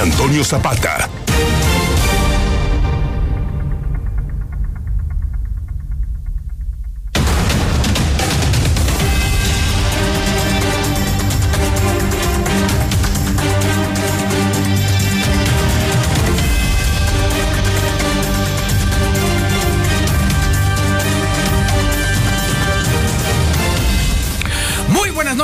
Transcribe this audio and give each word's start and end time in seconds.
Antonio 0.00 0.42
Zapata. 0.44 1.25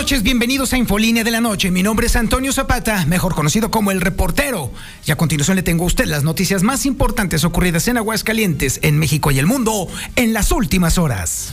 Noches, 0.02 0.24
bienvenidos 0.24 0.72
a 0.72 0.78
Infolínea 0.78 1.22
de 1.22 1.30
la 1.30 1.40
Noche. 1.40 1.70
Mi 1.70 1.84
nombre 1.84 2.08
es 2.08 2.16
Antonio 2.16 2.52
Zapata, 2.52 3.06
mejor 3.06 3.36
conocido 3.36 3.70
como 3.70 3.92
el 3.92 4.00
reportero. 4.00 4.72
Y 5.06 5.12
a 5.12 5.16
continuación 5.16 5.54
le 5.54 5.62
tengo 5.62 5.84
a 5.84 5.86
usted 5.86 6.06
las 6.06 6.24
noticias 6.24 6.64
más 6.64 6.86
importantes 6.86 7.44
ocurridas 7.44 7.86
en 7.86 7.98
Aguascalientes, 7.98 8.80
en 8.82 8.98
México 8.98 9.30
y 9.30 9.38
el 9.38 9.46
mundo 9.46 9.86
en 10.16 10.32
las 10.32 10.50
últimas 10.50 10.98
horas. 10.98 11.52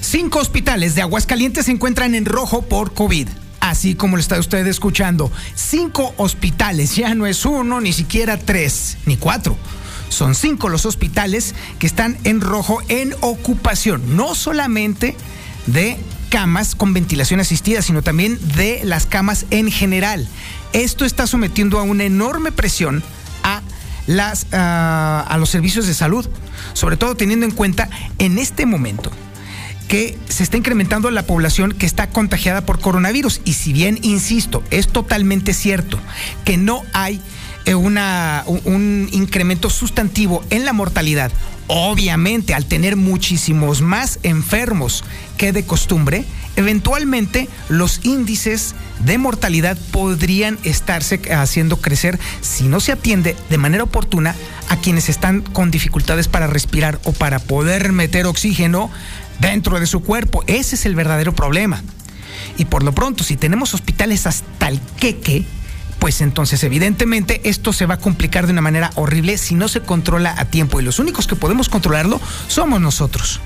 Cinco 0.00 0.38
hospitales 0.38 0.94
de 0.94 1.02
Aguascalientes 1.02 1.66
se 1.66 1.72
encuentran 1.72 2.14
en 2.14 2.24
rojo 2.24 2.62
por 2.62 2.94
COVID 2.94 3.26
así 3.58 3.94
como 3.94 4.16
lo 4.16 4.20
está 4.20 4.38
usted 4.38 4.66
escuchando. 4.66 5.32
Cinco 5.56 6.14
hospitales, 6.18 6.94
ya 6.94 7.14
no 7.14 7.26
es 7.26 7.44
uno, 7.46 7.80
ni 7.80 7.92
siquiera 7.92 8.36
tres, 8.36 8.98
ni 9.06 9.16
cuatro. 9.16 9.56
Son 10.12 10.34
cinco 10.34 10.68
los 10.68 10.84
hospitales 10.84 11.54
que 11.78 11.86
están 11.86 12.18
en 12.24 12.40
rojo 12.40 12.80
en 12.88 13.14
ocupación, 13.20 14.16
no 14.16 14.34
solamente 14.34 15.16
de 15.66 15.96
camas 16.28 16.74
con 16.74 16.92
ventilación 16.92 17.40
asistida, 17.40 17.82
sino 17.82 18.02
también 18.02 18.38
de 18.56 18.82
las 18.84 19.06
camas 19.06 19.46
en 19.50 19.70
general. 19.70 20.28
Esto 20.72 21.04
está 21.04 21.26
sometiendo 21.26 21.78
a 21.78 21.82
una 21.82 22.04
enorme 22.04 22.52
presión 22.52 23.02
ah, 23.42 23.62
a 24.50 25.36
los 25.38 25.48
servicios 25.48 25.86
de 25.86 25.94
salud, 25.94 26.28
sobre 26.74 26.96
todo 26.96 27.14
teniendo 27.14 27.46
en 27.46 27.52
cuenta 27.52 27.88
en 28.18 28.38
este 28.38 28.66
momento 28.66 29.10
que 29.88 30.18
se 30.28 30.42
está 30.42 30.56
incrementando 30.56 31.10
la 31.10 31.26
población 31.26 31.72
que 31.72 31.86
está 31.86 32.08
contagiada 32.08 32.64
por 32.66 32.80
coronavirus. 32.80 33.40
Y 33.44 33.54
si 33.54 33.72
bien, 33.72 33.98
insisto, 34.02 34.62
es 34.70 34.88
totalmente 34.88 35.52
cierto 35.54 35.98
que 36.44 36.56
no 36.56 36.82
hay 36.92 37.20
una, 37.74 38.44
un 38.64 39.08
incremento 39.12 39.70
sustantivo 39.70 40.42
en 40.50 40.64
la 40.64 40.72
mortalidad, 40.72 41.30
obviamente 41.68 42.54
al 42.54 42.66
tener 42.66 42.96
muchísimos 42.96 43.80
más 43.80 44.18
enfermos 44.22 45.04
que 45.38 45.52
de 45.52 45.64
costumbre, 45.64 46.24
eventualmente 46.56 47.48
los 47.68 48.00
índices 48.04 48.74
de 49.04 49.18
mortalidad 49.18 49.78
podrían 49.90 50.58
estarse 50.64 51.20
haciendo 51.34 51.80
crecer 51.80 52.18
si 52.40 52.64
no 52.68 52.80
se 52.80 52.92
atiende 52.92 53.36
de 53.48 53.58
manera 53.58 53.84
oportuna 53.84 54.34
a 54.68 54.76
quienes 54.76 55.08
están 55.08 55.40
con 55.40 55.70
dificultades 55.70 56.28
para 56.28 56.46
respirar 56.46 57.00
o 57.04 57.12
para 57.12 57.38
poder 57.38 57.92
meter 57.92 58.26
oxígeno 58.26 58.90
dentro 59.40 59.80
de 59.80 59.86
su 59.86 60.02
cuerpo. 60.02 60.44
Ese 60.46 60.74
es 60.74 60.86
el 60.86 60.94
verdadero 60.94 61.34
problema. 61.34 61.82
Y 62.58 62.64
por 62.66 62.82
lo 62.82 62.92
pronto, 62.92 63.24
si 63.24 63.36
tenemos 63.36 63.74
hospitales 63.74 64.26
hasta 64.26 64.68
el 64.68 64.80
queque, 64.98 65.44
pues 66.02 66.20
entonces 66.20 66.64
evidentemente 66.64 67.40
esto 67.44 67.72
se 67.72 67.86
va 67.86 67.94
a 67.94 67.98
complicar 67.98 68.46
de 68.46 68.52
una 68.52 68.60
manera 68.60 68.90
horrible 68.96 69.38
si 69.38 69.54
no 69.54 69.68
se 69.68 69.82
controla 69.82 70.34
a 70.36 70.46
tiempo 70.46 70.80
y 70.80 70.82
los 70.82 70.98
únicos 70.98 71.28
que 71.28 71.36
podemos 71.36 71.68
controlarlo 71.68 72.20
somos 72.48 72.80
nosotros. 72.80 73.40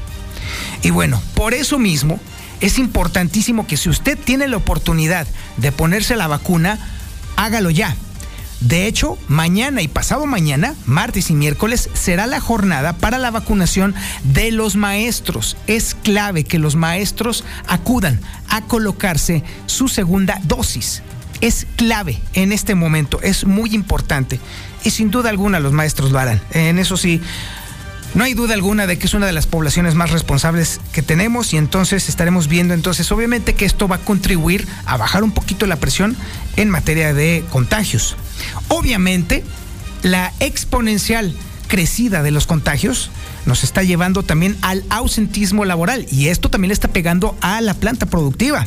Y 0.81 0.89
bueno, 0.89 1.21
por 1.35 1.53
eso 1.53 1.79
mismo 1.79 2.19
es 2.63 2.79
importantísimo 2.79 3.67
que 3.67 3.77
si 3.77 3.91
usted 3.91 4.17
tiene 4.17 4.49
la 4.49 4.57
oportunidad 4.57 5.27
de 5.59 5.71
ponerse 5.71 6.17
la 6.17 6.29
vacuna, 6.29 6.79
hágalo 7.37 7.69
ya. 7.69 7.95
De 8.61 8.87
hecho, 8.87 9.19
mañana 9.29 9.83
y 9.83 9.89
pasado 9.89 10.25
mañana, 10.25 10.75
martes 10.87 11.29
y 11.29 11.35
miércoles, 11.35 11.91
será 11.93 12.27
la 12.27 12.41
jornada 12.41 12.95
para 12.95 13.19
la 13.19 13.31
vacunación 13.31 13.95
de 14.25 14.51
los 14.51 14.77
maestros. 14.77 15.59
Es 15.67 15.95
clave 15.95 16.45
que 16.45 16.59
los 16.59 16.75
maestros 16.75 17.45
acudan 17.69 18.19
a 18.49 18.63
colocarse 18.63 19.45
su 19.67 19.89
segunda 19.89 20.41
dosis 20.45 21.03
es 21.41 21.67
clave 21.77 22.21
en 22.35 22.53
este 22.53 22.75
momento, 22.75 23.21
es 23.23 23.45
muy 23.45 23.75
importante. 23.75 24.41
Y 24.85 24.91
sin 24.91 25.11
duda 25.11 25.31
alguna 25.31 25.61
los 25.61 25.73
maestros 25.73 26.13
lo 26.13 26.19
harán. 26.19 26.41
En 26.53 26.79
eso 26.79 26.97
sí, 26.97 27.21
no 28.15 28.25
hay 28.25 28.35
duda 28.35 28.55
alguna 28.55 28.87
de 28.87 28.99
que 28.99 29.07
es 29.07 29.15
una 29.15 29.27
de 29.27 29.33
las 29.33 29.47
poblaciones 29.47 29.95
más 29.95 30.11
responsables 30.11 30.81
que 30.93 31.03
tenemos 31.03 31.53
y 31.53 31.59
entonces 31.59 32.09
estaremos 32.09 32.49
viendo 32.49 32.73
entonces 32.73 33.11
obviamente 33.13 33.55
que 33.55 33.67
esto 33.67 33.89
va 33.89 33.97
a 33.97 34.05
contribuir 34.05 34.67
a 34.87 34.97
bajar 34.97 35.23
un 35.23 35.33
poquito 35.33 35.67
la 35.67 35.77
presión 35.77 36.17
en 36.57 36.71
materia 36.71 37.13
de 37.13 37.45
contagios. 37.51 38.17
Obviamente, 38.69 39.45
la 40.03 40.33
exponencial 40.41 41.35
crecida 41.69 42.23
de 42.23 42.31
los 42.31 42.47
contagios 42.47 43.11
nos 43.45 43.65
está 43.65 43.83
llevando 43.83 44.23
también 44.23 44.57
al 44.63 44.85
ausentismo 44.89 45.65
laboral 45.65 46.07
y 46.11 46.29
esto 46.29 46.49
también 46.49 46.69
le 46.69 46.75
está 46.75 46.89
pegando 46.89 47.37
a 47.41 47.61
la 47.61 47.75
planta 47.75 48.07
productiva 48.07 48.67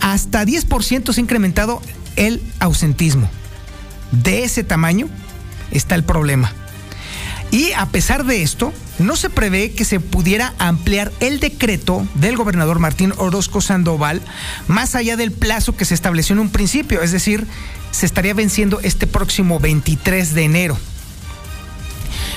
hasta 0.00 0.44
10% 0.44 1.12
se 1.12 1.20
ha 1.20 1.22
incrementado 1.22 1.80
el 2.16 2.42
ausentismo. 2.58 3.28
De 4.12 4.44
ese 4.44 4.64
tamaño 4.64 5.08
está 5.70 5.94
el 5.94 6.04
problema. 6.04 6.52
Y 7.50 7.72
a 7.72 7.86
pesar 7.86 8.24
de 8.24 8.42
esto, 8.42 8.72
no 8.98 9.16
se 9.16 9.30
prevé 9.30 9.72
que 9.72 9.84
se 9.84 9.98
pudiera 9.98 10.54
ampliar 10.58 11.10
el 11.20 11.40
decreto 11.40 12.06
del 12.14 12.36
gobernador 12.36 12.78
Martín 12.78 13.12
Orozco 13.16 13.60
Sandoval 13.60 14.20
más 14.68 14.94
allá 14.94 15.16
del 15.16 15.32
plazo 15.32 15.76
que 15.76 15.84
se 15.84 15.94
estableció 15.94 16.34
en 16.34 16.40
un 16.40 16.50
principio, 16.50 17.02
es 17.02 17.10
decir, 17.10 17.46
se 17.90 18.06
estaría 18.06 18.34
venciendo 18.34 18.78
este 18.80 19.06
próximo 19.06 19.58
23 19.58 20.34
de 20.34 20.44
enero. 20.44 20.78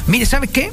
Mire, 0.07 0.25
¿sabe 0.25 0.47
qué? 0.47 0.71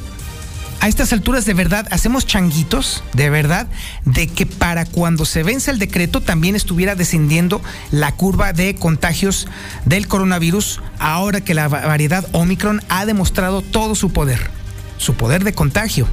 A 0.80 0.88
estas 0.88 1.12
alturas 1.12 1.44
de 1.44 1.54
verdad 1.54 1.86
hacemos 1.90 2.26
changuitos, 2.26 3.04
de 3.12 3.28
verdad, 3.28 3.68
de 4.06 4.26
que 4.28 4.46
para 4.46 4.86
cuando 4.86 5.26
se 5.26 5.42
vence 5.42 5.70
el 5.70 5.78
decreto 5.78 6.22
también 6.22 6.56
estuviera 6.56 6.94
descendiendo 6.94 7.60
la 7.90 8.12
curva 8.12 8.54
de 8.54 8.74
contagios 8.74 9.46
del 9.84 10.08
coronavirus, 10.08 10.80
ahora 10.98 11.42
que 11.42 11.54
la 11.54 11.68
variedad 11.68 12.26
Omicron 12.32 12.82
ha 12.88 13.04
demostrado 13.04 13.60
todo 13.60 13.94
su 13.94 14.10
poder, 14.10 14.50
su 14.96 15.14
poder 15.14 15.44
de 15.44 15.52
contagio. 15.52 16.08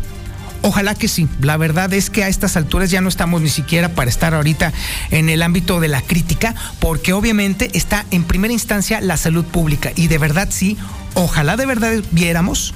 Ojalá 0.63 0.95
que 0.95 1.07
sí. 1.07 1.29
La 1.39 1.55
verdad 1.55 1.93
es 1.93 2.09
que 2.09 2.23
a 2.23 2.27
estas 2.27 2.57
alturas 2.57 2.91
ya 2.91 2.99
no 2.99 3.07
estamos 3.07 3.41
ni 3.41 3.49
siquiera 3.49 3.89
para 3.89 4.09
estar 4.09 4.33
ahorita 4.33 4.73
en 5.11 5.29
el 5.29 5.43
ámbito 5.43 5.79
de 5.79 5.87
la 5.87 6.01
crítica, 6.01 6.55
porque 6.79 7.13
obviamente 7.13 7.69
está 7.73 8.05
en 8.11 8.25
primera 8.25 8.53
instancia 8.53 8.99
la 8.99 9.15
salud 9.15 9.45
pública. 9.45 9.91
Y 9.95 10.07
de 10.07 10.17
verdad 10.17 10.49
sí, 10.51 10.75
ojalá 11.13 11.55
de 11.55 11.67
verdad 11.67 11.93
viéramos 12.11 12.73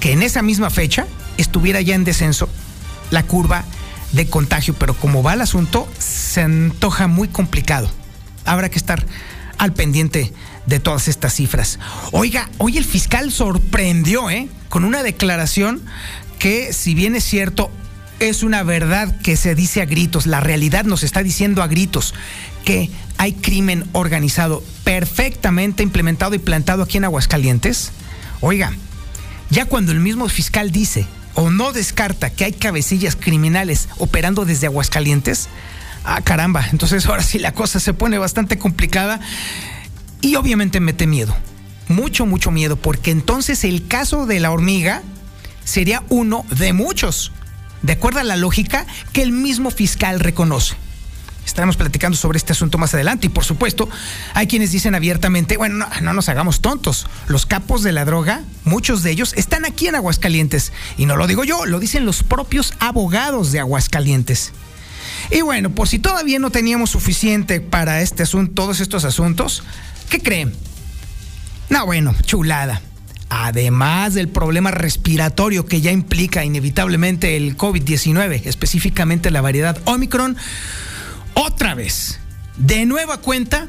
que 0.00 0.12
en 0.12 0.22
esa 0.22 0.42
misma 0.42 0.70
fecha 0.70 1.06
estuviera 1.36 1.80
ya 1.80 1.94
en 1.94 2.04
descenso 2.04 2.48
la 3.10 3.22
curva 3.22 3.64
de 4.12 4.26
contagio, 4.28 4.74
pero 4.74 4.94
como 4.94 5.22
va 5.22 5.34
el 5.34 5.40
asunto, 5.40 5.88
se 5.98 6.42
antoja 6.42 7.06
muy 7.06 7.28
complicado. 7.28 7.90
Habrá 8.44 8.68
que 8.68 8.78
estar 8.78 9.04
al 9.58 9.72
pendiente 9.72 10.32
de 10.66 10.80
todas 10.80 11.08
estas 11.08 11.34
cifras. 11.34 11.78
Oiga, 12.12 12.50
hoy 12.58 12.76
el 12.78 12.84
fiscal 12.84 13.30
sorprendió, 13.32 14.30
¿eh? 14.30 14.48
Con 14.68 14.84
una 14.84 15.02
declaración 15.02 15.82
que, 16.38 16.72
si 16.72 16.94
bien 16.94 17.14
es 17.14 17.24
cierto, 17.24 17.70
es 18.20 18.42
una 18.42 18.62
verdad 18.62 19.20
que 19.20 19.36
se 19.36 19.54
dice 19.54 19.82
a 19.82 19.86
gritos, 19.86 20.26
la 20.26 20.40
realidad 20.40 20.84
nos 20.84 21.02
está 21.02 21.22
diciendo 21.22 21.62
a 21.62 21.66
gritos 21.66 22.14
que 22.64 22.90
hay 23.18 23.32
crimen 23.32 23.88
organizado 23.92 24.62
perfectamente 24.84 25.82
implementado 25.82 26.34
y 26.34 26.38
plantado 26.38 26.82
aquí 26.82 26.98
en 26.98 27.04
Aguascalientes. 27.04 27.92
Oiga, 28.40 28.72
ya 29.50 29.64
cuando 29.66 29.92
el 29.92 30.00
mismo 30.00 30.28
fiscal 30.28 30.70
dice 30.70 31.06
o 31.34 31.50
no 31.50 31.72
descarta 31.72 32.30
que 32.30 32.44
hay 32.44 32.52
cabecillas 32.52 33.16
criminales 33.16 33.88
operando 33.98 34.44
desde 34.44 34.66
Aguascalientes, 34.66 35.48
ah 36.04 36.20
caramba, 36.22 36.66
entonces 36.72 37.06
ahora 37.06 37.22
sí 37.22 37.38
la 37.38 37.52
cosa 37.52 37.78
se 37.78 37.92
pone 37.94 38.18
bastante 38.18 38.58
complicada 38.58 39.20
y 40.20 40.36
obviamente 40.36 40.80
mete 40.80 41.06
miedo, 41.06 41.36
mucho, 41.88 42.26
mucho 42.26 42.50
miedo, 42.50 42.76
porque 42.76 43.10
entonces 43.10 43.64
el 43.64 43.86
caso 43.86 44.26
de 44.26 44.40
la 44.40 44.50
hormiga 44.50 45.02
sería 45.64 46.02
uno 46.08 46.44
de 46.50 46.72
muchos. 46.72 47.32
de 47.82 47.92
acuerdo 47.92 48.20
a 48.20 48.24
la 48.24 48.36
lógica 48.36 48.86
que 49.12 49.22
el 49.22 49.32
mismo 49.32 49.70
fiscal 49.70 50.18
reconoce. 50.18 50.74
Estaremos 51.46 51.76
platicando 51.76 52.18
sobre 52.18 52.36
este 52.36 52.52
asunto 52.52 52.76
más 52.76 52.92
adelante 52.92 53.28
y 53.28 53.30
por 53.30 53.44
supuesto 53.44 53.88
hay 54.34 54.46
quienes 54.46 54.72
dicen 54.72 54.94
abiertamente, 54.94 55.56
bueno, 55.56 55.76
no, 55.76 55.88
no, 56.02 56.12
nos 56.12 56.28
hagamos 56.28 56.60
tontos, 56.60 57.06
los 57.28 57.46
capos 57.46 57.82
de 57.82 57.92
la 57.92 58.04
droga, 58.04 58.42
muchos 58.64 59.02
de 59.02 59.12
ellos 59.12 59.32
están 59.34 59.64
aquí 59.64 59.86
en 59.86 59.94
Aguascalientes 59.94 60.72
y 60.98 61.06
no 61.06 61.16
lo 61.16 61.26
digo 61.26 61.44
yo, 61.44 61.64
lo 61.64 61.78
dicen 61.78 62.04
los 62.04 62.22
propios 62.22 62.74
abogados 62.80 63.52
de 63.52 63.60
Aguascalientes. 63.60 64.52
Y 65.30 65.40
bueno, 65.40 65.70
por 65.70 65.88
si 65.88 65.98
todavía 65.98 66.38
no 66.38 66.50
teníamos 66.50 66.90
suficiente 66.90 67.60
para 67.60 68.02
este 68.02 68.24
asunto, 68.24 68.52
todos 68.54 68.80
estos 68.80 69.04
asuntos, 69.04 69.62
¿qué 70.10 70.20
creen? 70.20 70.52
No, 71.70 71.86
bueno, 71.86 72.14
chulada. 72.22 72.82
Además 73.28 74.14
del 74.14 74.28
problema 74.28 74.70
respiratorio 74.70 75.66
que 75.66 75.80
ya 75.80 75.90
implica 75.90 76.44
inevitablemente 76.44 77.36
el 77.36 77.56
COVID-19, 77.56 78.42
específicamente 78.44 79.32
la 79.32 79.40
variedad 79.40 79.80
Omicron, 79.84 80.36
otra 81.36 81.74
vez, 81.74 82.18
de 82.56 82.86
nueva 82.86 83.18
cuenta, 83.18 83.68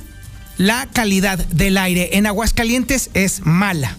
la 0.57 0.87
calidad 0.91 1.37
del 1.37 1.77
aire 1.77 2.17
en 2.17 2.25
Aguascalientes 2.25 3.11
es 3.13 3.45
mala. 3.45 3.95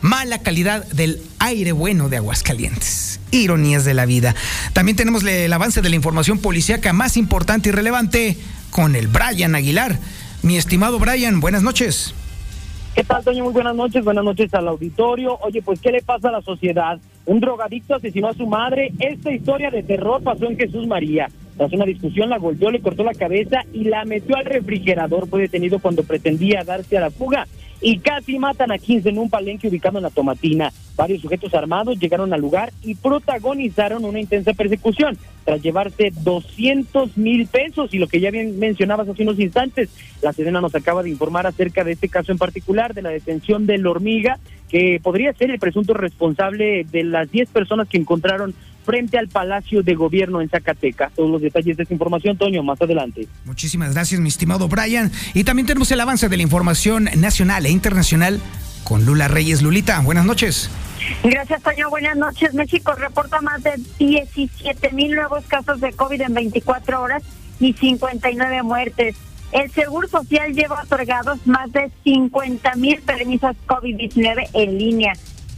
Mala 0.00 0.38
calidad 0.38 0.86
del 0.86 1.20
aire 1.38 1.72
bueno 1.72 2.08
de 2.08 2.16
Aguascalientes. 2.18 3.20
Ironías 3.32 3.84
de 3.84 3.92
la 3.92 4.06
vida. 4.06 4.34
También 4.72 4.96
tenemos 4.96 5.24
el 5.24 5.52
avance 5.52 5.82
de 5.82 5.90
la 5.90 5.96
información 5.96 6.38
policíaca 6.38 6.92
más 6.92 7.16
importante 7.16 7.68
y 7.70 7.72
relevante 7.72 8.36
con 8.70 8.94
el 8.94 9.08
Brian 9.08 9.54
Aguilar. 9.54 9.98
Mi 10.42 10.56
estimado 10.56 10.98
Brian, 10.98 11.40
buenas 11.40 11.62
noches. 11.62 12.14
¿Qué 12.94 13.04
tal, 13.04 13.24
Toño? 13.24 13.44
Muy 13.44 13.52
buenas 13.52 13.74
noches. 13.74 14.04
Buenas 14.04 14.24
noches 14.24 14.54
al 14.54 14.68
auditorio. 14.68 15.38
Oye, 15.40 15.60
pues, 15.60 15.80
¿qué 15.80 15.90
le 15.90 16.02
pasa 16.02 16.28
a 16.28 16.32
la 16.32 16.40
sociedad? 16.40 16.98
Un 17.26 17.40
drogadicto 17.40 17.96
asesinó 17.96 18.28
a 18.28 18.34
su 18.34 18.46
madre. 18.46 18.92
Esta 19.00 19.32
historia 19.32 19.70
de 19.70 19.82
terror 19.82 20.22
pasó 20.22 20.46
en 20.46 20.56
Jesús 20.56 20.86
María. 20.86 21.28
Tras 21.56 21.72
una 21.72 21.86
discusión, 21.86 22.28
la 22.28 22.38
golpeó, 22.38 22.70
le 22.70 22.80
cortó 22.80 23.02
la 23.02 23.14
cabeza 23.14 23.64
y 23.72 23.84
la 23.84 24.04
metió 24.04 24.36
al 24.36 24.44
refrigerador. 24.44 25.28
Fue 25.28 25.40
detenido 25.40 25.78
cuando 25.78 26.02
pretendía 26.02 26.64
darse 26.64 26.98
a 26.98 27.00
la 27.00 27.10
fuga 27.10 27.46
y 27.80 27.98
casi 27.98 28.38
matan 28.38 28.72
a 28.72 28.78
15 28.78 29.08
en 29.08 29.18
un 29.18 29.30
palenque 29.30 29.68
ubicado 29.68 29.98
en 29.98 30.04
la 30.04 30.10
Tomatina. 30.10 30.72
Varios 30.96 31.20
sujetos 31.20 31.52
armados 31.54 31.98
llegaron 31.98 32.32
al 32.32 32.40
lugar 32.40 32.72
y 32.82 32.94
protagonizaron 32.94 34.04
una 34.04 34.20
intensa 34.20 34.54
persecución 34.54 35.18
tras 35.44 35.62
llevarse 35.62 36.12
200 36.22 37.16
mil 37.16 37.46
pesos 37.46 37.92
y 37.92 37.98
lo 37.98 38.08
que 38.08 38.20
ya 38.20 38.30
bien 38.30 38.58
mencionabas 38.58 39.08
hace 39.08 39.22
unos 39.22 39.38
instantes, 39.38 39.90
la 40.22 40.32
Sedena 40.32 40.60
nos 40.60 40.74
acaba 40.74 41.02
de 41.02 41.10
informar 41.10 41.46
acerca 41.46 41.84
de 41.84 41.92
este 41.92 42.08
caso 42.08 42.32
en 42.32 42.38
particular, 42.38 42.94
de 42.94 43.02
la 43.02 43.10
detención 43.10 43.66
del 43.66 43.86
hormiga, 43.86 44.38
que 44.68 44.98
podría 45.02 45.32
ser 45.34 45.50
el 45.50 45.58
presunto 45.58 45.94
responsable 45.94 46.84
de 46.90 47.04
las 47.04 47.30
10 47.30 47.50
personas 47.50 47.88
que 47.88 47.98
encontraron 47.98 48.54
frente 48.84 49.18
al 49.18 49.28
Palacio 49.28 49.82
de 49.82 49.94
Gobierno 49.94 50.40
en 50.40 50.48
Zacatecas. 50.48 51.12
Todos 51.12 51.30
los 51.30 51.42
detalles 51.42 51.76
de 51.76 51.82
esta 51.82 51.94
información, 51.94 52.36
Toño, 52.38 52.62
más 52.62 52.80
adelante. 52.80 53.26
Muchísimas 53.44 53.92
gracias, 53.92 54.20
mi 54.20 54.28
estimado 54.28 54.68
Brian. 54.68 55.12
Y 55.34 55.44
también 55.44 55.66
tenemos 55.66 55.90
el 55.90 56.00
avance 56.00 56.28
de 56.28 56.36
la 56.36 56.42
información 56.42 57.08
nacional 57.16 57.66
e 57.66 57.70
internacional 57.70 58.40
con 58.86 59.04
Lula 59.04 59.26
Reyes. 59.26 59.62
Lulita, 59.62 60.00
buenas 60.00 60.24
noches. 60.24 60.70
Gracias, 61.24 61.60
Toño. 61.60 61.90
Buenas 61.90 62.16
noches. 62.16 62.54
México 62.54 62.92
reporta 62.94 63.40
más 63.40 63.62
de 63.62 63.72
17 63.98 64.92
mil 64.92 65.14
nuevos 65.14 65.44
casos 65.46 65.80
de 65.80 65.92
COVID 65.92 66.20
en 66.22 66.34
24 66.34 67.02
horas 67.02 67.22
y 67.58 67.72
59 67.72 68.62
muertes. 68.62 69.16
El 69.50 69.70
Seguro 69.72 70.06
Social 70.08 70.52
lleva 70.52 70.82
otorgados 70.82 71.44
más 71.46 71.70
de 71.72 71.90
50 72.04 72.74
mil 72.76 73.00
permisos 73.02 73.56
COVID-19 73.66 74.50
en 74.52 74.78
línea. 74.78 75.12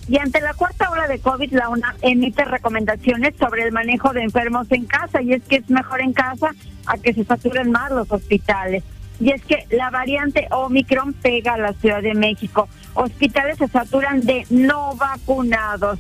Y 0.09 0.17
ante 0.19 0.41
la 0.41 0.55
cuarta 0.55 0.91
ola 0.91 1.07
de 1.07 1.19
COVID, 1.19 1.53
la 1.53 1.69
UNAM 1.69 1.97
emite 2.01 2.45
recomendaciones 2.47 3.35
sobre 3.39 3.65
el 3.65 3.73
manejo 3.73 4.15
de 4.15 4.23
enfermos 4.23 4.67
en 4.71 4.87
casa. 4.87 5.21
Y 5.21 5.35
es 5.35 5.43
que 5.43 5.57
es 5.57 5.69
mejor 5.69 6.01
en 6.01 6.15
casa 6.15 6.55
a 6.87 6.97
que 6.97 7.13
se 7.13 7.25
saturen 7.25 7.71
más 7.71 7.91
los 7.91 8.11
hospitales. 8.11 8.85
Y 9.21 9.33
es 9.33 9.43
que 9.43 9.67
la 9.71 9.91
variante 9.91 10.47
Omicron 10.51 11.13
pega 11.13 11.55
a 11.55 11.59
la 11.59 11.75
Ciudad 11.75 12.01
de 12.01 12.15
México. 12.15 12.69
Hospitales 12.95 13.59
se 13.59 13.69
saturan 13.69 14.21
de 14.21 14.47
no 14.51 14.95
vacunados. 14.97 15.99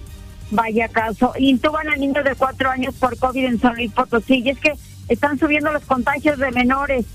Vaya 0.50 0.88
caso. 0.88 1.32
Intuban 1.38 1.88
a 1.88 1.96
niños 1.96 2.24
de 2.24 2.34
cuatro 2.34 2.70
años 2.70 2.94
por 2.94 3.18
COVID 3.18 3.44
en 3.44 3.60
San 3.60 3.74
Luis 3.74 3.92
Potosí. 3.92 4.42
Y 4.44 4.50
es 4.50 4.58
que 4.58 4.72
están 5.08 5.38
subiendo 5.38 5.72
los 5.72 5.84
contagios 5.84 6.38
de 6.38 6.50
menores. 6.52 7.06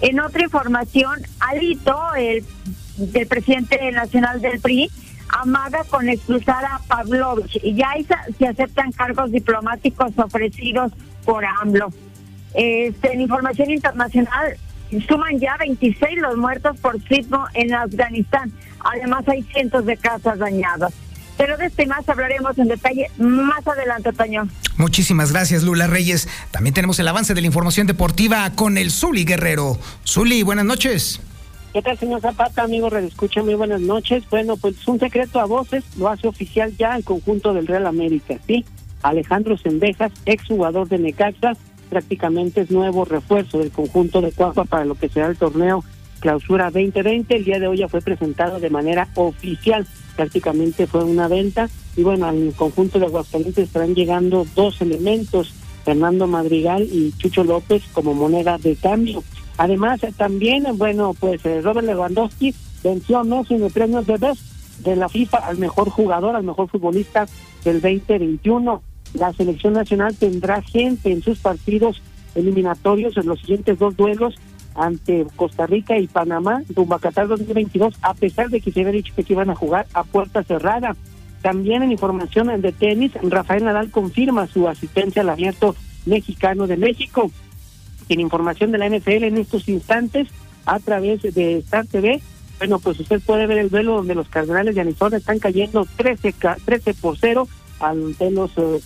En 0.00 0.20
otra 0.20 0.42
información, 0.42 1.20
Alito, 1.38 2.14
el, 2.16 2.44
presidente 3.28 3.90
nacional 3.92 4.40
del 4.40 4.60
PRI, 4.60 4.90
amaga 5.28 5.84
con 5.84 6.08
expulsar 6.08 6.64
a 6.64 6.80
Pavlovich 6.88 7.58
y 7.62 7.74
ya 7.74 7.92
se 8.38 8.46
aceptan 8.46 8.92
cargos 8.92 9.30
diplomáticos 9.30 10.10
ofrecidos 10.18 10.92
por 11.24 11.44
AMLO. 11.44 11.90
Este, 12.54 13.12
en 13.12 13.20
información 13.22 13.70
internacional, 13.70 14.56
suman 15.00 15.38
ya 15.38 15.56
26 15.58 16.18
los 16.18 16.36
muertos 16.36 16.78
por 16.80 17.00
sismo 17.04 17.44
en 17.54 17.74
Afganistán. 17.74 18.52
Además, 18.80 19.28
hay 19.28 19.42
cientos 19.42 19.86
de 19.86 19.96
casas 19.96 20.38
dañadas. 20.38 20.92
Pero 21.38 21.56
de 21.56 21.66
este 21.66 21.86
más 21.86 22.06
hablaremos 22.08 22.58
en 22.58 22.68
detalle 22.68 23.10
más 23.18 23.66
adelante, 23.66 24.12
Toño. 24.12 24.48
Muchísimas 24.76 25.32
gracias, 25.32 25.62
Lula 25.62 25.86
Reyes. 25.86 26.28
También 26.50 26.74
tenemos 26.74 26.98
el 26.98 27.08
avance 27.08 27.34
de 27.34 27.40
la 27.40 27.46
información 27.46 27.86
deportiva 27.86 28.50
con 28.54 28.76
el 28.76 28.90
Zuli 28.90 29.24
Guerrero. 29.24 29.78
Zuli, 30.06 30.42
buenas 30.42 30.64
noches. 30.64 31.20
¿Qué 31.72 31.80
tal, 31.80 31.98
señor 31.98 32.20
Zapata, 32.20 32.64
amigo 32.64 32.90
Redescucha? 32.90 33.42
Muy 33.42 33.54
buenas 33.54 33.80
noches. 33.80 34.24
Bueno, 34.28 34.58
pues 34.58 34.86
un 34.86 35.00
secreto 35.00 35.40
a 35.40 35.46
voces 35.46 35.84
lo 35.96 36.08
hace 36.08 36.28
oficial 36.28 36.76
ya 36.76 36.94
el 36.96 37.02
conjunto 37.04 37.54
del 37.54 37.66
Real 37.66 37.86
América, 37.86 38.36
¿sí? 38.46 38.64
Alejandro 39.02 39.56
Sendejas, 39.56 40.12
exjugador 40.26 40.88
de 40.88 40.98
Necaxa, 40.98 41.54
prácticamente 41.92 42.62
es 42.62 42.70
nuevo 42.70 43.04
refuerzo 43.04 43.58
del 43.58 43.70
conjunto 43.70 44.22
de 44.22 44.32
Cuapa 44.32 44.64
para 44.64 44.86
lo 44.86 44.94
que 44.94 45.10
será 45.10 45.26
el 45.26 45.36
torneo 45.36 45.84
Clausura 46.20 46.70
2020. 46.70 47.36
El 47.36 47.44
día 47.44 47.58
de 47.58 47.66
hoy 47.66 47.76
ya 47.76 47.88
fue 47.88 48.00
presentado 48.00 48.58
de 48.58 48.70
manera 48.70 49.08
oficial, 49.14 49.86
prácticamente 50.16 50.86
fue 50.86 51.04
una 51.04 51.28
venta. 51.28 51.68
Y 51.94 52.02
bueno, 52.02 52.24
al 52.24 52.54
conjunto 52.56 52.98
de 52.98 53.04
Aguascalientes 53.04 53.66
estarán 53.66 53.94
llegando 53.94 54.46
dos 54.54 54.80
elementos, 54.80 55.52
Fernando 55.84 56.26
Madrigal 56.26 56.88
y 56.90 57.12
Chucho 57.18 57.44
López 57.44 57.82
como 57.92 58.14
moneda 58.14 58.56
de 58.56 58.74
cambio. 58.74 59.22
Además, 59.58 60.00
también, 60.16 60.64
bueno, 60.78 61.14
pues 61.20 61.44
eh, 61.44 61.60
Robert 61.60 61.86
Lewandowski 61.86 62.54
venció 62.82 63.18
a 63.18 63.24
Messi 63.24 63.52
en 63.56 63.64
el 63.64 63.70
premio 63.70 64.00
de 64.00 64.16
Best 64.16 64.40
de 64.78 64.96
la 64.96 65.10
FIFA 65.10 65.36
al 65.36 65.58
mejor 65.58 65.90
jugador, 65.90 66.36
al 66.36 66.44
mejor 66.44 66.70
futbolista 66.70 67.26
del 67.62 67.82
2021. 67.82 68.82
La 69.14 69.32
selección 69.32 69.74
nacional 69.74 70.16
tendrá 70.16 70.62
gente 70.62 71.12
en 71.12 71.22
sus 71.22 71.38
partidos 71.38 72.02
eliminatorios 72.34 73.16
en 73.16 73.26
los 73.26 73.40
siguientes 73.40 73.78
dos 73.78 73.96
duelos 73.96 74.34
ante 74.74 75.26
Costa 75.36 75.66
Rica 75.66 75.98
y 75.98 76.06
Panamá, 76.06 76.62
rumbo 76.74 76.94
a 76.94 76.98
Qatar 76.98 77.28
2022, 77.28 77.94
a 78.00 78.14
pesar 78.14 78.48
de 78.48 78.60
que 78.60 78.72
se 78.72 78.80
había 78.80 78.92
dicho 78.92 79.14
que 79.14 79.24
iban 79.28 79.50
a 79.50 79.54
jugar 79.54 79.86
a 79.92 80.02
puerta 80.04 80.42
cerrada. 80.42 80.96
También 81.42 81.82
en 81.82 81.92
información 81.92 82.60
de 82.60 82.72
tenis, 82.72 83.12
Rafael 83.22 83.64
Nadal 83.64 83.90
confirma 83.90 84.46
su 84.46 84.68
asistencia 84.68 85.22
al 85.22 85.28
abierto 85.28 85.74
mexicano 86.06 86.66
de 86.66 86.76
México 86.76 87.30
en 88.08 88.20
información 88.20 88.72
de 88.72 88.78
la 88.78 88.88
NFL 88.88 89.24
en 89.24 89.38
estos 89.38 89.68
instantes 89.68 90.28
a 90.66 90.78
través 90.78 91.22
de 91.22 91.58
Star 91.58 91.86
TV. 91.86 92.20
Bueno, 92.58 92.78
pues 92.78 93.00
usted 93.00 93.20
puede 93.20 93.46
ver 93.46 93.58
el 93.58 93.70
duelo 93.70 93.96
donde 93.96 94.14
los 94.14 94.28
Cardenales 94.28 94.74
de 94.74 94.82
Arizona 94.82 95.16
están 95.16 95.38
cayendo 95.38 95.86
13, 95.96 96.34
13 96.64 96.94
por 96.94 97.18
0 97.18 97.48
ante 97.80 98.30
los 98.30 98.50
eh, 98.56 98.80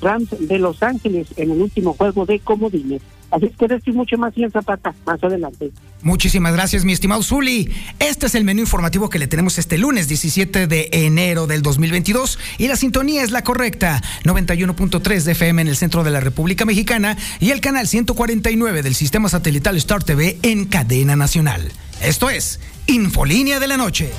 Rams 0.00 0.28
de 0.38 0.58
Los 0.58 0.82
Ángeles 0.82 1.28
en 1.36 1.50
el 1.50 1.60
último 1.60 1.94
juego 1.94 2.26
de 2.26 2.38
comodines. 2.40 3.02
Así 3.30 3.48
que 3.56 3.68
decir 3.68 3.94
mucho 3.94 4.18
más 4.18 4.36
en 4.36 4.50
Zapata 4.50 4.92
más 5.06 5.22
adelante. 5.22 5.70
Muchísimas 6.02 6.52
gracias, 6.52 6.84
mi 6.84 6.92
estimado 6.92 7.22
Zuli. 7.22 7.70
Este 8.00 8.26
es 8.26 8.34
el 8.34 8.44
menú 8.44 8.60
informativo 8.60 9.08
que 9.08 9.20
le 9.20 9.28
tenemos 9.28 9.58
este 9.58 9.78
lunes 9.78 10.08
17 10.08 10.66
de 10.66 10.88
enero 10.92 11.46
del 11.46 11.62
2022 11.62 12.38
y 12.58 12.66
la 12.66 12.76
sintonía 12.76 13.22
es 13.22 13.30
la 13.30 13.44
correcta, 13.44 14.02
91.3 14.24 15.22
de 15.22 15.32
FM 15.32 15.62
en 15.62 15.68
el 15.68 15.76
centro 15.76 16.02
de 16.02 16.10
la 16.10 16.20
República 16.20 16.64
Mexicana 16.64 17.16
y 17.38 17.50
el 17.50 17.60
canal 17.60 17.86
149 17.86 18.82
del 18.82 18.94
sistema 18.94 19.28
satelital 19.28 19.76
Star 19.76 20.02
TV 20.02 20.38
en 20.42 20.64
cadena 20.64 21.14
nacional. 21.14 21.70
Esto 22.02 22.30
es 22.30 22.58
Infolínea 22.86 23.60
de 23.60 23.68
la 23.68 23.76
Noche. 23.76 24.10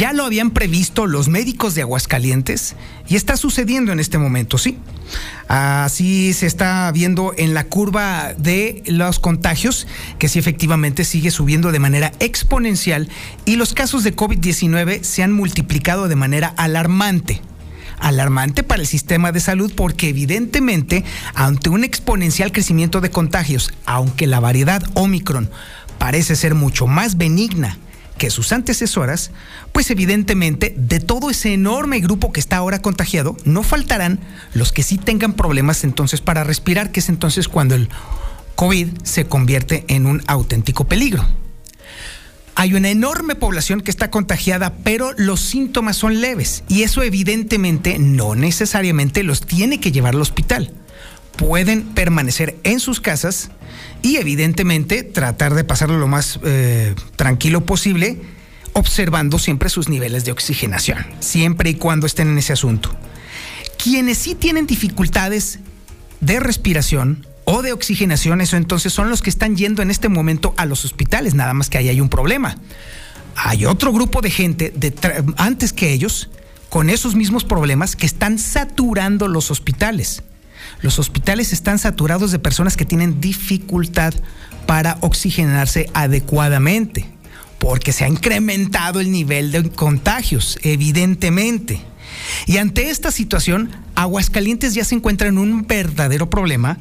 Ya 0.00 0.14
lo 0.14 0.24
habían 0.24 0.52
previsto 0.52 1.06
los 1.06 1.28
médicos 1.28 1.74
de 1.74 1.82
Aguascalientes 1.82 2.74
y 3.06 3.16
está 3.16 3.36
sucediendo 3.36 3.92
en 3.92 4.00
este 4.00 4.16
momento, 4.16 4.56
sí. 4.56 4.78
Así 5.46 6.32
se 6.32 6.46
está 6.46 6.90
viendo 6.90 7.34
en 7.36 7.52
la 7.52 7.64
curva 7.64 8.32
de 8.32 8.82
los 8.86 9.18
contagios, 9.18 9.86
que 10.18 10.30
sí 10.30 10.38
efectivamente 10.38 11.04
sigue 11.04 11.30
subiendo 11.30 11.70
de 11.70 11.80
manera 11.80 12.12
exponencial 12.18 13.10
y 13.44 13.56
los 13.56 13.74
casos 13.74 14.02
de 14.02 14.16
COVID-19 14.16 15.02
se 15.02 15.22
han 15.22 15.32
multiplicado 15.32 16.08
de 16.08 16.16
manera 16.16 16.48
alarmante. 16.56 17.42
alarmante 17.98 18.62
para 18.62 18.80
el 18.80 18.88
sistema 18.88 19.32
de 19.32 19.40
salud 19.40 19.70
porque 19.76 20.08
evidentemente 20.08 21.04
ante 21.34 21.68
un 21.68 21.84
exponencial 21.84 22.52
crecimiento 22.52 23.02
de 23.02 23.10
contagios, 23.10 23.74
aunque 23.84 24.26
la 24.26 24.40
variedad 24.40 24.82
Omicron 24.94 25.50
parece 25.98 26.36
ser 26.36 26.54
mucho 26.54 26.86
más 26.86 27.18
benigna 27.18 27.76
que 28.20 28.28
sus 28.28 28.52
antecesoras, 28.52 29.30
pues 29.72 29.90
evidentemente 29.90 30.74
de 30.76 31.00
todo 31.00 31.30
ese 31.30 31.54
enorme 31.54 32.00
grupo 32.00 32.32
que 32.32 32.40
está 32.40 32.58
ahora 32.58 32.82
contagiado, 32.82 33.34
no 33.46 33.62
faltarán 33.62 34.20
los 34.52 34.72
que 34.72 34.82
sí 34.82 34.98
tengan 34.98 35.32
problemas 35.32 35.84
entonces 35.84 36.20
para 36.20 36.44
respirar, 36.44 36.92
que 36.92 37.00
es 37.00 37.08
entonces 37.08 37.48
cuando 37.48 37.74
el 37.74 37.88
COVID 38.56 38.88
se 39.04 39.24
convierte 39.24 39.86
en 39.88 40.04
un 40.04 40.22
auténtico 40.26 40.84
peligro. 40.84 41.26
Hay 42.56 42.74
una 42.74 42.90
enorme 42.90 43.36
población 43.36 43.80
que 43.80 43.90
está 43.90 44.10
contagiada, 44.10 44.74
pero 44.84 45.12
los 45.16 45.40
síntomas 45.40 45.96
son 45.96 46.20
leves 46.20 46.62
y 46.68 46.82
eso 46.82 47.02
evidentemente 47.02 47.98
no 47.98 48.34
necesariamente 48.34 49.22
los 49.22 49.46
tiene 49.46 49.80
que 49.80 49.92
llevar 49.92 50.14
al 50.14 50.20
hospital. 50.20 50.74
Pueden 51.40 51.84
permanecer 51.94 52.58
en 52.64 52.80
sus 52.80 53.00
casas 53.00 53.50
y 54.02 54.16
evidentemente 54.16 55.02
tratar 55.02 55.54
de 55.54 55.64
pasarlo 55.64 55.98
lo 55.98 56.06
más 56.06 56.38
eh, 56.44 56.94
tranquilo 57.16 57.64
posible, 57.64 58.20
observando 58.74 59.38
siempre 59.38 59.70
sus 59.70 59.88
niveles 59.88 60.26
de 60.26 60.32
oxigenación, 60.32 60.98
siempre 61.20 61.70
y 61.70 61.74
cuando 61.76 62.06
estén 62.06 62.28
en 62.28 62.36
ese 62.36 62.52
asunto. 62.52 62.94
Quienes 63.82 64.18
sí 64.18 64.34
tienen 64.34 64.66
dificultades 64.66 65.60
de 66.20 66.40
respiración 66.40 67.26
o 67.46 67.62
de 67.62 67.72
oxigenación, 67.72 68.42
eso 68.42 68.58
entonces 68.58 68.92
son 68.92 69.08
los 69.08 69.22
que 69.22 69.30
están 69.30 69.56
yendo 69.56 69.80
en 69.80 69.90
este 69.90 70.10
momento 70.10 70.52
a 70.58 70.66
los 70.66 70.84
hospitales, 70.84 71.32
nada 71.32 71.54
más 71.54 71.70
que 71.70 71.78
ahí 71.78 71.88
hay 71.88 72.02
un 72.02 72.10
problema. 72.10 72.58
Hay 73.34 73.64
otro 73.64 73.94
grupo 73.94 74.20
de 74.20 74.30
gente 74.30 74.74
antes 75.38 75.72
que 75.72 75.94
ellos 75.94 76.28
con 76.68 76.90
esos 76.90 77.14
mismos 77.14 77.44
problemas 77.44 77.96
que 77.96 78.04
están 78.04 78.38
saturando 78.38 79.26
los 79.26 79.50
hospitales. 79.50 80.22
Los 80.82 80.98
hospitales 80.98 81.52
están 81.52 81.78
saturados 81.78 82.32
de 82.32 82.38
personas 82.38 82.76
que 82.76 82.84
tienen 82.84 83.20
dificultad 83.20 84.14
para 84.66 84.98
oxigenarse 85.00 85.90
adecuadamente, 85.94 87.06
porque 87.58 87.92
se 87.92 88.04
ha 88.04 88.08
incrementado 88.08 89.00
el 89.00 89.10
nivel 89.10 89.52
de 89.52 89.70
contagios, 89.70 90.58
evidentemente. 90.62 91.80
Y 92.46 92.56
ante 92.56 92.90
esta 92.90 93.10
situación, 93.10 93.70
Aguascalientes 93.94 94.74
ya 94.74 94.84
se 94.84 94.94
encuentra 94.94 95.28
en 95.28 95.38
un 95.38 95.66
verdadero 95.66 96.30
problema 96.30 96.78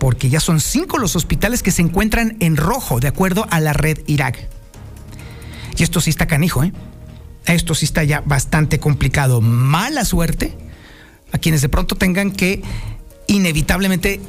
porque 0.00 0.30
ya 0.30 0.40
son 0.40 0.60
cinco 0.60 0.96
los 0.96 1.14
hospitales 1.14 1.62
que 1.62 1.70
se 1.70 1.82
encuentran 1.82 2.36
en 2.40 2.56
rojo, 2.56 3.00
de 3.00 3.08
acuerdo 3.08 3.46
a 3.50 3.60
la 3.60 3.74
red 3.74 3.98
Irak. 4.06 4.48
Y 5.76 5.82
esto 5.82 6.00
sí 6.00 6.08
está 6.08 6.26
canijo, 6.26 6.64
¿eh? 6.64 6.72
Esto 7.44 7.74
sí 7.74 7.84
está 7.84 8.02
ya 8.02 8.22
bastante 8.22 8.80
complicado. 8.80 9.42
Mala 9.42 10.06
suerte 10.06 10.56
a 11.32 11.38
quienes 11.38 11.60
de 11.60 11.68
pronto 11.68 11.96
tengan 11.96 12.32
que 12.32 12.62
inevitablemente 13.30 14.20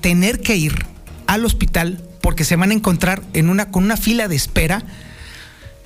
tener 0.00 0.40
que 0.40 0.56
ir 0.56 0.86
al 1.26 1.44
hospital 1.44 2.02
porque 2.20 2.44
se 2.44 2.56
van 2.56 2.70
a 2.70 2.74
encontrar 2.74 3.22
en 3.32 3.48
una, 3.48 3.70
con 3.70 3.84
una 3.84 3.96
fila 3.96 4.28
de 4.28 4.36
espera 4.36 4.82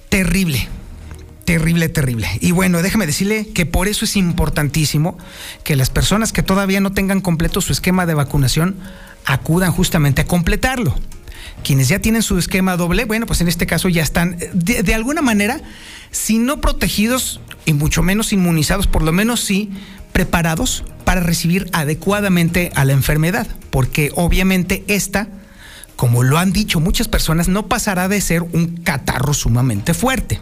terrible. 0.08 0.68
Terrible, 1.44 1.88
terrible. 1.88 2.28
Y 2.40 2.52
bueno, 2.52 2.82
déjeme 2.82 3.06
decirle 3.06 3.48
que 3.54 3.64
por 3.64 3.88
eso 3.88 4.04
es 4.04 4.16
importantísimo 4.16 5.16
que 5.64 5.76
las 5.76 5.88
personas 5.88 6.30
que 6.30 6.42
todavía 6.42 6.80
no 6.80 6.92
tengan 6.92 7.22
completo 7.22 7.62
su 7.62 7.72
esquema 7.72 8.04
de 8.04 8.12
vacunación 8.12 8.76
acudan 9.24 9.72
justamente 9.72 10.20
a 10.20 10.26
completarlo. 10.26 10.94
Quienes 11.64 11.88
ya 11.88 12.00
tienen 12.00 12.22
su 12.22 12.38
esquema 12.38 12.76
doble, 12.76 13.06
bueno, 13.06 13.24
pues 13.24 13.40
en 13.40 13.48
este 13.48 13.66
caso 13.66 13.88
ya 13.88 14.02
están 14.02 14.36
de, 14.52 14.94
alguna 14.94 15.22
manera, 15.22 15.60
si 16.10 16.38
no 16.38 16.60
protegidos 16.60 17.40
y 17.64 17.72
mucho 17.72 18.02
menos 18.02 18.32
inmunizados, 18.34 18.86
por 18.86 19.02
lo 19.02 19.12
menos 19.12 19.40
sí 19.40 19.70
preparados 20.18 20.82
para 21.04 21.20
recibir 21.20 21.70
adecuadamente 21.72 22.72
a 22.74 22.84
la 22.84 22.92
enfermedad, 22.92 23.46
porque 23.70 24.10
obviamente 24.16 24.82
esta, 24.88 25.28
como 25.94 26.24
lo 26.24 26.38
han 26.38 26.52
dicho 26.52 26.80
muchas 26.80 27.06
personas, 27.06 27.46
no 27.46 27.68
pasará 27.68 28.08
de 28.08 28.20
ser 28.20 28.42
un 28.42 28.78
catarro 28.78 29.32
sumamente 29.32 29.94
fuerte, 29.94 30.40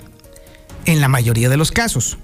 en 0.87 1.03
la 1.03 1.09
mayoría 1.09 1.51
de 1.51 1.59
los 1.59 1.73
casos. 1.73 2.17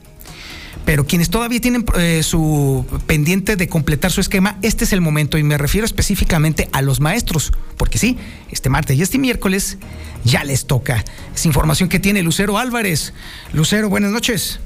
Pero 0.86 1.06
quienes 1.06 1.28
todavía 1.28 1.60
tienen 1.60 1.84
eh, 1.98 2.22
su 2.22 2.86
pendiente 3.06 3.56
de 3.56 3.68
completar 3.68 4.10
su 4.10 4.22
esquema, 4.22 4.56
este 4.62 4.84
es 4.84 4.94
el 4.94 5.02
momento 5.02 5.36
y 5.36 5.42
me 5.42 5.58
refiero 5.58 5.84
específicamente 5.84 6.70
a 6.72 6.80
los 6.80 7.00
maestros, 7.00 7.52
porque 7.76 7.98
sí, 7.98 8.16
este 8.50 8.70
martes 8.70 8.96
y 8.96 9.02
este 9.02 9.18
miércoles 9.18 9.76
ya 10.24 10.42
les 10.42 10.64
toca. 10.64 11.04
Es 11.34 11.44
información 11.44 11.90
que 11.90 11.98
tiene 11.98 12.22
Lucero 12.22 12.56
Álvarez. 12.56 13.12
Lucero, 13.52 13.90
buenas 13.90 14.10
noches. 14.10 14.58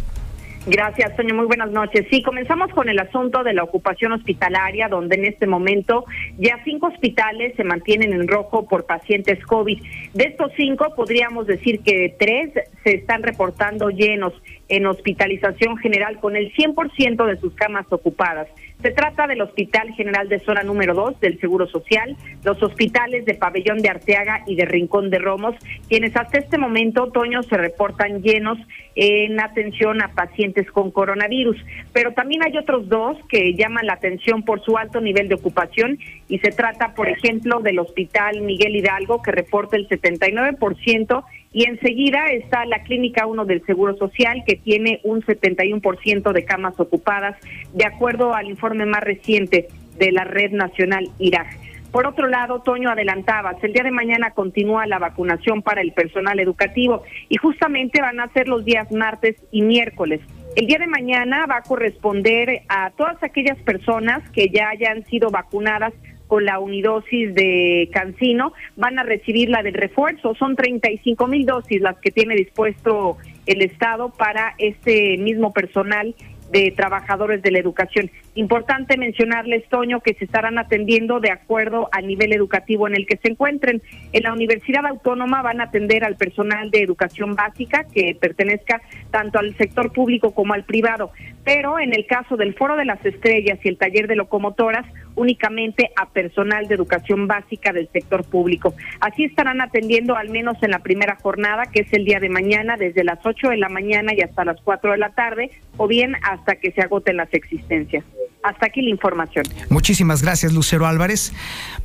Gracias, 0.68 1.14
Toño. 1.14 1.32
Muy 1.32 1.46
buenas 1.46 1.70
noches. 1.70 2.06
Sí, 2.11 2.25
comenzamos 2.25 2.73
con 2.73 2.88
el 2.88 2.99
asunto 2.99 3.44
de 3.44 3.54
la 3.54 3.62
ocupación 3.62 4.11
hospitalaria, 4.11 4.88
donde 4.88 5.14
en 5.14 5.26
este 5.26 5.46
momento 5.46 6.04
ya 6.38 6.58
cinco 6.64 6.88
hospitales 6.88 7.54
se 7.56 7.62
mantienen 7.62 8.12
en 8.12 8.26
rojo 8.26 8.66
por 8.66 8.85
pacientes 8.85 9.38
COVID. 9.46 9.80
De 10.12 10.25
estos 10.25 10.50
cinco, 10.56 10.92
podríamos 10.96 11.46
decir 11.46 11.82
que 11.85 12.16
tres 12.18 12.50
se 12.82 12.96
están 12.96 13.23
reportando 13.23 13.90
llenos 13.90 14.32
en 14.68 14.87
hospitalización 14.87 15.76
general 15.78 16.18
con 16.20 16.37
el 16.37 16.52
100% 16.54 17.26
de 17.26 17.37
sus 17.38 17.54
camas 17.54 17.87
ocupadas. 17.90 18.49
Se 18.82 18.90
trata 18.90 19.26
del 19.26 19.40
Hospital 19.40 19.94
General 19.94 20.28
de 20.28 20.38
Zona 20.40 20.62
número 20.62 20.94
2 20.94 21.20
del 21.20 21.40
Seguro 21.40 21.66
Social, 21.66 22.14
los 22.44 22.62
hospitales 22.62 23.25
de 23.25 23.35
Pabellón 23.35 23.78
de 23.78 23.88
Arteaga 23.88 24.42
y 24.46 24.54
de 24.54 24.66
Rincón 24.66 25.08
de 25.08 25.18
Romos, 25.18 25.54
quienes 25.88 26.14
hasta 26.16 26.38
este 26.38 26.58
momento, 26.58 27.04
otoño, 27.04 27.42
se 27.42 27.56
reportan 27.56 28.23
llenos 28.23 28.58
en 28.94 29.40
atención 29.40 30.02
a 30.02 30.12
pacientes 30.12 30.70
con 30.70 30.90
coronavirus. 30.90 31.56
Pero 31.92 32.12
también 32.12 32.42
hay 32.44 32.56
otros 32.58 32.88
dos 32.88 33.16
que 33.28 33.54
llaman 33.54 33.87
la 33.87 33.94
atención 33.94 34.42
por 34.42 34.62
su 34.62 34.76
alto 34.76 35.00
nivel 35.00 35.28
de 35.28 35.37
ocupación 35.37 35.99
y 36.28 36.38
se 36.38 36.50
trata, 36.50 36.94
por 36.94 37.08
ejemplo, 37.08 37.61
del 37.61 37.78
Hospital 37.78 38.42
Miguel 38.42 38.76
Hidalgo, 38.76 39.23
que 39.23 39.32
reporta 39.32 39.76
el 39.76 39.88
79% 39.88 41.25
y 41.56 41.64
enseguida 41.64 42.32
está 42.32 42.66
la 42.66 42.82
Clínica 42.82 43.26
1 43.26 43.46
del 43.46 43.64
Seguro 43.64 43.96
Social, 43.96 44.44
que 44.46 44.56
tiene 44.56 45.00
un 45.04 45.22
71% 45.22 46.32
de 46.32 46.44
camas 46.44 46.78
ocupadas, 46.78 47.34
de 47.72 47.86
acuerdo 47.86 48.34
al 48.34 48.50
informe 48.50 48.84
más 48.84 49.02
reciente 49.02 49.68
de 49.96 50.12
la 50.12 50.25
Red 50.25 50.52
Nacional 50.52 51.08
Irak. 51.18 51.46
Por 51.92 52.06
otro 52.06 52.26
lado, 52.26 52.60
Toño 52.60 52.90
adelantabas, 52.90 53.56
el 53.64 53.72
día 53.72 53.84
de 53.84 53.90
mañana 53.90 54.32
continúa 54.32 54.86
la 54.86 54.98
vacunación 54.98 55.62
para 55.62 55.80
el 55.80 55.92
personal 55.92 56.38
educativo 56.40 57.04
y 57.30 57.38
justamente 57.38 58.02
van 58.02 58.20
a 58.20 58.30
ser 58.34 58.48
los 58.48 58.62
días 58.66 58.92
martes 58.92 59.36
y 59.50 59.62
miércoles. 59.62 60.20
El 60.56 60.66
día 60.66 60.78
de 60.78 60.88
mañana 60.88 61.46
va 61.46 61.56
a 61.56 61.62
corresponder 61.62 62.64
a 62.68 62.90
todas 62.90 63.22
aquellas 63.22 63.56
personas 63.62 64.28
que 64.32 64.50
ya 64.50 64.68
hayan 64.68 65.06
sido 65.06 65.30
vacunadas 65.30 65.94
con 66.26 66.45
la 66.45 66.59
unidosis 66.59 67.35
de 67.35 67.88
Cancino 67.92 68.52
van 68.76 68.99
a 68.99 69.02
recibir 69.02 69.49
la 69.49 69.62
del 69.62 69.75
refuerzo. 69.75 70.35
Son 70.35 70.56
35 70.56 71.26
mil 71.26 71.47
dosis 71.47 71.80
las 71.80 71.99
que 71.99 72.11
tiene 72.11 72.35
dispuesto 72.35 73.16
el 73.47 73.62
Estado 73.62 74.11
para 74.11 74.54
este 74.59 75.16
mismo 75.18 75.52
personal 75.52 76.14
de 76.50 76.73
trabajadores 76.76 77.43
de 77.43 77.50
la 77.50 77.59
educación. 77.59 78.11
Importante 78.35 78.97
mencionarles, 78.97 79.69
Toño, 79.69 80.00
que 80.00 80.15
se 80.15 80.25
estarán 80.25 80.59
atendiendo 80.59 81.21
de 81.21 81.31
acuerdo 81.31 81.88
al 81.93 82.07
nivel 82.07 82.33
educativo 82.33 82.87
en 82.87 82.95
el 82.95 83.07
que 83.07 83.17
se 83.17 83.29
encuentren. 83.29 83.83
En 84.12 84.23
la 84.23 84.33
Universidad 84.33 84.87
Autónoma 84.87 85.43
van 85.43 85.61
a 85.61 85.65
atender 85.65 86.05
al 86.05 86.17
personal 86.17 86.71
de 86.71 86.83
educación 86.83 87.35
básica 87.35 87.85
que 87.93 88.17
pertenezca 88.21 88.81
tanto 89.11 89.38
al 89.38 89.57
sector 89.57 89.93
público 89.93 90.33
como 90.33 90.55
al 90.55 90.65
privado, 90.65 91.11
pero 91.45 91.79
en 91.79 91.95
el 91.95 92.07
caso 92.07 92.37
del 92.37 92.55
Foro 92.55 92.76
de 92.76 92.85
las 92.85 93.05
Estrellas 93.05 93.59
y 93.62 93.69
el 93.69 93.79
taller 93.79 94.07
de 94.07 94.17
locomotoras, 94.17 94.87
únicamente 95.15 95.91
a 95.97 96.11
personal 96.11 96.69
de 96.69 96.75
educación 96.75 97.26
básica 97.26 97.73
del 97.73 97.88
sector 97.88 98.25
público. 98.25 98.75
Así 99.00 99.25
estarán 99.25 99.61
atendiendo 99.61 100.17
al 100.17 100.29
menos 100.29 100.57
en 100.62 100.71
la 100.71 100.81
primera 100.81 101.17
jornada, 101.17 101.65
que 101.73 101.81
es 101.81 101.93
el 101.93 102.05
día 102.05 102.21
de 102.21 102.29
mañana, 102.29 102.76
desde 102.76 103.05
las 103.05 103.25
8 103.25 103.49
de 103.49 103.57
la 103.57 103.69
mañana 103.69 104.12
y 104.15 104.21
hasta 104.21 104.45
las 104.45 104.61
4 104.61 104.93
de 104.93 104.99
la 104.99 105.11
tarde, 105.11 105.50
o 105.79 105.88
bien 105.88 106.17
hasta 106.23 106.36
que 106.61 106.71
se 106.73 106.83
agoten 106.83 107.16
las 107.16 107.33
existencias. 107.33 108.05
Hasta 108.43 108.66
aquí 108.66 108.81
la 108.81 108.90
información. 108.90 109.45
Muchísimas 109.71 110.23
gracias, 110.23 110.52
Lucero 110.52 110.87
Álvarez. 110.87 111.33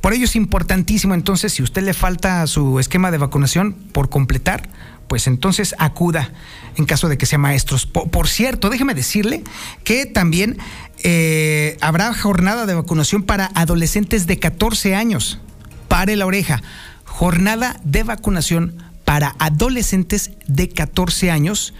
Por 0.00 0.12
ello 0.12 0.24
es 0.24 0.36
importantísimo, 0.36 1.14
entonces, 1.14 1.52
si 1.52 1.62
usted 1.62 1.82
le 1.82 1.92
falta 1.92 2.46
su 2.46 2.78
esquema 2.78 3.10
de 3.10 3.18
vacunación 3.18 3.74
por 3.92 4.08
completar, 4.08 4.68
pues 5.08 5.26
entonces 5.26 5.74
acuda 5.78 6.30
en 6.76 6.86
caso 6.86 7.08
de 7.08 7.18
que 7.18 7.26
sea 7.26 7.38
maestros. 7.38 7.84
Por, 7.86 8.28
cierto, 8.28 8.70
déjeme 8.70 8.94
decirle 8.94 9.42
que 9.84 10.06
también 10.06 10.56
eh, 11.02 11.76
habrá 11.80 12.14
jornada 12.14 12.64
de 12.64 12.74
vacunación 12.74 13.22
para 13.22 13.50
adolescentes 13.54 14.26
de 14.26 14.38
14 14.38 14.94
años. 14.94 15.40
Pare 15.88 16.16
la 16.16 16.26
oreja. 16.26 16.62
Jornada 17.04 17.78
de 17.84 18.04
vacunación 18.04 18.76
para 19.04 19.34
adolescentes 19.38 20.30
de 20.46 20.68
14 20.68 21.30
años. 21.30 21.74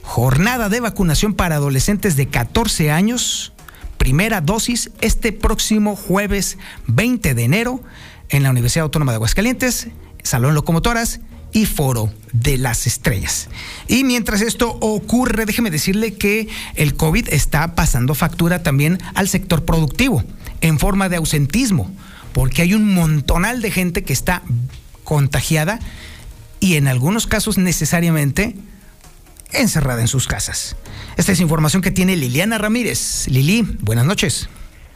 Jornada 0.02 0.70
de 0.70 0.80
vacunación 0.80 1.36
para 1.36 1.58
adolescentes 1.58 2.16
de 2.16 2.28
14 2.28 2.90
años, 2.90 3.54
primera 3.98 4.42
dosis 4.42 4.90
este 5.02 5.34
próximo 5.34 5.96
jueves 5.96 6.58
20 6.88 7.36
de 7.36 7.44
enero 7.44 7.84
en 8.30 8.44
la 8.44 8.52
Universidad 8.52 8.84
Autónoma 8.84 9.12
de 9.12 9.18
Aguascalientes, 9.18 9.88
Salón 10.24 10.56
Locomotoras 10.56 11.20
y 11.52 11.66
Foro 11.66 12.12
de 12.34 12.58
las 12.58 12.86
Estrellas. 12.86 13.48
Y 13.88 14.04
mientras 14.04 14.42
esto 14.42 14.78
ocurre, 14.82 15.46
déjeme 15.46 15.72
decirle 15.72 16.16
que 16.16 16.50
el 16.76 16.96
COVID 16.96 17.30
está 17.30 17.76
pasando 17.76 18.14
factura 18.14 18.62
también 18.62 19.00
al 19.14 19.30
sector 19.30 19.64
productivo 19.64 20.24
en 20.62 20.80
forma 20.80 21.08
de 21.08 21.16
ausentismo, 21.16 21.90
porque 22.34 22.62
hay 22.62 22.74
un 22.74 22.94
montonal 22.94 23.62
de 23.62 23.72
gente 23.72 24.04
que 24.04 24.14
está 24.14 24.42
contagiada 25.04 25.80
y 26.60 26.76
en 26.76 26.88
algunos 26.88 27.28
casos 27.28 27.58
necesariamente 27.58 28.56
encerrada 29.54 30.02
en 30.02 30.08
sus 30.08 30.28
casas. 30.28 30.76
Esta 31.16 31.32
es 31.32 31.40
información 31.40 31.82
que 31.82 31.92
tiene 31.92 32.18
Liliana 32.18 32.58
Ramírez. 32.58 33.28
Lili, 33.28 33.62
buenas 33.82 34.06
noches. 34.06 34.50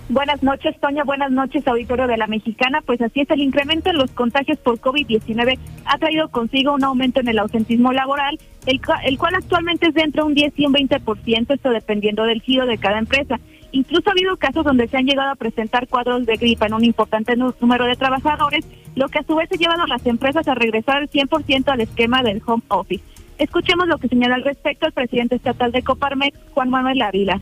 Buenas 0.10 0.42
noches, 0.42 0.76
Toña. 0.80 1.04
Buenas 1.04 1.30
noches, 1.30 1.68
auditorio 1.68 2.08
de 2.08 2.18
la 2.18 2.26
Mexicana. 2.26 2.82
Pues 2.84 3.00
así 3.00 3.22
es, 3.22 3.30
el 3.30 3.42
incremento 3.42 3.92
en 3.92 3.98
los 3.98 4.10
contagios 4.10 4.58
por 4.58 4.80
COVID-19 4.80 5.60
ha 5.86 5.98
traído 6.00 6.30
consigo 6.30 6.74
un 6.74 6.84
aumento 6.84 7.20
en 7.20 7.28
el 7.28 7.38
ausentismo 7.38 7.94
laboral, 7.94 8.40
el, 8.66 8.82
el 9.04 9.18
cual 9.20 9.36
actualmente 9.36 9.88
es 9.88 9.94
de 9.94 10.02
entre 10.02 10.24
un 10.24 10.34
10 10.34 10.54
y 10.58 10.66
un 10.66 10.74
20%, 10.74 11.54
esto 11.54 11.70
dependiendo 11.70 12.24
del 12.24 12.42
giro 12.42 12.66
de 12.66 12.80
cada 12.80 12.98
empresa. 12.98 13.40
Incluso 13.72 14.10
ha 14.10 14.14
habido 14.14 14.36
casos 14.38 14.66
donde 14.66 14.88
se 14.88 14.98
han 14.98 15.06
llegado 15.06 15.30
a 15.30 15.36
presentar 15.36 15.88
cuadros 15.88 16.26
de 16.26 16.38
gripa 16.38 16.66
en 16.66 16.74
un 16.74 16.84
importante 16.84 17.36
número 17.36 17.86
de 17.86 17.96
trabajadores, 17.96 18.66
lo 18.96 19.10
que 19.10 19.20
a 19.20 19.24
su 19.24 19.36
vez 19.36 19.48
ha 19.52 19.58
llevado 19.58 19.84
a 19.84 19.88
las 19.88 20.04
empresas 20.08 20.48
a 20.48 20.56
regresar 20.56 20.98
al 20.98 21.10
100% 21.12 21.68
al 21.68 21.82
esquema 21.82 22.24
del 22.24 22.42
home 22.44 22.64
office. 22.70 23.04
Escuchemos 23.38 23.88
lo 23.88 24.00
que 24.00 24.08
señala 24.08 24.36
al 24.36 24.44
respecto 24.44 24.88
el 24.88 24.92
presidente 24.92 25.36
estatal 25.36 25.72
de 25.72 25.84
Coparmex, 25.84 26.36
Juan 26.56 26.72
Manuel 26.72 27.00
Ávila. 27.04 27.40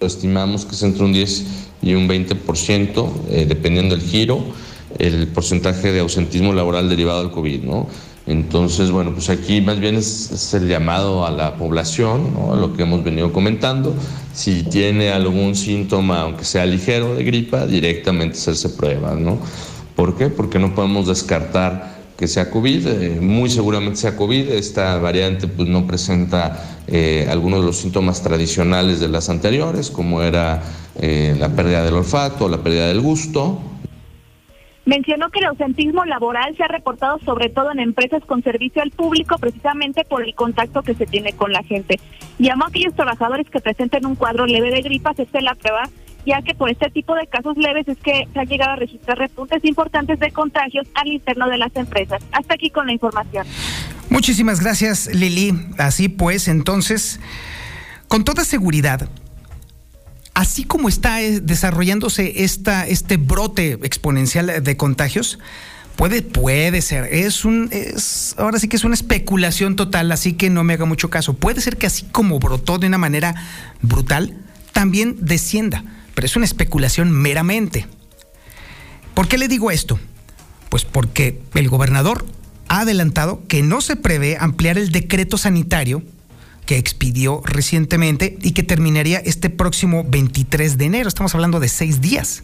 Estimamos 0.00 0.64
que 0.64 0.74
es 0.74 0.82
entre 0.82 1.04
un 1.04 1.12
10 1.12 1.44
y 1.82 1.94
un 1.94 2.08
20%, 2.08 3.12
eh, 3.30 3.46
dependiendo 3.48 3.96
del 3.96 4.04
giro, 4.04 4.44
el 4.98 5.28
porcentaje 5.28 5.92
de 5.92 6.00
ausentismo 6.00 6.52
laboral 6.52 6.88
derivado 6.88 7.22
del 7.22 7.30
COVID, 7.30 7.62
¿no? 7.62 7.88
Entonces, 8.26 8.90
bueno, 8.90 9.12
pues 9.12 9.28
aquí 9.28 9.60
más 9.60 9.78
bien 9.80 9.96
es, 9.96 10.54
el 10.54 10.66
llamado 10.66 11.26
a 11.26 11.30
la 11.30 11.56
población, 11.56 12.32
¿no? 12.32 12.56
lo 12.56 12.72
que 12.72 12.82
hemos 12.82 13.04
venido 13.04 13.32
comentando. 13.32 13.94
Si 14.32 14.62
tiene 14.62 15.10
algún 15.10 15.54
síntoma, 15.54 16.22
aunque 16.22 16.44
sea 16.44 16.64
ligero 16.64 17.14
de 17.14 17.24
gripa, 17.24 17.66
directamente 17.66 18.38
hacerse 18.38 18.70
pruebas, 18.70 19.18
¿no? 19.18 19.38
¿Por 19.94 20.16
qué? 20.16 20.28
Porque 20.28 20.58
no 20.58 20.74
podemos 20.74 21.06
descartar 21.06 22.03
que 22.24 22.28
sea 22.28 22.50
COVID, 22.50 22.86
eh, 22.86 23.20
muy 23.20 23.50
seguramente 23.50 23.96
sea 23.96 24.16
COVID, 24.16 24.48
esta 24.52 24.96
variante 24.96 25.46
pues 25.46 25.68
no 25.68 25.86
presenta 25.86 26.80
eh, 26.86 27.28
algunos 27.28 27.60
de 27.60 27.66
los 27.66 27.76
síntomas 27.76 28.22
tradicionales 28.22 28.98
de 28.98 29.08
las 29.08 29.28
anteriores, 29.28 29.90
como 29.90 30.22
era 30.22 30.62
eh, 30.98 31.36
la 31.38 31.50
pérdida 31.50 31.84
del 31.84 31.92
olfato, 31.92 32.48
la 32.48 32.62
pérdida 32.62 32.86
del 32.88 33.02
gusto, 33.02 33.60
Mencionó 34.86 35.30
que 35.30 35.38
el 35.38 35.46
ausentismo 35.46 36.04
laboral 36.04 36.54
se 36.58 36.62
ha 36.62 36.68
reportado 36.68 37.18
sobre 37.24 37.48
todo 37.48 37.72
en 37.72 37.80
empresas 37.80 38.22
con 38.26 38.42
servicio 38.42 38.82
al 38.82 38.90
público 38.90 39.38
precisamente 39.38 40.04
por 40.04 40.22
el 40.22 40.34
contacto 40.34 40.82
que 40.82 40.94
se 40.94 41.06
tiene 41.06 41.32
con 41.32 41.52
la 41.52 41.62
gente. 41.62 41.98
Llamó 42.38 42.64
a 42.64 42.68
aquellos 42.68 42.94
trabajadores 42.94 43.48
que 43.48 43.60
presenten 43.60 44.04
un 44.04 44.14
cuadro 44.14 44.44
leve 44.44 44.70
de 44.70 44.82
gripa 44.82 45.10
hacerse 45.10 45.40
la 45.40 45.54
prueba, 45.54 45.88
ya 46.26 46.42
que 46.42 46.54
por 46.54 46.70
este 46.70 46.90
tipo 46.90 47.14
de 47.14 47.26
casos 47.26 47.56
leves 47.56 47.86
es 47.88 47.98
que 47.98 48.28
se 48.32 48.40
ha 48.40 48.44
llegado 48.44 48.72
a 48.72 48.76
registrar 48.76 49.18
repuntes 49.18 49.64
importantes 49.64 50.18
de 50.18 50.30
contagios 50.30 50.86
al 50.94 51.08
interno 51.08 51.48
de 51.48 51.58
las 51.58 51.74
empresas. 51.76 52.22
Hasta 52.32 52.54
aquí 52.54 52.70
con 52.70 52.86
la 52.86 52.92
información. 52.92 53.46
Muchísimas 54.10 54.60
gracias, 54.60 55.08
Lili. 55.12 55.54
Así 55.78 56.08
pues, 56.08 56.48
entonces, 56.48 57.20
con 58.08 58.24
toda 58.24 58.44
seguridad, 58.44 59.08
así 60.34 60.64
como 60.64 60.88
está 60.88 61.22
eh, 61.22 61.40
desarrollándose 61.40 62.44
esta, 62.44 62.86
este 62.86 63.16
brote 63.16 63.72
exponencial 63.82 64.62
de 64.62 64.76
contagios, 64.76 65.38
puede, 65.96 66.22
puede 66.22 66.82
ser, 66.82 67.04
es 67.12 67.44
un, 67.44 67.68
es, 67.72 68.34
ahora 68.38 68.58
sí 68.58 68.68
que 68.68 68.76
es 68.76 68.84
una 68.84 68.94
especulación 68.94 69.76
total, 69.76 70.10
así 70.12 70.34
que 70.34 70.50
no 70.50 70.64
me 70.64 70.74
haga 70.74 70.84
mucho 70.84 71.10
caso. 71.10 71.34
Puede 71.34 71.60
ser 71.60 71.76
que 71.76 71.86
así 71.86 72.04
como 72.10 72.38
brotó 72.38 72.78
de 72.78 72.86
una 72.86 72.98
manera 72.98 73.34
brutal, 73.80 74.34
también 74.72 75.16
descienda, 75.20 75.84
pero 76.14 76.26
es 76.26 76.36
una 76.36 76.44
especulación 76.44 77.10
meramente. 77.10 77.86
¿Por 79.14 79.28
qué 79.28 79.38
le 79.38 79.48
digo 79.48 79.70
esto? 79.70 79.98
Pues 80.68 80.84
porque 80.84 81.40
el 81.54 81.68
gobernador 81.68 82.26
ha 82.68 82.80
adelantado 82.80 83.42
que 83.46 83.62
no 83.62 83.80
se 83.80 83.96
prevé 83.96 84.36
ampliar 84.38 84.78
el 84.78 84.90
decreto 84.90 85.38
sanitario 85.38 86.02
que 86.66 86.78
expidió 86.78 87.42
recientemente 87.44 88.38
y 88.40 88.52
que 88.52 88.62
terminaría 88.62 89.18
este 89.18 89.50
próximo 89.50 90.04
23 90.04 90.78
de 90.78 90.84
enero. 90.84 91.08
Estamos 91.08 91.34
hablando 91.34 91.60
de 91.60 91.68
seis 91.68 92.00
días. 92.00 92.42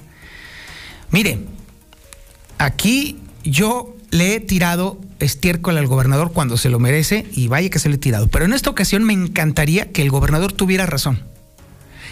Mire, 1.10 1.38
aquí 2.58 3.18
yo 3.42 3.96
le 4.10 4.34
he 4.34 4.40
tirado 4.40 5.00
estiércol 5.18 5.78
al 5.78 5.86
gobernador 5.86 6.32
cuando 6.32 6.56
se 6.56 6.68
lo 6.68 6.78
merece 6.78 7.26
y 7.32 7.48
vaya 7.48 7.70
que 7.70 7.78
se 7.78 7.88
le 7.88 7.96
he 7.96 7.98
tirado. 7.98 8.26
Pero 8.28 8.44
en 8.44 8.52
esta 8.52 8.70
ocasión 8.70 9.04
me 9.04 9.12
encantaría 9.12 9.90
que 9.90 10.02
el 10.02 10.10
gobernador 10.10 10.52
tuviera 10.52 10.86
razón. 10.86 11.29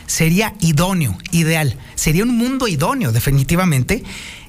Sería 0.08 0.54
idóneo, 0.60 1.16
ideal. 1.32 1.76
Sería 1.94 2.24
un 2.24 2.36
mundo 2.36 2.66
idóneo, 2.66 3.12
definitivamente, 3.12 4.02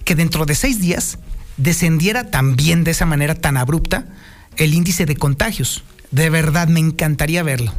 que 0.06 0.16
dentro 0.16 0.46
de 0.46 0.56
seis 0.56 0.80
días 0.80 1.20
descendiera 1.58 2.32
también 2.32 2.86
de 2.86 2.92
esa 2.92 3.06
manera 3.06 3.36
tan 3.36 3.58
abrupta 3.58 4.08
el 4.56 4.74
índice 4.74 5.06
de 5.06 5.18
contagios. 5.18 5.84
De 6.12 6.30
verdad, 6.30 6.70
me 6.70 6.80
encantaría 6.80 7.44
verlo. 7.44 7.74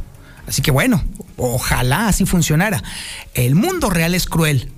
Así 0.47 0.61
que 0.61 0.69
bueno, 0.69 1.03
ojalá 1.37 2.07
así 2.07 2.25
funcionara. 2.25 2.83
El 3.33 3.55
mundo 3.55 3.89
real 3.89 4.13
es 4.13 4.27
cruel, 4.27 4.71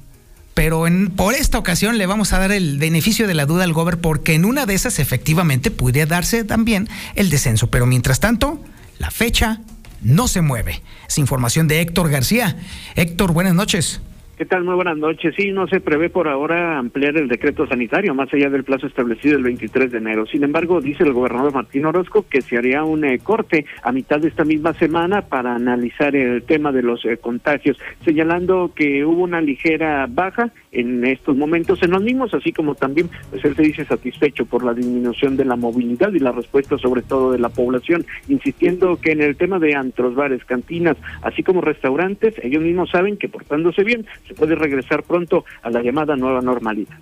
pero 0.53 0.85
por 1.17 1.33
esta 1.33 1.57
ocasión 1.57 1.97
le 1.97 2.05
vamos 2.05 2.31
a 2.31 2.39
dar 2.39 2.53
el 2.53 2.77
beneficio 2.77 3.27
de 3.27 3.33
la 3.33 3.45
duda 3.45 3.65
al 3.65 3.73
gober 3.73 3.99
porque 3.99 4.33
en 4.33 4.45
una 4.45 4.65
de 4.65 4.75
esas 4.75 4.99
efectivamente 4.99 5.71
pudiera 5.71 6.07
darse 6.07 6.45
también 6.45 6.87
el 7.15 7.29
descenso. 7.29 7.67
Pero 7.67 7.85
mientras 7.85 8.21
tanto, 8.21 8.63
la 8.97 9.11
fecha 9.11 9.59
no 10.03 10.27
se 10.27 10.41
mueve. 10.41 10.81
Es 11.07 11.17
información 11.17 11.67
de 11.67 11.81
Héctor 11.81 12.09
García. 12.09 12.55
Héctor, 12.95 13.33
buenas 13.33 13.55
noches. 13.55 14.01
¿Qué 14.37 14.45
tal? 14.45 14.63
Muy 14.63 14.73
buenas 14.73 14.97
noches. 14.97 15.35
Sí, 15.37 15.51
no 15.51 15.67
se 15.67 15.79
prevé 15.79 16.09
por 16.09 16.27
ahora 16.27 16.79
ampliar 16.79 17.15
el 17.17 17.27
decreto 17.27 17.67
sanitario 17.67 18.15
más 18.15 18.33
allá 18.33 18.49
del 18.49 18.63
plazo 18.63 18.87
establecido 18.87 19.37
el 19.37 19.43
23 19.43 19.91
de 19.91 19.99
enero. 19.99 20.25
Sin 20.25 20.43
embargo, 20.43 20.81
dice 20.81 21.03
el 21.03 21.13
gobernador 21.13 21.53
Martín 21.53 21.85
Orozco 21.85 22.25
que 22.27 22.41
se 22.41 22.57
haría 22.57 22.83
un 22.83 23.05
eh, 23.05 23.19
corte 23.19 23.67
a 23.83 23.91
mitad 23.91 24.19
de 24.19 24.29
esta 24.29 24.43
misma 24.43 24.73
semana 24.73 25.21
para 25.21 25.53
analizar 25.53 26.15
el 26.15 26.41
tema 26.43 26.71
de 26.71 26.81
los 26.81 27.05
eh, 27.05 27.17
contagios, 27.17 27.77
señalando 28.03 28.71
que 28.75 29.05
hubo 29.05 29.21
una 29.21 29.39
ligera 29.39 30.07
baja 30.09 30.51
en 30.73 31.05
estos 31.05 31.38
momentos 31.38 31.81
en 31.83 31.91
los 31.91 32.03
mismos, 32.03 32.33
así 32.33 32.51
como 32.51 32.75
también 32.75 33.09
pues 33.29 33.45
él 33.45 33.55
se 33.55 33.62
dice 33.62 33.86
satisfecho 33.86 34.45
por 34.45 34.63
la 34.63 34.73
disminución 34.73 35.38
de 35.38 35.45
la 35.45 35.55
movilidad 35.55 36.12
y 36.13 36.19
la 36.19 36.31
respuesta 36.31 36.77
sobre 36.77 37.01
todo 37.01 37.31
de 37.31 37.39
la 37.39 37.49
población, 37.49 38.05
insistiendo 38.27 38.97
que 38.97 39.12
en 39.12 39.21
el 39.21 39.38
tema 39.38 39.59
de 39.59 39.75
antros, 39.75 40.15
bares, 40.15 40.43
cantinas, 40.45 40.97
así 41.21 41.43
como 41.43 41.62
restaurantes, 41.62 42.36
ellos 42.43 42.62
mismos 42.62 42.89
saben 42.89 43.17
que 43.17 43.29
portándose 43.29 43.83
bien 43.83 44.05
se 44.27 44.33
puede 44.33 44.55
regresar 44.55 45.03
pronto 45.03 45.45
a 45.62 45.69
la 45.69 45.81
llamada 45.81 46.15
nueva 46.15 46.41
normalidad. 46.41 46.97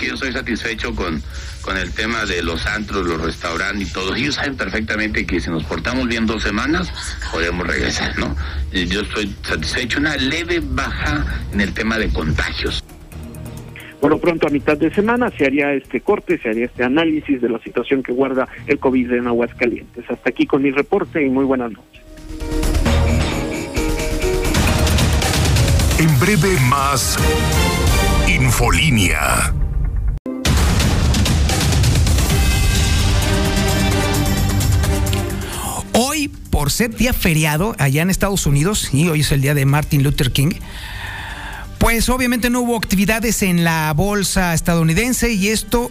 Yo 0.00 0.16
soy 0.16 0.32
satisfecho 0.32 0.94
con, 0.94 1.22
con 1.60 1.76
el 1.76 1.92
tema 1.92 2.24
de 2.24 2.42
los 2.42 2.66
antros, 2.66 3.06
los 3.06 3.20
restaurantes 3.20 3.90
y 3.90 3.92
todo. 3.92 4.14
Ellos 4.14 4.34
saben 4.36 4.56
perfectamente 4.56 5.26
que 5.26 5.38
si 5.38 5.50
nos 5.50 5.64
portamos 5.64 6.08
bien 6.08 6.26
dos 6.26 6.42
semanas, 6.42 6.92
podemos 7.30 7.66
regresar, 7.66 8.18
¿no? 8.18 8.34
Yo 8.72 9.02
estoy 9.02 9.32
satisfecho. 9.42 10.00
Una 10.00 10.16
leve 10.16 10.60
baja 10.62 11.24
en 11.52 11.60
el 11.60 11.72
tema 11.74 11.98
de 11.98 12.08
contagios. 12.08 12.82
Bueno, 14.02 14.18
pronto 14.18 14.48
a 14.48 14.50
mitad 14.50 14.76
de 14.76 14.92
semana 14.92 15.30
se 15.30 15.46
haría 15.46 15.72
este 15.72 16.00
corte, 16.00 16.36
se 16.36 16.48
haría 16.48 16.66
este 16.66 16.82
análisis 16.82 17.40
de 17.40 17.48
la 17.48 17.60
situación 17.60 18.02
que 18.02 18.12
guarda 18.12 18.48
el 18.66 18.80
COVID 18.80 19.12
en 19.12 19.28
Aguascalientes. 19.28 20.04
Hasta 20.10 20.28
aquí 20.28 20.44
con 20.44 20.60
mi 20.60 20.72
reporte 20.72 21.24
y 21.24 21.30
muy 21.30 21.44
buenas 21.44 21.70
noches. 21.70 22.02
En 26.00 26.18
breve 26.18 26.58
más 26.68 27.16
Infolínea. 28.28 29.54
por 36.62 36.70
ser 36.70 36.94
día 36.94 37.12
feriado 37.12 37.74
allá 37.78 38.02
en 38.02 38.10
Estados 38.10 38.46
Unidos, 38.46 38.90
y 38.92 39.08
hoy 39.08 39.20
es 39.20 39.32
el 39.32 39.40
día 39.40 39.52
de 39.52 39.64
Martin 39.64 40.04
Luther 40.04 40.30
King, 40.30 40.50
pues 41.92 42.08
obviamente 42.08 42.48
no 42.48 42.62
hubo 42.62 42.78
actividades 42.78 43.42
en 43.42 43.64
la 43.64 43.92
bolsa 43.92 44.54
estadounidense 44.54 45.34
y 45.34 45.48
esto 45.48 45.90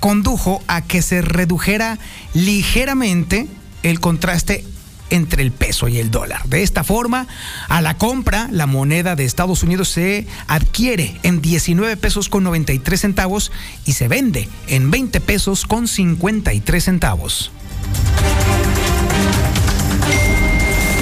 condujo 0.00 0.60
a 0.66 0.82
que 0.82 1.02
se 1.02 1.22
redujera 1.22 2.00
ligeramente 2.34 3.46
el 3.84 4.00
contraste 4.00 4.64
entre 5.10 5.44
el 5.44 5.52
peso 5.52 5.86
y 5.86 5.98
el 5.98 6.10
dólar. 6.10 6.42
De 6.48 6.64
esta 6.64 6.82
forma, 6.82 7.28
a 7.68 7.80
la 7.80 7.96
compra, 7.96 8.48
la 8.50 8.66
moneda 8.66 9.14
de 9.14 9.24
Estados 9.24 9.62
Unidos 9.62 9.88
se 9.88 10.26
adquiere 10.48 11.20
en 11.22 11.40
19 11.40 11.96
pesos 11.96 12.28
con 12.28 12.42
93 12.42 13.00
centavos 13.00 13.52
y 13.84 13.92
se 13.92 14.08
vende 14.08 14.48
en 14.66 14.90
20 14.90 15.20
pesos 15.20 15.64
con 15.64 15.86
53 15.86 16.82
centavos. 16.84 17.52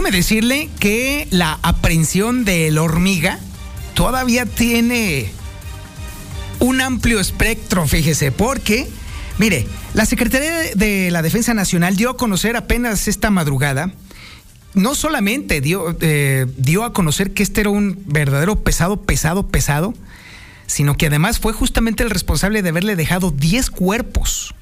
Déjeme 0.00 0.16
decirle 0.16 0.70
que 0.78 1.28
la 1.30 1.58
aprehensión 1.60 2.46
de 2.46 2.70
la 2.70 2.80
hormiga 2.80 3.38
todavía 3.92 4.46
tiene 4.46 5.30
un 6.58 6.80
amplio 6.80 7.20
espectro, 7.20 7.86
fíjese, 7.86 8.32
porque, 8.32 8.88
mire, 9.36 9.66
la 9.92 10.06
Secretaría 10.06 10.74
de 10.74 11.10
la 11.10 11.20
Defensa 11.20 11.52
Nacional 11.52 11.96
dio 11.96 12.08
a 12.08 12.16
conocer 12.16 12.56
apenas 12.56 13.08
esta 13.08 13.28
madrugada, 13.28 13.92
no 14.72 14.94
solamente 14.94 15.60
dio, 15.60 15.94
eh, 16.00 16.46
dio 16.56 16.84
a 16.84 16.94
conocer 16.94 17.34
que 17.34 17.42
este 17.42 17.60
era 17.60 17.68
un 17.68 18.02
verdadero 18.06 18.58
pesado, 18.58 19.02
pesado, 19.02 19.48
pesado, 19.48 19.92
sino 20.66 20.96
que 20.96 21.08
además 21.08 21.40
fue 21.40 21.52
justamente 21.52 22.02
el 22.02 22.08
responsable 22.08 22.62
de 22.62 22.70
haberle 22.70 22.96
dejado 22.96 23.32
10 23.32 23.68
cuerpos 23.68 24.54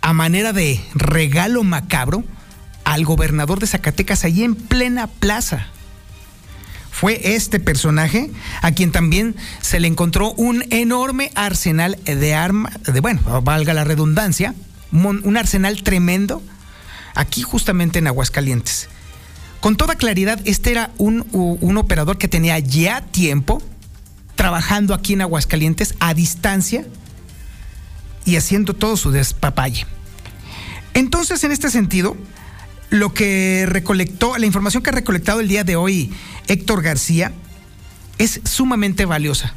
a 0.00 0.12
manera 0.12 0.52
de 0.52 0.80
regalo 0.92 1.62
macabro 1.62 2.24
al 2.92 3.06
gobernador 3.06 3.58
de 3.58 3.66
Zacatecas 3.66 4.24
allí 4.24 4.44
en 4.44 4.54
plena 4.54 5.06
plaza. 5.06 5.68
Fue 6.90 7.34
este 7.34 7.58
personaje 7.58 8.30
a 8.60 8.72
quien 8.72 8.92
también 8.92 9.34
se 9.62 9.80
le 9.80 9.88
encontró 9.88 10.32
un 10.34 10.62
enorme 10.68 11.30
arsenal 11.34 11.98
de 12.04 12.34
armas, 12.34 12.82
de 12.82 13.00
bueno, 13.00 13.40
valga 13.40 13.72
la 13.72 13.84
redundancia, 13.84 14.54
un 14.92 15.36
arsenal 15.38 15.82
tremendo 15.82 16.42
aquí 17.14 17.40
justamente 17.40 17.98
en 17.98 18.08
Aguascalientes. 18.08 18.90
Con 19.60 19.76
toda 19.76 19.94
claridad, 19.94 20.38
este 20.44 20.70
era 20.70 20.90
un, 20.98 21.26
un 21.32 21.78
operador 21.78 22.18
que 22.18 22.28
tenía 22.28 22.58
ya 22.58 23.00
tiempo 23.00 23.62
trabajando 24.34 24.92
aquí 24.92 25.14
en 25.14 25.22
Aguascalientes 25.22 25.94
a 25.98 26.12
distancia 26.12 26.84
y 28.26 28.36
haciendo 28.36 28.74
todo 28.74 28.98
su 28.98 29.12
despapalle. 29.12 29.86
Entonces, 30.92 31.42
en 31.42 31.52
este 31.52 31.70
sentido, 31.70 32.18
lo 32.92 33.14
que 33.14 33.64
recolectó, 33.66 34.36
la 34.36 34.44
información 34.44 34.82
que 34.82 34.90
ha 34.90 34.92
recolectado 34.92 35.40
el 35.40 35.48
día 35.48 35.64
de 35.64 35.76
hoy 35.76 36.12
Héctor 36.46 36.82
García 36.82 37.32
es 38.18 38.42
sumamente 38.44 39.06
valiosa. 39.06 39.54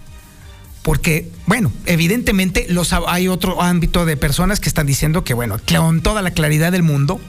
Porque, 0.84 1.30
bueno, 1.46 1.74
evidentemente 1.86 2.66
los, 2.70 2.94
hay 2.94 3.28
otro 3.28 3.62
ámbito 3.62 4.06
de 4.06 4.16
personas 4.16 4.62
que 4.62 4.70
están 4.70 4.88
diciendo 4.88 5.26
que, 5.26 5.34
bueno, 5.34 5.58
con 5.68 6.02
toda 6.02 6.22
la 6.22 6.32
claridad 6.32 6.72
del 6.72 6.84
mundo, 6.84 7.20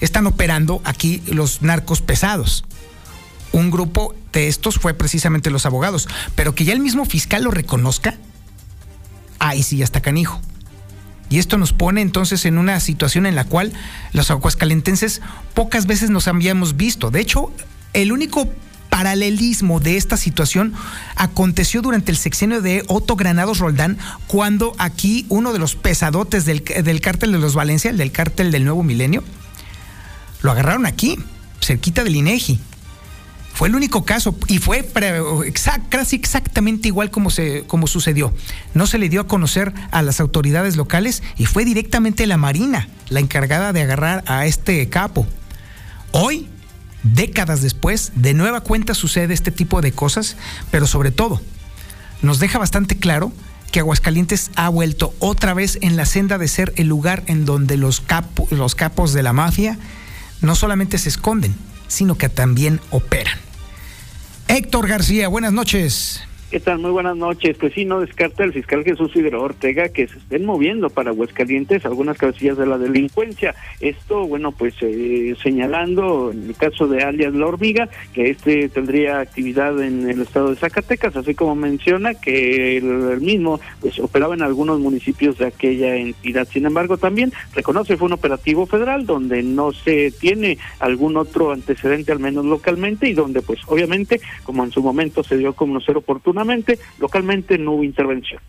están 0.00 0.28
operando 0.28 0.80
aquí 0.84 1.20
los 1.26 1.60
narcos 1.60 2.02
pesados. 2.02 2.64
Un 3.50 3.72
grupo 3.72 4.14
de 4.32 4.46
estos 4.46 4.76
fue 4.76 4.94
precisamente 4.94 5.50
los 5.50 5.66
abogados, 5.66 6.08
pero 6.36 6.54
que 6.54 6.64
ya 6.64 6.72
el 6.72 6.80
mismo 6.80 7.04
fiscal 7.04 7.42
lo 7.42 7.50
reconozca, 7.50 8.14
ahí 9.40 9.64
sí 9.64 9.78
ya 9.78 9.84
está 9.84 10.00
canijo. 10.00 10.40
Y 11.28 11.38
esto 11.38 11.58
nos 11.58 11.72
pone 11.72 12.00
entonces 12.00 12.44
en 12.44 12.58
una 12.58 12.78
situación 12.80 13.26
en 13.26 13.34
la 13.34 13.44
cual 13.44 13.72
los 14.12 14.30
aguascalentenses 14.30 15.22
pocas 15.54 15.86
veces 15.86 16.10
nos 16.10 16.28
habíamos 16.28 16.76
visto. 16.76 17.10
De 17.10 17.20
hecho, 17.20 17.52
el 17.92 18.12
único 18.12 18.48
paralelismo 18.90 19.80
de 19.80 19.96
esta 19.96 20.16
situación 20.16 20.72
aconteció 21.16 21.82
durante 21.82 22.10
el 22.10 22.16
sexenio 22.16 22.62
de 22.62 22.84
Otto 22.86 23.16
Granados 23.16 23.58
Roldán, 23.58 23.98
cuando 24.26 24.74
aquí 24.78 25.26
uno 25.28 25.52
de 25.52 25.58
los 25.58 25.74
pesadotes 25.74 26.44
del, 26.44 26.64
del 26.64 27.00
cártel 27.00 27.32
de 27.32 27.38
los 27.38 27.54
Valencia, 27.54 27.90
el 27.90 27.98
del 27.98 28.12
cártel 28.12 28.52
del 28.52 28.64
Nuevo 28.64 28.82
Milenio, 28.82 29.22
lo 30.42 30.52
agarraron 30.52 30.86
aquí, 30.86 31.18
cerquita 31.60 32.04
del 32.04 32.16
INEGI. 32.16 32.60
Fue 33.56 33.68
el 33.68 33.74
único 33.74 34.04
caso 34.04 34.36
y 34.48 34.58
fue 34.58 34.86
casi 35.88 36.16
exactamente 36.16 36.88
igual 36.88 37.10
como, 37.10 37.30
se, 37.30 37.64
como 37.66 37.86
sucedió. 37.86 38.34
No 38.74 38.86
se 38.86 38.98
le 38.98 39.08
dio 39.08 39.22
a 39.22 39.26
conocer 39.26 39.72
a 39.92 40.02
las 40.02 40.20
autoridades 40.20 40.76
locales 40.76 41.22
y 41.38 41.46
fue 41.46 41.64
directamente 41.64 42.26
la 42.26 42.36
Marina 42.36 42.90
la 43.08 43.20
encargada 43.20 43.72
de 43.72 43.80
agarrar 43.80 44.22
a 44.26 44.44
este 44.44 44.86
capo. 44.90 45.26
Hoy, 46.12 46.50
décadas 47.02 47.62
después, 47.62 48.12
de 48.14 48.34
nueva 48.34 48.60
cuenta 48.60 48.92
sucede 48.92 49.32
este 49.32 49.52
tipo 49.52 49.80
de 49.80 49.90
cosas, 49.90 50.36
pero 50.70 50.86
sobre 50.86 51.10
todo 51.10 51.40
nos 52.20 52.40
deja 52.40 52.58
bastante 52.58 52.98
claro 52.98 53.32
que 53.72 53.80
Aguascalientes 53.80 54.50
ha 54.56 54.68
vuelto 54.68 55.14
otra 55.18 55.54
vez 55.54 55.78
en 55.80 55.96
la 55.96 56.04
senda 56.04 56.36
de 56.36 56.48
ser 56.48 56.74
el 56.76 56.88
lugar 56.88 57.22
en 57.26 57.46
donde 57.46 57.78
los, 57.78 58.02
los 58.50 58.74
capos 58.74 59.14
de 59.14 59.22
la 59.22 59.32
mafia 59.32 59.78
no 60.42 60.56
solamente 60.56 60.98
se 60.98 61.08
esconden, 61.08 61.54
sino 61.88 62.18
que 62.18 62.28
también 62.28 62.82
operan. 62.90 63.45
Héctor 64.48 64.86
García, 64.86 65.26
buenas 65.26 65.52
noches. 65.52 66.22
¿Qué 66.48 66.60
tal? 66.60 66.78
Muy 66.78 66.92
buenas 66.92 67.16
noches. 67.16 67.56
Pues 67.58 67.72
sí, 67.74 67.84
no 67.84 67.98
descarta 67.98 68.44
el 68.44 68.52
fiscal 68.52 68.84
Jesús 68.84 69.12
Figueroa 69.12 69.42
Ortega 69.42 69.88
que 69.88 70.06
se 70.06 70.18
estén 70.18 70.44
moviendo 70.44 70.88
para 70.88 71.10
Aguascalientes 71.10 71.84
algunas 71.84 72.16
cabecillas 72.18 72.56
de 72.56 72.66
la 72.66 72.78
delincuencia. 72.78 73.52
Esto, 73.80 74.28
bueno, 74.28 74.52
pues 74.52 74.74
eh, 74.80 75.34
señalando 75.42 76.30
en 76.30 76.50
el 76.50 76.54
caso 76.54 76.86
de 76.86 77.02
alias 77.02 77.34
La 77.34 77.46
Hormiga, 77.46 77.88
que 78.14 78.30
este 78.30 78.68
tendría 78.68 79.18
actividad 79.18 79.82
en 79.82 80.08
el 80.08 80.22
estado 80.22 80.50
de 80.50 80.56
Zacatecas, 80.56 81.16
así 81.16 81.34
como 81.34 81.56
menciona 81.56 82.14
que 82.14 82.76
el, 82.76 83.20
mismo 83.20 83.58
pues 83.80 83.98
operaba 83.98 84.34
en 84.34 84.42
algunos 84.42 84.78
municipios 84.78 85.38
de 85.38 85.46
aquella 85.46 85.96
entidad. 85.96 86.46
Sin 86.46 86.64
embargo, 86.64 86.96
también 86.96 87.32
reconoce 87.56 87.96
fue 87.96 88.06
un 88.06 88.12
operativo 88.12 88.66
federal 88.66 89.04
donde 89.04 89.42
no 89.42 89.72
se 89.72 90.12
tiene 90.12 90.58
algún 90.78 91.16
otro 91.16 91.50
antecedente, 91.50 92.12
al 92.12 92.20
menos 92.20 92.44
localmente, 92.44 93.08
y 93.08 93.14
donde 93.14 93.42
pues 93.42 93.58
obviamente, 93.66 94.20
como 94.44 94.62
en 94.62 94.70
su 94.70 94.80
momento 94.80 95.24
se 95.24 95.36
dio 95.36 95.48
a 95.48 95.56
conocer 95.56 95.96
localmente 96.98 97.58
no 97.58 97.72
hubo 97.72 97.84
intervención. 97.84 98.40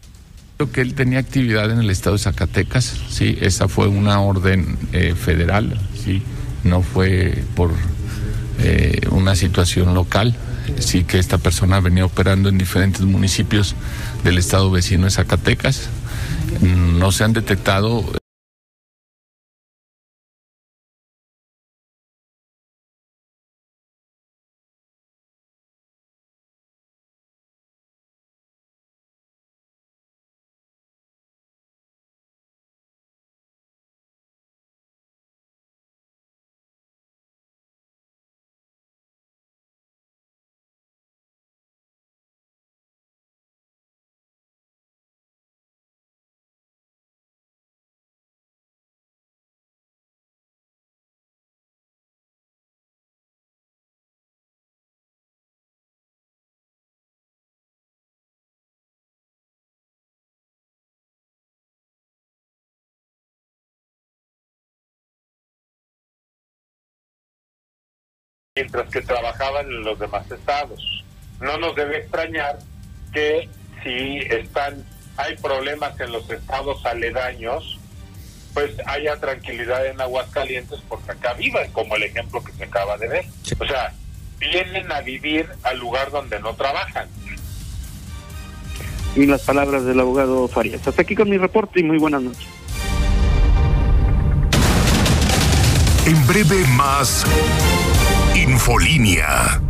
Creo 0.58 0.71
que 0.71 0.82
él 0.82 0.95
tenía 0.95 1.19
actividad 1.19 1.69
en 1.69 1.80
el 1.80 1.89
estado 1.89 2.15
de 2.15 2.23
Zacatecas, 2.23 2.86
sí, 3.10 3.38
esa 3.41 3.67
fue 3.67 3.88
una 3.88 4.21
orden 4.21 4.78
eh, 4.91 5.13
federal, 5.13 5.80
sí, 5.93 6.23
no 6.63 6.82
fue 6.82 7.43
por 7.56 7.71
eh, 8.60 9.02
una 9.12 9.36
situación 9.36 9.93
local, 9.93 10.36
sí 10.80 11.04
que 11.04 11.19
esta 11.19 11.38
persona 11.38 11.80
venía 11.80 12.06
operando 12.06 12.50
en 12.50 12.58
diferentes 12.58 13.02
municipios 13.02 13.76
del 14.23 14.39
estado 14.39 14.71
vecino 14.71 15.06
de 15.06 15.12
Zacatecas. 15.12 15.89
No 16.62 17.12
se 17.12 17.23
han 17.23 17.34
detectado 17.34 18.04
mientras 68.58 68.89
que 68.89 69.02
trabajaban 69.02 69.67
en 69.67 69.84
los 69.84 70.00
demás 70.00 70.30
estados. 70.32 71.04
No 71.39 71.60
nos 71.60 71.76
debe 71.76 72.00
extrañar 72.00 72.58
que 73.13 73.48
si 73.84 74.17
están 74.32 74.84
hay 75.15 75.36
problemas 75.38 76.00
en 76.00 76.12
los 76.12 76.28
estados 76.30 76.84
aledaños, 76.86 77.80
pues 78.56 78.72
haya 78.88 79.15
tranquilidad 79.20 79.86
en 79.86 80.02
Aguascalientes 80.02 80.80
porque 80.89 81.12
acá 81.12 81.34
viven, 81.34 81.72
como 81.72 81.96
el 81.96 82.04
ejemplo 82.04 82.43
que 82.43 82.52
se 82.54 82.63
acaba 82.63 82.98
de 82.98 83.08
ver. 83.08 83.26
O 83.60 83.65
sea, 83.67 83.93
vienen 84.39 84.91
a 84.91 85.02
vivir 85.02 85.48
al 85.62 85.78
lugar 85.78 86.10
donde 86.10 86.39
no 86.39 86.56
trabajan. 86.56 87.08
Y 89.15 89.26
las 89.28 89.41
palabras 89.41 89.86
del 89.86 90.00
abogado 90.00 90.48
Farías. 90.48 90.88
Hasta 90.88 91.04
aquí 91.04 91.15
con 91.15 91.30
mi 91.30 91.38
reporte 91.38 91.80
y 91.80 91.84
muy 91.84 92.00
buenas 92.00 92.24
noches. 92.24 92.48
En 96.08 96.26
breve 96.26 96.65
más 96.76 97.24
Infolínea. 98.58 99.62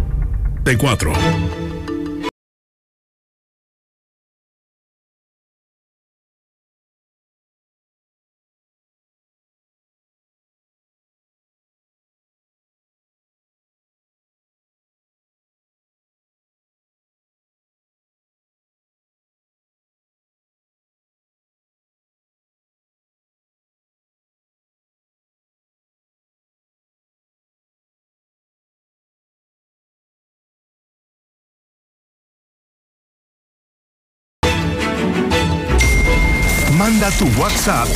T4. 0.64 1.67
Manda 36.88 37.12
tu 37.12 37.28
WhatsApp 37.38 37.88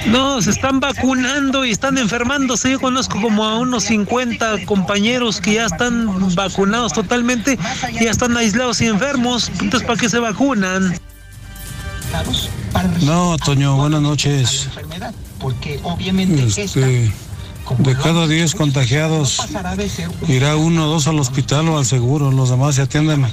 No, 0.07 0.41
se 0.41 0.51
están 0.51 0.79
vacunando 0.79 1.65
y 1.65 1.71
están 1.71 1.97
enfermándose. 1.97 2.71
Yo 2.71 2.79
conozco 2.79 3.21
como 3.21 3.43
a 3.45 3.59
unos 3.59 3.83
50 3.85 4.65
compañeros 4.65 5.41
que 5.41 5.55
ya 5.55 5.65
están 5.65 6.07
vacunados 6.35 6.93
totalmente 6.93 7.57
y 7.99 8.05
ya 8.05 8.11
están 8.11 8.35
aislados 8.37 8.81
y 8.81 8.87
enfermos. 8.87 9.51
Entonces, 9.59 9.83
¿para 9.87 9.99
qué 9.99 10.09
se 10.09 10.19
vacunan? 10.19 10.95
No, 13.01 13.37
Toño, 13.37 13.75
buenas 13.75 14.01
noches. 14.01 14.69
Porque 15.39 15.79
obviamente 15.83 16.45
este, 16.61 17.11
de 17.79 17.95
cada 17.95 18.27
10 18.27 18.55
contagiados 18.55 19.39
irá 20.27 20.55
uno 20.55 20.85
o 20.85 20.89
dos 20.89 21.07
al 21.07 21.19
hospital 21.19 21.69
o 21.69 21.77
al 21.77 21.85
seguro, 21.85 22.31
los 22.31 22.49
demás 22.49 22.75
se 22.75 22.83
atienden 22.83 23.25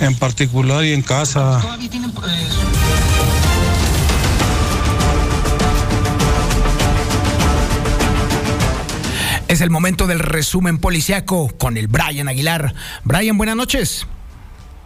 en 0.00 0.14
particular 0.16 0.84
y 0.84 0.92
en 0.92 1.02
casa. 1.02 1.62
Es 9.48 9.60
el 9.60 9.70
momento 9.70 10.06
del 10.06 10.18
resumen 10.18 10.78
policiaco 10.78 11.48
con 11.56 11.76
el 11.76 11.86
Brian 11.86 12.28
Aguilar. 12.28 12.74
Brian, 13.04 13.38
buenas 13.38 13.56
noches. 13.56 14.06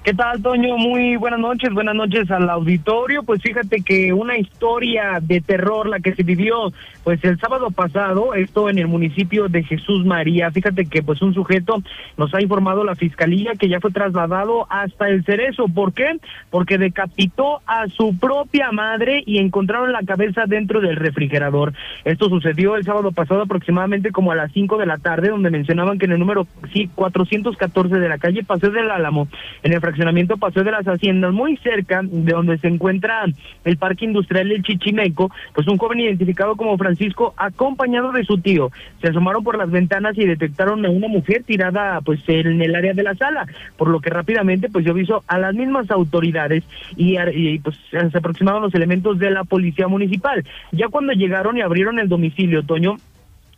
¿Qué 0.03 0.15
tal, 0.15 0.41
Toño? 0.41 0.79
Muy 0.79 1.17
buenas 1.17 1.41
noches, 1.41 1.75
buenas 1.75 1.95
noches 1.95 2.31
al 2.31 2.49
auditorio. 2.49 3.23
Pues 3.23 3.43
fíjate 3.43 3.83
que 3.83 4.15
una 4.15 4.39
historia 4.39 5.19
de 5.21 5.43
terror 5.43 5.87
la 5.87 6.01
que 6.01 6.15
se 6.15 6.23
vivió 6.23 6.73
pues 7.05 7.23
el 7.25 7.39
sábado 7.39 7.71
pasado, 7.71 8.35
esto 8.35 8.69
en 8.69 8.79
el 8.79 8.89
municipio 8.89 9.49
de 9.49 9.63
Jesús 9.63 10.05
María. 10.05 10.51
Fíjate 10.51 10.87
que 10.87 11.03
pues 11.03 11.23
un 11.23 11.35
sujeto 11.35 11.83
nos 12.17 12.35
ha 12.35 12.43
informado 12.43 12.85
la 12.85 12.95
fiscalía 12.95 13.53
que 13.59 13.69
ya 13.69 13.81
fue 13.81 13.91
trasladado 13.91 14.67
hasta 14.71 15.09
el 15.09 15.25
Cerezo. 15.25 15.67
¿Por 15.69 15.93
qué? 15.93 16.19
Porque 16.51 16.79
decapitó 16.79 17.61
a 17.67 17.87
su 17.89 18.19
propia 18.19 18.73
madre 18.73 19.23
y 19.25 19.39
encontraron 19.39 19.93
la 19.93 20.03
cabeza 20.03 20.45
dentro 20.47 20.81
del 20.81 20.97
refrigerador. 20.97 21.73
Esto 22.05 22.29
sucedió 22.29 22.77
el 22.77 22.85
sábado 22.85 23.13
pasado 23.13 23.43
aproximadamente 23.43 24.11
como 24.11 24.33
a 24.33 24.37
las 24.37 24.53
5 24.53 24.79
de 24.79 24.87
la 24.87 24.99
tarde, 24.99 25.31
donde 25.31 25.51
mencionaban 25.51 25.99
que 25.99 26.07
en 26.07 26.13
el 26.13 26.19
número 26.19 26.47
sí, 26.73 26.91
414 26.95 27.99
de 27.99 28.09
la 28.09 28.19
calle 28.19 28.45
Paseo 28.45 28.71
del 28.71 28.91
Álamo, 28.91 29.29
en 29.63 29.73
el 29.73 29.81
fraccionamiento 29.81 30.37
Paseo 30.37 30.65
de 30.65 30.73
las 30.73 30.87
Haciendas, 30.87 31.33
muy 31.33 31.57
cerca 31.59 32.01
de 32.03 32.33
donde 32.33 32.59
se 32.59 32.69
encuentra 32.69 33.25
el 33.65 33.77
Parque 33.77 34.05
Industrial 34.05 34.49
del 34.49 34.63
Chichimeco, 34.63 35.31
pues 35.55 35.67
un 35.69 35.79
joven 35.79 36.01
identificado 36.01 36.57
como 36.57 36.77
Francisco, 36.77 36.90
acompañado 37.37 38.13
de 38.13 38.25
su 38.25 38.39
tío, 38.39 38.71
se 39.01 39.09
asomaron 39.09 39.45
por 39.45 39.59
las 39.59 39.71
ventanas 39.71 40.17
y 40.17 40.27
detectaron 40.27 40.85
a 40.85 40.91
una 40.91 41.09
mujer 41.09 41.45
tirada 41.45 42.01
pues 42.01 42.21
en 42.29 42.61
el 42.61 42.75
área 42.75 42.93
de 42.93 43.03
la 43.03 43.15
sala, 43.15 43.47
por 43.77 43.89
lo 43.89 44.01
que 44.01 44.11
rápidamente 44.11 44.69
pues 44.69 44.85
yo 44.85 44.93
aviso 44.93 45.23
a 45.27 45.39
las 45.39 45.55
mismas 45.55 45.91
autoridades 45.91 46.65
y, 46.97 47.19
y 47.19 47.59
pues 47.59 47.77
se 47.91 48.19
aproximaron 48.19 48.63
los 48.63 48.75
elementos 48.75 49.19
de 49.19 49.31
la 49.31 49.45
policía 49.45 49.89
municipal. 49.89 50.45
Ya 50.73 50.89
cuando 50.89 51.13
llegaron 51.13 51.57
y 51.57 51.63
abrieron 51.63 51.99
el 51.99 52.09
domicilio, 52.09 52.63
Toño, 52.63 52.97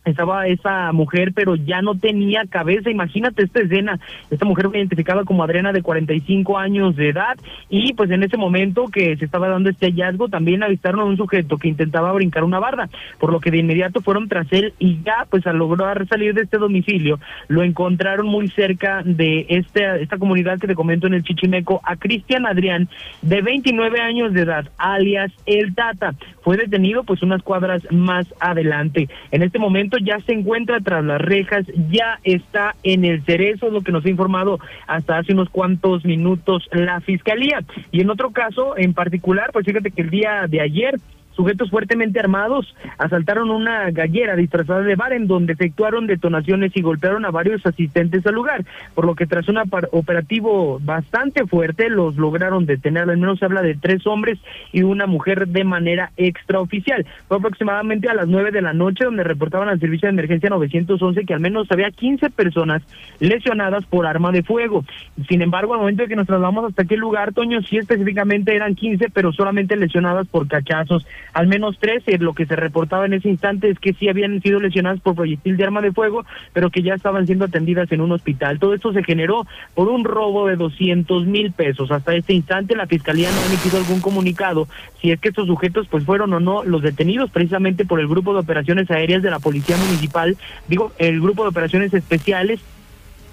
estaba 0.05 0.47
esa 0.47 0.91
mujer, 0.91 1.31
pero 1.33 1.55
ya 1.55 1.81
no 1.81 1.95
tenía 1.95 2.45
cabeza. 2.49 2.89
Imagínate 2.89 3.43
esta 3.43 3.61
escena. 3.61 3.99
Esta 4.29 4.45
mujer 4.45 4.67
fue 4.67 4.77
identificada 4.77 5.23
como 5.23 5.43
Adriana 5.43 5.71
de 5.71 5.81
45 5.81 6.57
años 6.57 6.95
de 6.95 7.09
edad 7.09 7.37
y 7.69 7.93
pues 7.93 8.11
en 8.11 8.23
ese 8.23 8.37
momento 8.37 8.87
que 8.87 9.15
se 9.17 9.25
estaba 9.25 9.47
dando 9.47 9.69
este 9.69 9.87
hallazgo 9.87 10.29
también 10.29 10.63
avistaron 10.63 11.01
a 11.01 11.05
un 11.05 11.17
sujeto 11.17 11.57
que 11.57 11.69
intentaba 11.69 12.11
brincar 12.11 12.43
una 12.43 12.59
barda, 12.59 12.89
por 13.19 13.31
lo 13.31 13.39
que 13.39 13.51
de 13.51 13.59
inmediato 13.59 14.01
fueron 14.01 14.27
tras 14.27 14.51
él 14.51 14.73
y 14.79 15.01
ya 15.03 15.25
pues 15.29 15.45
al 15.47 15.57
lograr 15.57 16.07
salir 16.07 16.33
de 16.33 16.41
este 16.41 16.57
domicilio 16.57 17.19
lo 17.47 17.63
encontraron 17.63 18.27
muy 18.27 18.49
cerca 18.49 19.01
de 19.03 19.45
este, 19.49 20.01
esta 20.01 20.17
comunidad 20.17 20.59
que 20.59 20.67
te 20.67 20.75
comento 20.75 21.07
en 21.07 21.13
el 21.13 21.23
Chichimeco 21.23 21.81
a 21.83 21.95
Cristian 21.95 22.45
Adrián 22.45 22.89
de 23.21 23.41
29 23.41 24.01
años 24.01 24.33
de 24.33 24.41
edad, 24.41 24.69
alias 24.77 25.31
El 25.45 25.73
Tata. 25.75 26.13
Fue 26.41 26.57
detenido 26.57 27.03
pues 27.03 27.21
unas 27.21 27.41
cuadras 27.41 27.81
más 27.91 28.33
adelante. 28.39 29.07
En 29.31 29.43
este 29.43 29.59
momento 29.59 29.92
ya 29.97 30.19
se 30.21 30.33
encuentra 30.33 30.79
tras 30.79 31.03
las 31.03 31.21
rejas, 31.21 31.65
ya 31.89 32.19
está 32.23 32.75
en 32.83 33.05
el 33.05 33.23
cerezo, 33.23 33.69
lo 33.69 33.81
que 33.81 33.91
nos 33.91 34.05
ha 34.05 34.09
informado 34.09 34.59
hasta 34.87 35.17
hace 35.17 35.33
unos 35.33 35.49
cuantos 35.49 36.05
minutos 36.05 36.67
la 36.71 37.01
fiscalía. 37.01 37.59
Y 37.91 38.01
en 38.01 38.09
otro 38.09 38.31
caso 38.31 38.77
en 38.77 38.93
particular, 38.93 39.51
pues 39.51 39.65
fíjate 39.65 39.91
que 39.91 40.01
el 40.01 40.09
día 40.09 40.45
de 40.47 40.61
ayer 40.61 40.95
Sujetos 41.35 41.69
fuertemente 41.69 42.19
armados 42.19 42.75
asaltaron 42.97 43.49
una 43.49 43.89
gallera 43.91 44.35
disfrazada 44.35 44.81
de 44.81 44.95
bar 44.95 45.13
en 45.13 45.27
donde 45.27 45.53
efectuaron 45.53 46.07
detonaciones 46.07 46.71
y 46.75 46.81
golpearon 46.81 47.25
a 47.25 47.31
varios 47.31 47.65
asistentes 47.65 48.25
al 48.25 48.35
lugar, 48.35 48.65
por 48.93 49.05
lo 49.05 49.15
que 49.15 49.25
tras 49.25 49.47
un 49.49 49.57
operativo 49.91 50.79
bastante 50.81 51.45
fuerte 51.45 51.89
los 51.89 52.15
lograron 52.15 52.65
detener. 52.65 53.09
Al 53.09 53.17
menos 53.17 53.39
se 53.39 53.45
habla 53.45 53.61
de 53.61 53.75
tres 53.75 54.05
hombres 54.05 54.39
y 54.71 54.83
una 54.83 55.07
mujer 55.07 55.47
de 55.47 55.63
manera 55.63 56.11
extraoficial. 56.17 57.05
Fue 57.27 57.37
aproximadamente 57.37 58.09
a 58.09 58.13
las 58.13 58.27
nueve 58.27 58.51
de 58.51 58.61
la 58.61 58.73
noche 58.73 59.05
donde 59.05 59.23
reportaban 59.23 59.69
al 59.69 59.79
servicio 59.79 60.07
de 60.07 60.13
emergencia 60.13 60.49
911 60.49 61.25
que 61.25 61.33
al 61.33 61.39
menos 61.39 61.71
había 61.71 61.91
15 61.91 62.29
personas 62.29 62.81
lesionadas 63.19 63.85
por 63.85 64.05
arma 64.05 64.31
de 64.31 64.43
fuego. 64.43 64.85
Sin 65.27 65.41
embargo, 65.41 65.73
al 65.73 65.79
momento 65.79 66.03
de 66.03 66.09
que 66.09 66.15
nos 66.15 66.27
trasladamos 66.27 66.65
hasta 66.65 66.83
aquel 66.83 66.99
lugar, 66.99 67.33
Toño, 67.33 67.61
sí 67.61 67.77
específicamente 67.77 68.55
eran 68.55 68.75
15, 68.75 69.09
pero 69.09 69.31
solamente 69.31 69.75
lesionadas 69.75 70.27
por 70.27 70.47
cachazos 70.47 71.05
al 71.33 71.47
menos 71.47 71.77
tres. 71.79 72.03
Lo 72.19 72.33
que 72.33 72.45
se 72.45 72.55
reportaba 72.55 73.05
en 73.05 73.13
ese 73.13 73.29
instante 73.29 73.69
es 73.69 73.79
que 73.79 73.93
sí 73.93 74.09
habían 74.09 74.41
sido 74.41 74.59
lesionadas 74.59 75.01
por 75.01 75.15
proyectil 75.15 75.57
de 75.57 75.63
arma 75.63 75.81
de 75.81 75.91
fuego, 75.91 76.25
pero 76.53 76.69
que 76.69 76.81
ya 76.81 76.93
estaban 76.93 77.25
siendo 77.25 77.45
atendidas 77.45 77.91
en 77.91 78.01
un 78.01 78.11
hospital. 78.11 78.59
Todo 78.59 78.73
esto 78.73 78.93
se 78.93 79.03
generó 79.03 79.45
por 79.73 79.89
un 79.89 80.03
robo 80.03 80.47
de 80.47 80.55
200 80.55 81.25
mil 81.25 81.51
pesos. 81.51 81.91
Hasta 81.91 82.15
este 82.15 82.33
instante 82.33 82.75
la 82.75 82.87
Fiscalía 82.87 83.29
no 83.31 83.41
ha 83.41 83.45
emitido 83.47 83.77
algún 83.77 84.01
comunicado 84.01 84.67
si 85.01 85.11
es 85.11 85.19
que 85.19 85.29
estos 85.29 85.47
sujetos 85.47 85.87
pues 85.89 86.05
fueron 86.05 86.33
o 86.33 86.39
no 86.39 86.63
los 86.63 86.81
detenidos 86.81 87.29
precisamente 87.29 87.85
por 87.85 87.99
el 87.99 88.07
Grupo 88.07 88.33
de 88.33 88.39
Operaciones 88.39 88.89
Aéreas 88.89 89.21
de 89.21 89.29
la 89.29 89.39
Policía 89.39 89.75
Municipal, 89.77 90.37
digo, 90.67 90.91
el 90.97 91.19
Grupo 91.19 91.43
de 91.43 91.49
Operaciones 91.49 91.93
Especiales 91.93 92.61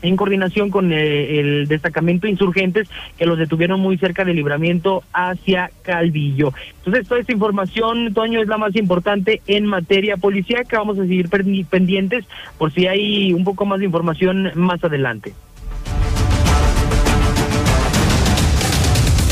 en 0.03 0.17
coordinación 0.17 0.71
con 0.71 0.93
eh, 0.93 1.41
el 1.41 1.69
destacamento 1.69 2.27
insurgentes 2.27 2.89
que 3.19 3.27
los 3.27 3.39
detuvieron 3.39 3.81
muy 3.81 3.99
cerca 3.99 4.25
del 4.25 4.37
libramiento 4.37 5.03
hacia 5.13 5.71
Calvillo. 5.83 6.53
Entonces, 6.79 7.09
toda 7.09 7.21
esta 7.21 7.33
información, 7.33 8.15
Toño, 8.15 8.41
es 8.41 8.49
la 8.49 8.59
más 8.59 8.75
importante 8.77 9.43
en 9.47 9.67
materia 9.67 10.17
policíaca. 10.17 10.79
Vamos 10.79 10.99
a 10.99 11.03
seguir 11.03 11.29
pendientes 11.29 12.25
por 12.59 12.73
si 12.73 12.87
hay 12.87 13.33
un 13.33 13.45
poco 13.45 13.67
más 13.67 13.81
de 13.81 13.87
información 13.87 14.51
más 14.55 14.83
adelante. 14.83 15.35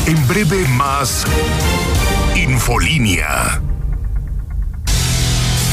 En 0.07 0.27
breve 0.27 0.67
más 0.75 1.25
Infolínea. 2.35 3.61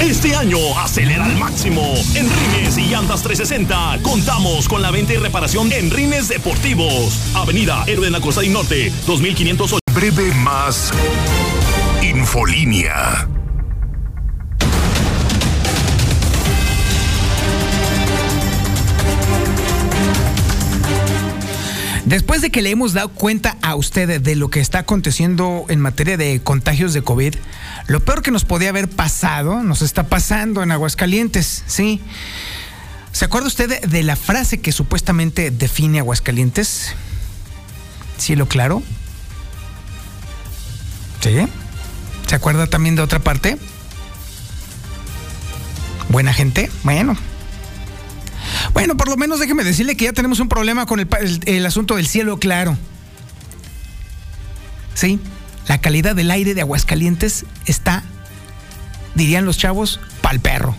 Este 0.01 0.37
año 0.37 0.59
acelera 0.79 1.25
al 1.25 1.37
máximo. 1.37 1.83
En 2.15 2.29
Rines 2.29 2.77
y 2.77 2.83
Llantas 2.89 3.23
360 3.23 4.01
contamos 4.03 4.69
con 4.69 4.83
la 4.83 4.91
venta 4.91 5.15
y 5.15 5.17
reparación 5.17 5.73
en 5.73 5.91
Rines 5.91 6.29
Deportivos. 6.29 7.19
Avenida 7.35 7.83
Héroe 7.87 8.11
la 8.11 8.21
Costa 8.21 8.45
y 8.45 8.51
Norte, 8.51 8.93
2508. 9.07 9.79
Breve 9.95 10.33
más 10.35 10.93
Infolínea. 12.03 13.36
Después 22.07 22.41
de 22.41 22.51
que 22.51 22.63
le 22.63 22.71
hemos 22.71 22.93
dado 22.93 23.09
cuenta 23.09 23.59
a 23.63 23.75
ustedes 23.75 24.23
de 24.23 24.37
lo 24.37 24.49
que 24.49 24.61
está 24.61 24.79
aconteciendo 24.79 25.67
en 25.69 25.81
materia 25.81 26.17
de 26.17 26.41
contagios 26.41 26.95
de 26.95 27.03
COVID, 27.03 27.35
lo 27.89 27.99
peor 27.99 28.23
que 28.23 28.31
nos 28.31 28.45
podía 28.45 28.69
haber 28.69 28.89
pasado 28.89 29.65
nos 29.65 29.83
está 29.83 30.05
pasando 30.05 30.63
en 30.63 30.71
Aguascalientes, 30.71 31.65
¿sí? 31.67 32.01
¿Se 33.11 33.25
acuerda 33.25 33.49
usted 33.49 33.81
de, 33.81 34.03
la 34.05 34.15
frase 34.15 34.61
que 34.61 34.71
supuestamente 34.71 35.51
define 35.51 35.99
Aguascalientes? 35.99 36.95
Cielo 38.19 38.47
claro. 38.47 38.85
¿Sí? 41.23 41.49
¿Se 42.29 42.35
acuerda 42.37 42.69
también 42.69 42.95
de 42.95 43.03
otra 43.03 43.19
parte? 43.19 43.59
Buena 46.09 46.33
gente. 46.33 46.71
Bueno, 46.85 47.17
bueno, 48.73 48.97
por 48.97 49.09
lo 49.09 49.17
menos 49.17 49.41
déjeme 49.41 49.65
decirle 49.65 49.97
que 49.97 50.07
ya 50.07 50.13
tenemos 50.13 50.41
un 50.41 50.49
problema 50.49 50.87
con 50.87 51.01
el, 51.01 51.67
asunto 51.67 51.97
del 51.97 52.07
cielo 52.07 52.39
claro. 52.39 52.77
Sí, 54.95 55.21
la 55.67 55.81
calidad 55.81 56.15
del 56.15 56.31
aire 56.31 56.55
de 56.55 56.63
Aguascalientes 56.63 57.45
está, 57.67 58.03
dirían 59.15 59.45
los 59.45 59.59
chavos, 59.59 60.01
pal 60.21 60.41
perro. 60.41 60.75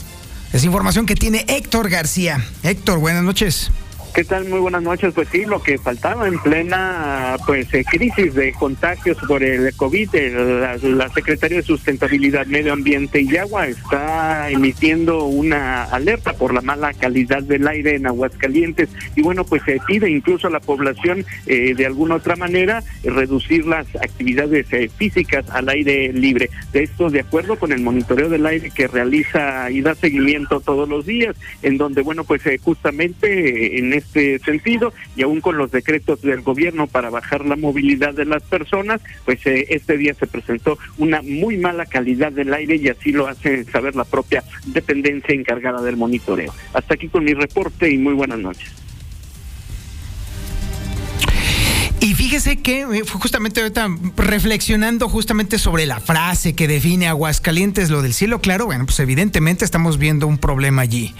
Es 0.53 0.63
información 0.63 1.05
que 1.05 1.15
tiene 1.15 1.45
Héctor 1.47 1.89
García. 1.89 2.43
Héctor, 2.63 2.99
buenas 2.99 3.23
noches. 3.23 3.69
¿Qué 4.17 4.23
tal? 4.23 4.49
Muy 4.49 4.59
buenas 4.59 4.81
noches. 4.81 5.13
Pues 5.13 5.27
sí, 5.31 5.45
lo 5.45 5.61
que 5.61 5.77
faltaba 5.77 6.27
en 6.27 6.39
plena 6.39 7.35
pues 7.45 7.71
eh, 7.71 7.85
crisis 7.87 8.33
de 8.33 8.51
contagios 8.51 9.15
por 9.27 9.43
el 9.43 9.71
COVID, 9.75 10.09
la, 10.81 11.09
Secretaría 11.09 11.57
de 11.57 11.63
Sustentabilidad, 11.63 12.47
Medio 12.47 12.73
Ambiente 12.73 13.21
y 13.21 13.37
Agua 13.37 13.67
está 13.67 14.49
emitiendo 14.49 15.25
una 15.25 15.83
alerta 15.83 16.33
por 16.33 16.51
la 16.51 16.61
mala 16.61 16.93
calidad 16.93 17.43
del 17.43 17.67
aire 17.67 17.93
en 17.93 18.07
Aguascalientes 18.07 18.89
y 19.15 19.21
bueno, 19.21 19.43
pues 19.43 19.61
se 19.61 19.79
pide 19.85 20.09
incluso 20.09 20.47
a 20.47 20.49
la 20.49 20.61
población 20.61 21.23
eh, 21.45 21.75
de 21.75 21.85
alguna 21.85 22.15
otra 22.15 22.35
manera 22.35 22.81
reducir 23.03 23.67
las 23.67 23.85
actividades 23.97 24.65
eh, 24.73 24.89
físicas 24.97 25.47
al 25.51 25.69
aire 25.69 26.11
libre. 26.11 26.49
De 26.73 26.81
esto 26.81 27.11
de 27.11 27.19
acuerdo 27.19 27.59
con 27.59 27.71
el 27.71 27.81
monitoreo 27.81 28.29
del 28.29 28.47
aire 28.47 28.71
que 28.71 28.87
realiza 28.87 29.69
y 29.69 29.81
da 29.81 29.93
seguimiento 29.93 30.59
todos 30.59 30.89
los 30.89 31.05
días, 31.05 31.35
en 31.61 31.77
donde 31.77 32.01
bueno, 32.01 32.23
pues 32.23 32.41
justamente 32.63 33.77
en 33.77 33.93
este 33.93 34.06
este 34.07 34.39
sentido 34.39 34.93
y 35.15 35.23
aún 35.23 35.41
con 35.41 35.57
los 35.57 35.71
decretos 35.71 36.21
del 36.21 36.41
gobierno 36.41 36.87
para 36.87 37.09
bajar 37.09 37.45
la 37.45 37.55
movilidad 37.55 38.13
de 38.13 38.25
las 38.25 38.43
personas, 38.43 39.01
pues 39.25 39.45
eh, 39.45 39.67
este 39.69 39.97
día 39.97 40.13
se 40.13 40.27
presentó 40.27 40.77
una 40.97 41.21
muy 41.21 41.57
mala 41.57 41.85
calidad 41.85 42.31
del 42.31 42.53
aire 42.53 42.75
y 42.75 42.87
así 42.87 43.11
lo 43.11 43.27
hace 43.27 43.65
saber 43.65 43.95
la 43.95 44.05
propia 44.05 44.43
dependencia 44.65 45.35
encargada 45.35 45.81
del 45.81 45.97
monitoreo. 45.97 46.53
Hasta 46.73 46.95
aquí 46.95 47.09
con 47.09 47.23
mi 47.23 47.33
reporte 47.33 47.91
y 47.91 47.97
muy 47.97 48.13
buenas 48.13 48.39
noches. 48.39 48.71
Y 51.99 52.13
fíjese 52.13 52.61
que 52.61 52.81
eh, 52.81 53.03
justamente 53.11 53.61
ahorita 53.61 53.89
reflexionando 54.15 55.09
justamente 55.09 55.57
sobre 55.57 55.85
la 55.85 55.99
frase 55.99 56.53
que 56.53 56.67
define 56.67 57.07
Aguascalientes, 57.07 57.89
lo 57.89 58.01
del 58.01 58.13
cielo 58.13 58.39
claro, 58.39 58.67
bueno, 58.67 58.85
pues 58.85 58.99
evidentemente 58.99 59.65
estamos 59.65 59.97
viendo 59.97 60.27
un 60.27 60.37
problema 60.37 60.83
allí. 60.83 61.15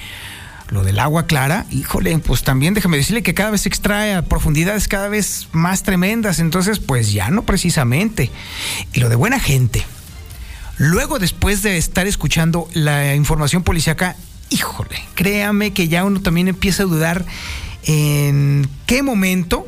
Lo 0.70 0.84
del 0.84 1.00
agua 1.00 1.28
clara, 1.28 1.66
híjole, 1.72 2.18
pues 2.20 2.44
también 2.44 2.74
déjame 2.74 2.98
decirle 2.98 3.24
que 3.24 3.34
cada 3.34 3.52
vez 3.52 3.62
se 3.62 3.70
extrae 3.70 4.22
profundidades 4.24 4.88
cada 4.88 5.08
vez 5.08 5.48
más 5.54 5.84
tremendas, 5.84 6.40
entonces 6.40 6.80
pues 6.80 7.14
ya 7.14 7.30
no 7.30 7.44
precisamente. 7.44 8.32
Y 8.92 9.00
lo 9.00 9.08
de 9.08 9.16
buena 9.16 9.40
gente. 9.40 9.86
Luego, 10.78 11.20
después 11.20 11.64
de 11.64 11.78
estar 11.78 12.06
escuchando 12.06 12.68
la 12.74 13.16
información 13.16 13.64
policíaca, 13.64 14.16
híjole, 14.50 15.02
créame 15.16 15.72
que 15.72 15.88
ya 15.88 16.04
uno 16.04 16.22
también 16.22 16.50
empieza 16.50 16.84
a 16.84 16.86
dudar 16.86 17.26
en 17.84 18.70
qué 18.86 19.02
momento 19.02 19.68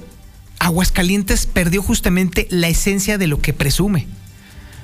Aguascalientes 0.60 1.46
perdió 1.46 1.82
justamente 1.82 2.48
la 2.52 2.68
esencia 2.68 3.18
de 3.18 3.28
lo 3.28 3.40
que 3.40 3.54
presume. 3.54 4.08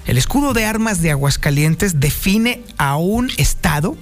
El 0.07 0.17
escudo 0.17 0.53
de 0.53 0.65
armas 0.65 1.01
de 1.01 1.11
Aguascalientes 1.11 1.99
define 1.99 2.63
a 2.77 2.95
un 2.95 3.29
Estado 3.37 3.97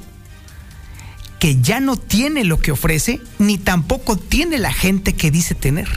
que 1.44 1.60
ya 1.60 1.82
no 1.82 1.98
tiene 1.98 2.46
lo 2.46 2.58
que 2.58 2.72
ofrece, 2.72 3.20
ni 3.38 3.58
tampoco 3.58 4.16
tiene 4.16 4.60
la 4.60 4.72
gente 4.72 5.12
que 5.12 5.30
dice 5.30 5.56
tener. 5.56 5.90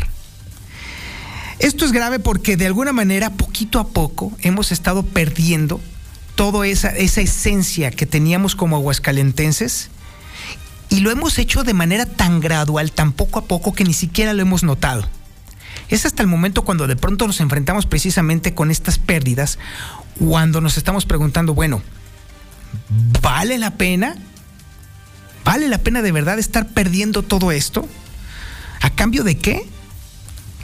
Esto 1.61 1.85
es 1.85 1.93
grave 1.93 2.19
porque 2.19 2.57
de 2.57 2.67
alguna 2.67 2.93
manera, 2.93 3.31
poquito 3.31 3.79
a 3.79 3.87
poco, 3.87 4.33
hemos 4.41 4.73
estado 4.73 5.05
perdiendo 5.05 5.81
toda 6.35 6.67
esa, 6.67 6.89
esa 6.89 7.21
esencia 7.21 7.93
que 7.93 8.07
teníamos 8.07 8.57
como 8.57 8.75
aguascalentenses 8.75 9.89
y 10.89 10.99
lo 10.99 11.13
hemos 11.13 11.39
hecho 11.39 11.63
de 11.63 11.75
manera 11.75 12.07
tan 12.07 12.41
gradual, 12.41 12.91
tan 12.91 13.13
poco 13.13 13.39
a 13.39 13.45
poco, 13.45 13.73
que 13.73 13.85
ni 13.85 13.95
siquiera 13.95 14.33
lo 14.33 14.43
hemos 14.43 14.65
notado. 14.65 15.09
Es 15.89 16.07
hasta 16.07 16.25
el 16.25 16.29
momento 16.29 16.65
cuando 16.65 16.89
de 16.89 16.97
pronto 16.97 17.25
nos 17.25 17.39
enfrentamos 17.39 17.87
precisamente 17.87 18.53
con 18.53 18.73
estas 18.73 18.99
pérdidas, 18.99 19.61
cuando 20.19 20.61
nos 20.61 20.77
estamos 20.77 21.07
preguntando, 21.07 21.55
bueno, 21.55 21.83
¿vale 23.23 23.59
la 23.59 23.71
pena 23.77 24.17
¿Vale 25.47 25.69
la 25.69 25.79
pena 25.79 26.03
de 26.03 26.11
verdad 26.11 26.41
estar 26.41 26.67
perdiendo 26.67 27.23
todo 27.23 27.53
esto? 27.53 27.89
¿A 28.83 28.91
cambio 28.91 29.23
de 29.23 29.39
qué? 29.39 29.63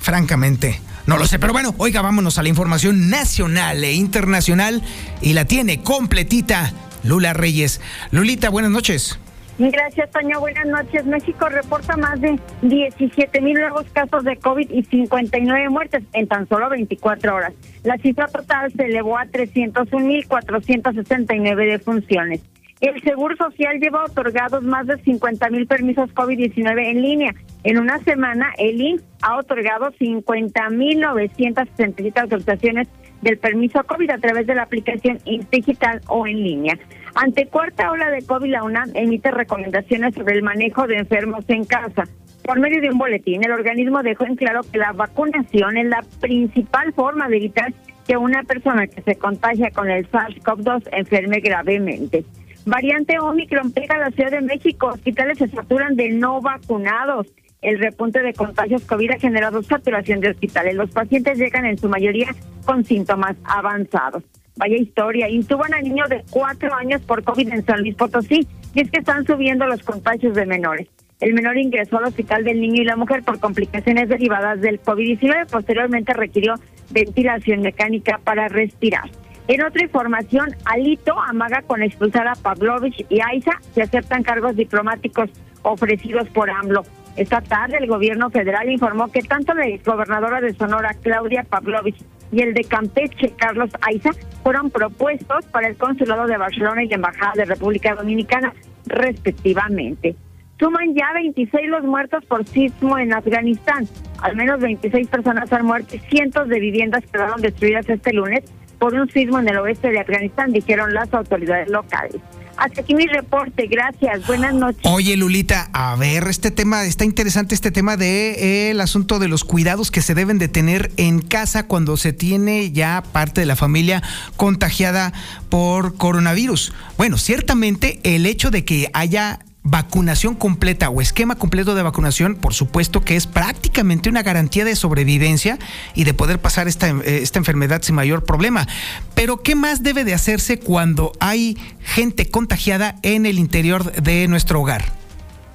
Francamente, 0.00 0.80
no 1.06 1.18
lo 1.18 1.26
sé, 1.26 1.38
pero 1.38 1.52
bueno, 1.52 1.72
oiga, 1.78 2.02
vámonos 2.02 2.36
a 2.38 2.42
la 2.42 2.48
información 2.48 3.08
nacional 3.08 3.84
e 3.84 3.92
internacional 3.92 4.82
y 5.20 5.34
la 5.34 5.44
tiene 5.44 5.84
completita 5.84 6.72
Lula 7.04 7.32
Reyes. 7.32 7.80
Lulita, 8.10 8.50
buenas 8.50 8.72
noches. 8.72 9.20
Gracias, 9.56 10.10
Toño. 10.10 10.40
Buenas 10.40 10.66
noches. 10.66 11.06
México 11.06 11.48
reporta 11.48 11.96
más 11.96 12.20
de 12.20 12.40
17 12.62 13.40
mil 13.40 13.54
nuevos 13.54 13.86
casos 13.92 14.24
de 14.24 14.36
COVID 14.36 14.68
y 14.68 14.82
59 14.82 15.68
muertes 15.68 16.02
en 16.12 16.26
tan 16.26 16.48
solo 16.48 16.68
24 16.70 17.36
horas. 17.36 17.52
La 17.84 17.98
cifra 17.98 18.26
total 18.26 18.72
se 18.72 18.86
elevó 18.86 19.16
a 19.16 19.26
301 19.26 20.04
mil 20.04 20.26
469 20.26 21.66
defunciones. 21.66 22.40
El 22.82 23.00
Seguro 23.00 23.36
Social 23.36 23.78
lleva 23.78 24.04
otorgados 24.04 24.64
más 24.64 24.88
de 24.88 24.98
50 24.98 25.50
mil 25.50 25.68
permisos 25.68 26.12
COVID-19 26.14 26.84
en 26.84 27.00
línea. 27.00 27.34
En 27.62 27.78
una 27.78 28.00
semana, 28.00 28.52
el 28.58 28.80
INS 28.80 29.04
ha 29.20 29.36
otorgado 29.36 29.92
50 29.92 30.68
mil 30.70 30.98
967 31.00 32.18
autorizaciones 32.18 32.88
del 33.20 33.38
permiso 33.38 33.84
COVID 33.84 34.10
a 34.10 34.18
través 34.18 34.48
de 34.48 34.56
la 34.56 34.64
aplicación 34.64 35.20
digital 35.52 36.00
o 36.08 36.26
en 36.26 36.42
línea. 36.42 36.76
Ante 37.14 37.46
cuarta 37.46 37.92
ola 37.92 38.10
de 38.10 38.26
COVID, 38.26 38.50
la 38.50 38.64
UNAM 38.64 38.90
emite 38.94 39.30
recomendaciones 39.30 40.16
sobre 40.16 40.34
el 40.34 40.42
manejo 40.42 40.88
de 40.88 40.96
enfermos 40.96 41.44
en 41.46 41.64
casa. 41.64 42.02
Por 42.42 42.58
medio 42.58 42.80
de 42.80 42.90
un 42.90 42.98
boletín, 42.98 43.44
el 43.44 43.52
organismo 43.52 44.02
dejó 44.02 44.24
en 44.24 44.34
claro 44.34 44.62
que 44.72 44.78
la 44.78 44.90
vacunación 44.90 45.76
es 45.76 45.86
la 45.86 46.02
principal 46.20 46.92
forma 46.94 47.28
de 47.28 47.36
evitar 47.36 47.72
que 48.08 48.16
una 48.16 48.42
persona 48.42 48.88
que 48.88 49.02
se 49.02 49.14
contagia 49.14 49.70
con 49.70 49.88
el 49.88 50.10
SARS-CoV-2 50.10 50.88
enferme 50.90 51.38
gravemente. 51.38 52.24
Variante 52.64 53.18
Omicron 53.18 53.72
pega 53.72 53.96
a 53.96 53.98
la 53.98 54.10
Ciudad 54.10 54.30
de 54.30 54.40
México. 54.40 54.88
Hospitales 54.88 55.38
se 55.38 55.48
saturan 55.48 55.96
de 55.96 56.10
no 56.10 56.40
vacunados. 56.40 57.26
El 57.60 57.78
repunte 57.78 58.20
de 58.20 58.34
contagios 58.34 58.84
COVID 58.84 59.12
ha 59.12 59.18
generado 59.18 59.62
saturación 59.62 60.20
de 60.20 60.30
hospitales. 60.30 60.74
Los 60.74 60.90
pacientes 60.90 61.38
llegan 61.38 61.66
en 61.66 61.78
su 61.78 61.88
mayoría 61.88 62.34
con 62.64 62.84
síntomas 62.84 63.36
avanzados. 63.44 64.22
Vaya 64.56 64.76
historia. 64.76 65.28
Intuban 65.28 65.74
a 65.74 65.80
niño 65.80 66.04
de 66.08 66.22
cuatro 66.30 66.72
años 66.74 67.00
por 67.02 67.24
COVID 67.24 67.52
en 67.52 67.64
San 67.64 67.80
Luis 67.80 67.96
Potosí. 67.96 68.46
Y 68.74 68.80
es 68.80 68.90
que 68.90 69.00
están 69.00 69.26
subiendo 69.26 69.66
los 69.66 69.82
contagios 69.82 70.34
de 70.34 70.46
menores. 70.46 70.88
El 71.20 71.34
menor 71.34 71.56
ingresó 71.56 71.98
al 71.98 72.04
hospital 72.04 72.44
del 72.44 72.60
niño 72.60 72.82
y 72.82 72.84
la 72.84 72.96
mujer 72.96 73.22
por 73.22 73.38
complicaciones 73.38 74.08
derivadas 74.08 74.60
del 74.60 74.80
COVID-19. 74.80 75.50
Posteriormente 75.50 76.12
requirió 76.14 76.54
ventilación 76.90 77.62
mecánica 77.62 78.20
para 78.22 78.48
respirar. 78.48 79.08
En 79.48 79.62
otra 79.64 79.82
información, 79.82 80.54
Alito 80.64 81.18
amaga 81.20 81.62
con 81.62 81.82
expulsar 81.82 82.28
a 82.28 82.34
Pavlovich 82.34 83.04
y 83.08 83.20
Aiza 83.20 83.52
se 83.74 83.82
aceptan 83.82 84.22
cargos 84.22 84.54
diplomáticos 84.54 85.30
ofrecidos 85.62 86.28
por 86.28 86.48
AMLO. 86.48 86.84
Esta 87.16 87.40
tarde 87.40 87.78
el 87.78 87.88
gobierno 87.88 88.30
federal 88.30 88.70
informó 88.70 89.10
que 89.10 89.20
tanto 89.20 89.52
la 89.52 89.66
exgobernadora 89.66 90.40
de 90.40 90.54
Sonora, 90.54 90.94
Claudia 91.02 91.44
Pavlovich, 91.44 92.02
y 92.30 92.40
el 92.40 92.54
de 92.54 92.64
Campeche, 92.64 93.34
Carlos 93.36 93.70
Aiza, 93.82 94.10
fueron 94.42 94.70
propuestos 94.70 95.44
para 95.46 95.68
el 95.68 95.76
consulado 95.76 96.26
de 96.26 96.38
Barcelona 96.38 96.82
y 96.82 96.88
la 96.88 96.96
embajada 96.96 97.32
de 97.36 97.44
República 97.44 97.94
Dominicana, 97.94 98.54
respectivamente. 98.86 100.16
Suman 100.58 100.94
ya 100.94 101.12
26 101.12 101.68
los 101.68 101.84
muertos 101.84 102.24
por 102.24 102.46
sismo 102.46 102.96
en 102.96 103.12
Afganistán. 103.12 103.86
Al 104.22 104.36
menos 104.36 104.60
26 104.60 105.08
personas 105.08 105.52
han 105.52 105.66
muerto 105.66 105.96
cientos 106.08 106.48
de 106.48 106.60
viviendas 106.60 107.04
quedaron 107.12 107.42
destruidas 107.42 107.88
este 107.88 108.12
lunes 108.12 108.44
por 108.82 108.94
un 108.94 109.08
sismo 109.12 109.38
en 109.38 109.48
el 109.48 109.58
oeste 109.58 109.90
de 109.90 110.00
Afganistán, 110.00 110.50
dijeron 110.50 110.92
las 110.92 111.14
autoridades 111.14 111.68
locales. 111.68 112.16
Hasta 112.56 112.80
aquí 112.80 112.96
mi 112.96 113.06
reporte, 113.06 113.68
gracias, 113.68 114.26
buenas 114.26 114.54
noches. 114.54 114.82
Oye, 114.82 115.16
Lulita, 115.16 115.70
a 115.72 115.94
ver, 115.94 116.24
este 116.26 116.50
tema, 116.50 116.82
está 116.82 117.04
interesante 117.04 117.54
este 117.54 117.70
tema 117.70 117.96
de 117.96 118.32
eh, 118.32 118.70
el 118.72 118.80
asunto 118.80 119.20
de 119.20 119.28
los 119.28 119.44
cuidados 119.44 119.92
que 119.92 120.02
se 120.02 120.16
deben 120.16 120.38
de 120.38 120.48
tener 120.48 120.90
en 120.96 121.20
casa 121.20 121.68
cuando 121.68 121.96
se 121.96 122.12
tiene 122.12 122.72
ya 122.72 123.04
parte 123.12 123.42
de 123.42 123.46
la 123.46 123.54
familia 123.54 124.02
contagiada 124.36 125.12
por 125.48 125.96
coronavirus. 125.96 126.72
Bueno, 126.98 127.18
ciertamente 127.18 128.00
el 128.02 128.26
hecho 128.26 128.50
de 128.50 128.64
que 128.64 128.90
haya 128.94 129.38
vacunación 129.64 130.34
completa 130.34 130.90
o 130.90 131.00
esquema 131.00 131.36
completo 131.36 131.74
de 131.74 131.82
vacunación, 131.82 132.34
por 132.34 132.52
supuesto 132.52 133.02
que 133.02 133.16
es 133.16 133.26
prácticamente 133.26 134.08
una 134.08 134.22
garantía 134.22 134.64
de 134.64 134.74
sobrevivencia 134.74 135.58
y 135.94 136.04
de 136.04 136.14
poder 136.14 136.40
pasar 136.40 136.66
esta, 136.66 136.88
eh, 136.88 137.20
esta 137.22 137.38
enfermedad 137.38 137.82
sin 137.82 137.94
mayor 137.94 138.24
problema. 138.24 138.66
Pero 139.14 139.42
¿qué 139.42 139.54
más 139.54 139.82
debe 139.82 140.04
de 140.04 140.14
hacerse 140.14 140.58
cuando 140.58 141.12
hay 141.20 141.56
gente 141.80 142.28
contagiada 142.28 142.96
en 143.02 143.24
el 143.24 143.38
interior 143.38 143.92
de 143.92 144.26
nuestro 144.26 144.60
hogar? 144.60 144.82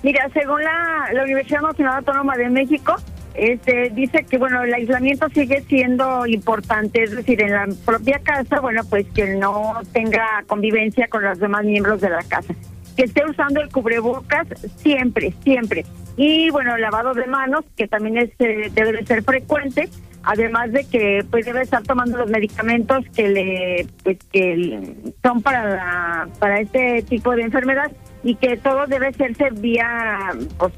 Mira, 0.04 0.30
según 0.34 0.64
la, 0.64 1.10
la 1.14 1.24
Universidad 1.24 1.62
Nacional 1.62 1.98
Autónoma 1.98 2.38
de 2.38 2.50
México, 2.50 2.96
este, 3.34 3.92
dice 3.94 4.24
que 4.24 4.38
bueno 4.38 4.64
el 4.64 4.74
aislamiento 4.74 5.28
sigue 5.30 5.64
siendo 5.68 6.26
importante, 6.26 7.04
es 7.04 7.12
decir, 7.12 7.42
en 7.42 7.52
la 7.52 7.68
propia 7.86 8.20
casa, 8.20 8.62
bueno, 8.62 8.84
pues 8.90 9.06
que 9.14 9.36
no 9.36 9.82
tenga 9.92 10.44
convivencia 10.48 11.08
con 11.08 11.24
los 11.24 11.38
demás 11.40 11.66
miembros 11.66 12.00
de 12.00 12.10
la 12.10 12.24
casa 12.24 12.54
que 12.98 13.04
esté 13.04 13.24
usando 13.26 13.62
el 13.62 13.70
cubrebocas 13.70 14.48
siempre, 14.78 15.34
siempre. 15.44 15.86
Y 16.18 16.50
bueno, 16.50 16.76
el 16.76 16.82
lavado 16.82 17.14
de 17.14 17.28
manos, 17.28 17.64
que 17.78 17.88
también 17.88 18.18
es, 18.18 18.32
eh, 18.40 18.72
debe 18.74 18.92
de 18.92 19.06
ser 19.06 19.24
frecuente, 19.24 19.88
además 20.24 20.72
de 20.72 20.84
que 20.84 21.24
pues 21.30 21.46
debe 21.46 21.62
estar 21.62 21.84
tomando 21.84 22.18
los 22.18 22.30
medicamentos 22.30 23.06
que 23.16 23.30
le 23.30 23.88
pues 24.04 24.18
que 24.32 24.94
son 25.24 25.42
para 25.42 26.28
para 26.38 26.60
este 26.60 27.02
tipo 27.04 27.34
de 27.34 27.44
enfermedad 27.44 27.92
y 28.24 28.36
que 28.36 28.58
todo 28.58 28.88
debe 28.88 29.08
hacerse 29.08 29.52
vía 29.52 30.32
pues, 30.58 30.74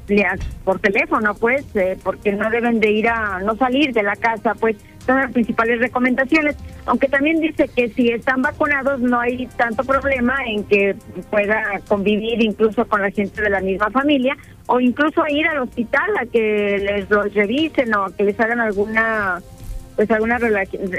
por 0.62 0.78
teléfono 0.78 1.34
pues 1.34 1.64
eh, 1.74 1.98
porque 2.04 2.32
no 2.32 2.48
deben 2.48 2.78
de 2.78 2.92
ir 2.92 3.08
a 3.08 3.40
no 3.40 3.56
salir 3.56 3.92
de 3.92 4.04
la 4.04 4.14
casa 4.14 4.54
pues 4.54 4.76
son 5.10 5.20
las 5.20 5.32
principales 5.32 5.80
recomendaciones 5.80 6.56
aunque 6.86 7.08
también 7.08 7.40
dice 7.40 7.68
que 7.68 7.88
si 7.90 8.08
están 8.10 8.42
vacunados 8.42 9.00
no 9.00 9.18
hay 9.18 9.48
tanto 9.56 9.82
problema 9.82 10.36
en 10.46 10.64
que 10.64 10.94
pueda 11.30 11.80
convivir 11.88 12.42
incluso 12.42 12.86
con 12.86 13.02
la 13.02 13.10
gente 13.10 13.42
de 13.42 13.50
la 13.50 13.60
misma 13.60 13.90
familia 13.90 14.36
o 14.66 14.78
incluso 14.78 15.22
ir 15.28 15.46
al 15.48 15.58
hospital 15.58 16.10
a 16.20 16.26
que 16.26 16.78
les 16.78 17.10
los 17.10 17.34
revisen 17.34 17.92
o 17.94 18.06
que 18.16 18.24
les 18.24 18.38
hagan 18.38 18.60
alguna 18.60 19.42
pues 19.96 20.10
alguna 20.12 20.38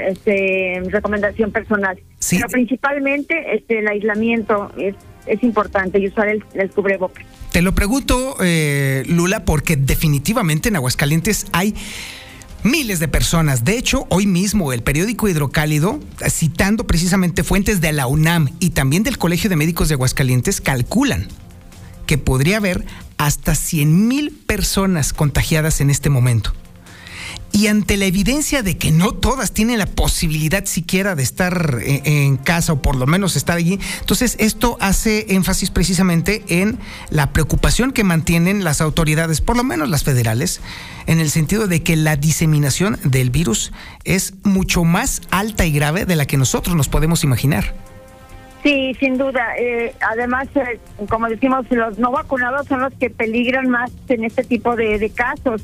este, 0.06 0.82
recomendación 0.90 1.50
personal 1.50 1.98
pero 2.30 2.48
principalmente 2.48 3.54
este 3.54 3.78
el 3.78 3.88
aislamiento 3.88 4.70
es 4.76 4.94
es 5.26 5.42
importante 5.44 6.00
y 6.00 6.08
usar 6.08 6.26
el, 6.26 6.42
el 6.54 6.68
cubrebocas. 6.70 7.24
Te 7.52 7.62
lo 7.62 7.76
pregunto, 7.76 8.36
eh, 8.42 9.04
Lula, 9.06 9.44
porque 9.44 9.76
definitivamente 9.76 10.68
en 10.68 10.76
Aguascalientes 10.76 11.46
hay 11.52 11.74
miles 12.62 13.00
de 13.00 13.08
personas. 13.08 13.64
De 13.64 13.76
hecho, 13.76 14.06
hoy 14.08 14.26
mismo 14.26 14.72
el 14.72 14.82
periódico 14.82 15.28
Hidrocálido, 15.28 16.00
citando 16.28 16.86
precisamente 16.86 17.44
fuentes 17.44 17.80
de 17.80 17.92
la 17.92 18.06
UNAM 18.06 18.50
y 18.60 18.70
también 18.70 19.02
del 19.02 19.18
Colegio 19.18 19.50
de 19.50 19.56
Médicos 19.56 19.88
de 19.88 19.94
Aguascalientes, 19.94 20.60
calculan 20.60 21.28
que 22.06 22.18
podría 22.18 22.58
haber 22.58 22.84
hasta 23.16 23.54
100 23.54 24.08
mil 24.08 24.30
personas 24.30 25.12
contagiadas 25.12 25.80
en 25.80 25.90
este 25.90 26.10
momento. 26.10 26.52
Y 27.54 27.66
ante 27.66 27.98
la 27.98 28.06
evidencia 28.06 28.62
de 28.62 28.78
que 28.78 28.90
no 28.90 29.12
todas 29.12 29.52
tienen 29.52 29.78
la 29.78 29.84
posibilidad 29.84 30.64
siquiera 30.64 31.14
de 31.14 31.22
estar 31.22 31.78
en, 31.82 32.38
casa 32.38 32.72
o 32.72 32.80
por 32.80 32.96
lo 32.96 33.06
menos 33.06 33.36
estar 33.36 33.58
allí, 33.58 33.78
entonces 34.00 34.36
esto 34.40 34.78
hace 34.80 35.34
énfasis 35.34 35.70
precisamente 35.70 36.42
en 36.48 36.78
la 37.10 37.30
preocupación 37.32 37.92
que 37.92 38.04
mantienen 38.04 38.64
las 38.64 38.80
autoridades, 38.80 39.42
por 39.42 39.58
lo 39.58 39.64
menos 39.64 39.90
las 39.90 40.02
federales, 40.02 40.62
en 41.06 41.20
el 41.20 41.28
sentido 41.28 41.66
de 41.68 41.82
que 41.82 41.94
la 41.94 42.16
diseminación 42.16 42.98
del 43.04 43.28
virus 43.28 43.72
es 44.04 44.32
mucho 44.44 44.84
más 44.84 45.20
alta 45.30 45.66
y 45.66 45.72
grave 45.72 46.06
de 46.06 46.16
la 46.16 46.24
que 46.24 46.38
nosotros 46.38 46.74
nos 46.74 46.88
podemos 46.88 47.22
imaginar. 47.22 47.74
Sí, 48.62 48.94
sin 48.98 49.18
duda. 49.18 49.44
Eh, 49.58 49.94
además, 50.00 50.48
eh, 50.54 50.78
como 51.08 51.28
decimos, 51.28 51.66
los 51.70 51.98
no 51.98 52.12
vacunados 52.12 52.66
son 52.66 52.80
los 52.80 52.94
que 52.94 53.10
peligran 53.10 53.68
más 53.68 53.90
en 54.08 54.24
este 54.24 54.44
tipo 54.44 54.74
de 54.74 55.10
casos 55.14 55.62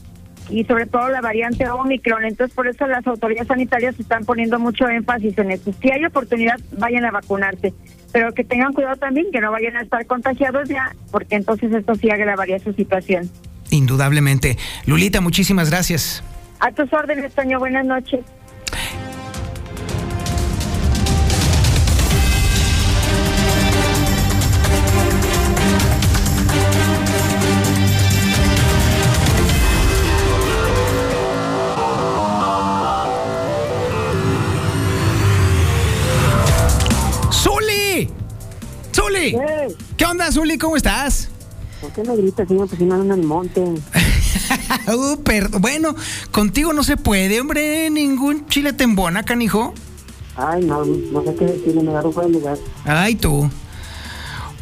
y 0.49 0.64
sobre 0.64 0.86
todo 0.86 1.09
la 1.09 1.20
variante 1.20 1.68
Omicron. 1.68 2.24
Entonces, 2.24 2.55
por 2.55 2.68
eso 2.68 2.86
las 2.86 3.07
autoridades 3.07 3.49
sanitarias 3.49 3.99
están 3.99 4.24
poniendo 4.24 4.59
mucho 4.59 4.88
énfasis 4.88 5.36
en 5.38 5.51
eso. 5.51 5.72
Si 5.80 5.90
hay 5.90 6.05
oportunidad, 6.05 6.59
vayan 6.78 7.05
a 7.05 7.11
vacunarse, 7.11 7.74
pero 8.12 8.32
que 8.32 8.44
tengan 8.44 8.72
cuidado 8.72 8.96
también, 8.96 9.26
que 9.32 9.40
no 9.40 9.51
vayan 9.51 9.76
a 9.76 9.82
estar 9.82 10.07
contagiados 10.07 10.68
ya, 10.68 10.94
porque 11.11 11.36
entonces 11.36 11.72
esto 11.72 11.94
sí 11.94 12.11
agravaría 12.11 12.59
su 12.59 12.72
situación. 12.72 13.30
Indudablemente. 13.70 14.57
Lulita, 14.86 15.20
muchísimas 15.20 15.70
gracias. 15.70 16.22
A 16.61 16.72
tus 16.72 16.92
órdenes, 16.92 17.32
Toño. 17.34 17.59
Buenas 17.59 17.86
noches. 17.86 18.20
¿Qué 39.97 40.05
onda, 40.05 40.31
Zuli? 40.33 40.59
¿Cómo 40.59 40.76
estás? 40.76 41.29
¿Por 41.81 41.93
qué 41.93 42.03
no 42.03 42.16
gritas, 42.16 42.49
señor? 42.49 42.68
Pues 42.68 42.79
si 42.79 42.85
no 42.85 43.03
en 43.03 43.11
el 43.11 43.22
monte. 43.22 43.61
uh, 44.89 45.59
bueno, 45.61 45.95
contigo 46.31 46.72
no 46.72 46.83
se 46.83 46.97
puede, 46.97 47.41
hombre. 47.41 47.89
Ningún 47.91 48.47
chile 48.47 48.72
tembona, 48.72 49.22
canijo. 49.22 49.74
Ay, 50.37 50.64
no, 50.64 50.85
no 50.85 51.24
sé 51.24 51.35
qué 51.35 51.47
decirle, 51.47 51.83
me 51.83 51.91
agarro 51.91 52.12
fuera 52.12 52.29
lugar. 52.29 52.59
Ay, 52.85 53.14
tú. 53.14 53.51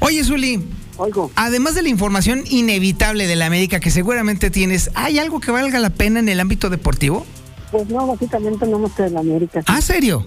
Oye, 0.00 0.24
Zuli. 0.24 0.66
Oigo. 0.98 1.30
Además 1.36 1.74
de 1.74 1.82
la 1.82 1.90
información 1.90 2.44
inevitable 2.48 3.26
de 3.26 3.36
la 3.36 3.46
América 3.46 3.80
que 3.80 3.90
seguramente 3.90 4.50
tienes, 4.50 4.90
¿hay 4.94 5.18
algo 5.18 5.40
que 5.40 5.50
valga 5.50 5.78
la 5.78 5.90
pena 5.90 6.20
en 6.20 6.28
el 6.28 6.40
ámbito 6.40 6.70
deportivo? 6.70 7.26
Pues 7.70 7.88
no, 7.88 8.06
básicamente 8.06 8.66
no 8.66 8.94
que 8.94 9.02
de 9.02 9.10
la 9.10 9.20
América. 9.20 9.62
¿Ah, 9.66 9.80
serio? 9.80 10.26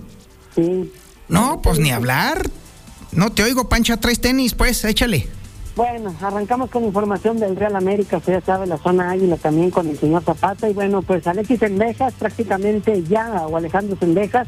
Sí. 0.56 0.92
No, 1.28 1.62
pues 1.62 1.80
ni 1.80 1.92
hablar. 1.92 2.50
No 3.12 3.32
te 3.32 3.44
oigo, 3.44 3.68
Pancha, 3.68 3.98
traes 3.98 4.22
tenis, 4.22 4.54
pues, 4.54 4.86
échale. 4.86 5.28
Bueno, 5.76 6.14
arrancamos 6.22 6.70
con 6.70 6.84
información 6.84 7.40
del 7.40 7.56
Real 7.56 7.76
América, 7.76 8.18
usted 8.18 8.34
ya 8.34 8.42
sabe, 8.42 8.68
la 8.68 8.78
zona 8.78 9.12
águila 9.12 9.38
también 9.38 9.72
con 9.72 9.88
el 9.88 9.98
señor 9.98 10.24
Zapata. 10.24 10.70
Y 10.70 10.74
bueno, 10.74 11.02
pues 11.02 11.26
Alexis 11.26 11.60
Sendejas, 11.60 12.14
prácticamente 12.16 13.04
ya, 13.04 13.48
o 13.48 13.56
Alejandro 13.56 13.96
Sendejas, 13.98 14.48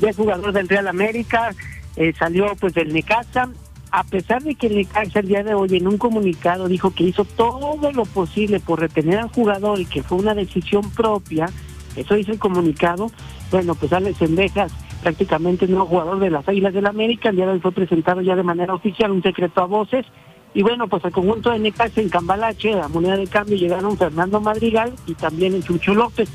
ya 0.00 0.10
es 0.10 0.16
jugador 0.16 0.52
del 0.52 0.68
Real 0.68 0.88
América, 0.88 1.54
eh, 1.96 2.12
salió 2.18 2.56
pues 2.56 2.74
del 2.74 2.92
Necaxa. 2.92 3.48
A 3.92 4.04
pesar 4.04 4.42
de 4.42 4.54
que 4.56 4.66
el 4.66 4.76
Necaxa 4.76 5.20
el 5.20 5.28
día 5.28 5.44
de 5.44 5.54
hoy 5.54 5.76
en 5.76 5.86
un 5.86 5.98
comunicado 5.98 6.66
dijo 6.66 6.92
que 6.92 7.04
hizo 7.04 7.24
todo 7.24 7.92
lo 7.92 8.04
posible 8.04 8.58
por 8.58 8.80
retener 8.80 9.20
al 9.20 9.28
jugador 9.28 9.78
y 9.78 9.84
que 9.84 10.02
fue 10.02 10.18
una 10.18 10.34
decisión 10.34 10.90
propia, 10.90 11.48
eso 11.94 12.14
dice 12.14 12.32
el 12.32 12.38
comunicado, 12.38 13.12
bueno, 13.50 13.74
pues 13.74 13.92
Alex 13.92 14.18
Sendejas 14.18 14.72
prácticamente 15.02 15.66
nuevo 15.66 15.86
jugador 15.86 16.18
de 16.20 16.30
las 16.30 16.48
Águilas 16.48 16.72
del 16.72 16.86
América. 16.86 17.28
El 17.28 17.36
día 17.36 17.46
de 17.46 17.52
hoy 17.52 17.60
fue 17.60 17.72
presentado 17.72 18.20
ya 18.20 18.36
de 18.36 18.42
manera 18.42 18.74
oficial 18.74 19.10
un 19.10 19.22
secreto 19.22 19.60
a 19.60 19.66
voces. 19.66 20.06
Y 20.54 20.62
bueno, 20.62 20.86
pues 20.86 21.04
el 21.04 21.12
conjunto 21.12 21.50
de 21.50 21.58
Necaxa 21.58 22.00
en 22.00 22.08
Cambalache, 22.08 22.80
a 22.80 22.88
moneda 22.88 23.16
de 23.16 23.26
cambio, 23.26 23.56
llegaron 23.56 23.96
Fernando 23.96 24.40
Madrigal 24.40 24.92
y 25.06 25.14
también 25.14 25.54
el 25.54 25.64
Chucho 25.64 25.94
López. 25.94 26.28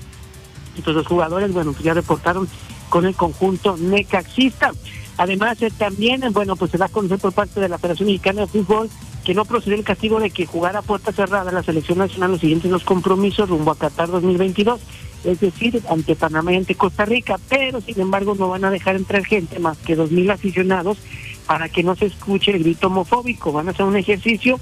Entonces 0.76 0.96
los 0.96 1.08
jugadores, 1.08 1.54
bueno, 1.54 1.72
pues 1.72 1.84
ya 1.84 1.94
reportaron 1.94 2.48
con 2.90 3.06
el 3.06 3.16
conjunto 3.16 3.78
necaxista. 3.78 4.72
Además, 5.18 5.62
eh, 5.62 5.72
también, 5.76 6.22
bueno, 6.32 6.56
pues 6.56 6.72
se 6.72 6.78
da 6.78 6.86
a 6.86 6.90
conocer 6.90 7.20
por 7.20 7.34
parte 7.34 7.60
de 7.60 7.70
la 7.70 7.78
Federación 7.78 8.08
Mexicana 8.08 8.42
de 8.42 8.48
Fútbol 8.48 8.90
que 9.26 9.34
no 9.34 9.44
procedió 9.44 9.76
el 9.76 9.84
castigo 9.84 10.20
de 10.20 10.30
que 10.30 10.46
jugara 10.46 10.82
puerta 10.82 11.12
cerrada 11.12 11.52
la 11.52 11.62
selección 11.62 11.98
nacional 11.98 12.32
los 12.32 12.40
siguientes 12.40 12.72
dos 12.72 12.86
compromisos 12.86 13.50
rumbo 13.50 13.72
a 13.72 13.78
Qatar 13.78 14.08
2022 14.10 14.80
es 15.24 15.40
decir, 15.40 15.82
ante 15.90 16.16
Panamá 16.16 16.54
y 16.54 16.58
ante 16.58 16.76
Costa 16.76 17.06
Rica, 17.06 17.38
pero 17.50 17.82
sin 17.82 18.00
embargo 18.00 18.36
no 18.36 18.50
van 18.50 18.66
a 18.66 18.72
dejar 18.72 18.96
entrar 18.96 19.26
gente 19.26 19.60
más 19.60 19.78
que 19.78 19.96
dos 19.96 20.12
mil 20.12 20.30
aficionados 20.30 20.98
para 21.46 21.70
que 21.70 21.84
no 21.84 21.96
se 21.96 22.06
escuche 22.06 22.52
el 22.52 22.64
grito 22.64 22.88
homofóbico. 22.88 23.52
Van 23.52 23.68
a 23.68 23.72
hacer 23.72 23.86
un 23.86 23.96
ejercicio 23.96 24.60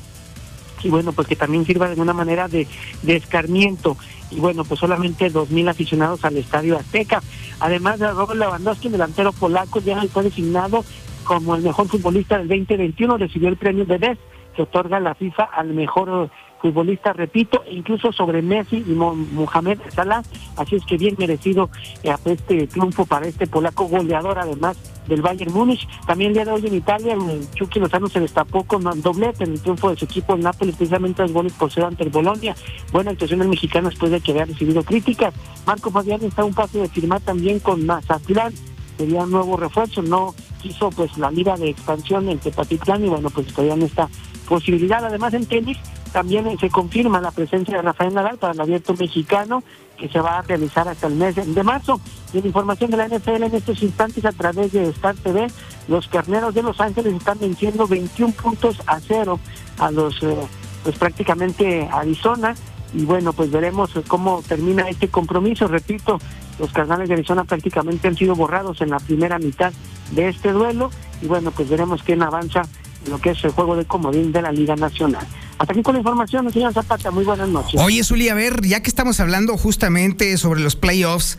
y 0.84 0.90
bueno, 0.90 1.14
pues 1.14 1.28
que 1.28 1.36
también 1.36 1.66
sirva 1.66 1.88
de 1.88 1.94
alguna 1.94 2.14
manera 2.14 2.48
de, 2.48 2.68
de 3.02 3.16
escarmiento. 3.16 3.98
Y 4.32 4.36
bueno, 4.36 4.64
pues 4.66 4.80
solamente 4.80 5.30
dos 5.30 5.50
mil 5.50 5.68
aficionados 5.68 6.24
al 6.26 6.38
Estadio 6.38 6.78
Azteca. 6.78 7.22
Además 7.60 8.00
de 8.00 8.12
Robert 8.12 8.40
Lewandowski, 8.40 8.88
el 8.88 8.94
delantero 8.94 9.34
polaco, 9.34 9.80
ya 9.80 10.02
fue 10.12 10.24
designado 10.24 10.84
como 11.24 11.56
el 11.56 11.64
mejor 11.64 11.88
futbolista 11.88 12.38
del 12.38 12.48
2021, 12.48 13.18
recibió 13.18 13.50
el 13.50 13.58
premio 13.58 13.86
de 13.86 13.98
Best 13.98 14.22
que 14.56 14.62
otorga 14.62 15.00
la 15.00 15.16
FIFA 15.16 15.44
al 15.44 15.74
mejor 15.74 16.30
futbolista, 16.66 17.14
repito, 17.14 17.64
incluso 17.70 18.12
sobre 18.12 18.42
Messi 18.42 18.78
y 18.78 18.94
Mohamed 18.94 19.78
Salah, 19.94 20.24
así 20.58 20.78
es 20.78 20.86
que 20.86 20.98
bien 20.98 21.16
merecido 21.20 21.70
eh, 22.02 22.12
este 22.26 22.66
triunfo 22.66 23.06
para 23.06 23.28
este 23.28 23.46
polaco 23.46 23.86
goleador, 23.86 24.40
además 24.40 24.76
del 25.08 25.22
Bayern 25.22 25.54
Múnich. 25.54 25.88
También 26.08 26.30
el 26.30 26.34
día 26.34 26.46
de 26.46 26.52
hoy 26.54 26.66
en 26.66 26.74
Italia, 26.74 27.16
Chucky 27.54 27.80
Lozano 27.80 28.08
se 28.08 28.20
destapó 28.20 28.64
con 28.64 28.84
doblete 29.02 29.44
en 29.44 29.52
el 29.52 29.62
triunfo 29.62 29.92
de 29.92 29.98
su 29.98 30.06
equipo 30.06 30.34
en 30.34 30.42
Nápoles, 30.42 30.76
precisamente 30.76 31.22
dos 31.22 31.34
goles 31.34 31.54
por 31.54 31.72
cero 31.72 31.86
ante 31.86 32.04
el 32.04 32.10
Bolonia. 32.10 32.56
Buena 32.92 33.12
actuación 33.12 33.42
del 33.42 33.50
mexicano 33.50 33.90
después 33.90 34.12
de 34.12 34.22
que 34.22 34.32
había 34.32 34.46
recibido 34.46 34.82
críticas. 34.82 35.36
Marco 35.68 35.92
Fabián 35.92 36.24
está 36.24 36.42
a 36.42 36.46
un 36.46 36.56
paso 36.56 36.80
de 36.80 36.90
firmar 36.90 37.22
también 37.22 37.60
con 37.60 37.86
Mazatlán 37.86 38.54
sería 38.98 39.24
un 39.24 39.32
nuevo 39.32 39.58
refuerzo, 39.58 40.02
no 40.02 40.34
quiso 40.62 40.90
pues 40.90 41.18
la 41.18 41.30
liga 41.30 41.58
de 41.58 41.70
expansión 41.70 42.30
en 42.30 42.40
Tepatitlán 42.40 43.04
y 43.04 43.10
bueno 43.10 43.30
pues 43.30 43.48
todavía 43.48 43.76
no 43.76 43.86
está 43.86 44.08
posibilidad. 44.46 45.04
Además, 45.04 45.34
en 45.34 45.46
tenis 45.46 45.78
también 46.16 46.58
se 46.58 46.70
confirma 46.70 47.20
la 47.20 47.32
presencia 47.32 47.76
de 47.76 47.82
Rafael 47.82 48.14
Nadal 48.14 48.38
para 48.38 48.54
el 48.54 48.62
abierto 48.62 48.94
mexicano 48.94 49.64
que 49.98 50.08
se 50.08 50.22
va 50.22 50.38
a 50.38 50.42
realizar 50.44 50.88
hasta 50.88 51.08
el 51.08 51.16
mes 51.16 51.36
de 51.36 51.62
marzo. 51.62 52.00
Y 52.32 52.38
en 52.38 52.46
información 52.46 52.90
de 52.90 52.96
la 52.96 53.10
NFL 53.10 53.44
en 53.44 53.54
estos 53.54 53.84
instantes 53.84 54.24
a 54.24 54.32
través 54.32 54.72
de 54.72 54.88
Star 54.92 55.16
TV, 55.16 55.48
los 55.90 56.08
carneros 56.08 56.54
de 56.54 56.64
Los 56.64 56.80
Ángeles 56.80 57.16
están 57.16 57.38
venciendo 57.38 57.86
21 57.86 58.32
puntos 58.32 58.82
a 58.88 59.02
cero 59.02 59.42
a 59.78 59.92
los, 59.92 60.24
eh, 60.24 60.38
pues 60.84 60.98
prácticamente 60.98 61.90
Arizona. 61.92 62.56
Y 62.94 63.04
bueno, 63.04 63.34
pues 63.34 63.52
veremos 63.52 63.92
cómo 64.08 64.42
termina 64.48 64.88
este 64.88 65.10
compromiso. 65.10 65.68
Repito, 65.68 66.18
los 66.60 66.72
carnales 66.72 67.10
de 67.10 67.16
Arizona 67.16 67.44
prácticamente 67.44 68.08
han 68.08 68.16
sido 68.16 68.36
borrados 68.36 68.80
en 68.80 68.92
la 68.92 69.00
primera 69.00 69.38
mitad 69.38 69.74
de 70.12 70.30
este 70.30 70.54
duelo. 70.54 70.92
Y 71.22 71.26
bueno, 71.26 71.52
pues 71.52 71.70
veremos 71.70 72.04
quién 72.04 72.24
avanza 72.24 72.62
lo 73.08 73.20
que 73.20 73.32
es 73.32 73.44
el 73.44 73.52
juego 73.52 73.76
de 73.76 73.86
comodín 73.86 74.32
de 74.32 74.42
la 74.42 74.52
Liga 74.52 74.76
Nacional. 74.76 75.26
Hasta 75.58 75.74
aquí 75.74 75.82
con 75.82 75.94
la 75.94 76.00
información, 76.00 76.52
señor 76.52 76.74
Zapata. 76.74 77.12
Muy 77.12 77.24
buenas 77.24 77.50
noches. 77.50 77.80
Oye, 77.82 78.04
Zuli, 78.04 78.30
a 78.30 78.34
ver, 78.36 78.62
ya 78.66 78.82
que 78.82 78.90
estamos 78.90 79.20
hablando 79.20 79.58
justamente 79.58 80.38
sobre 80.38 80.62
los 80.62 80.76
playoffs, 80.76 81.38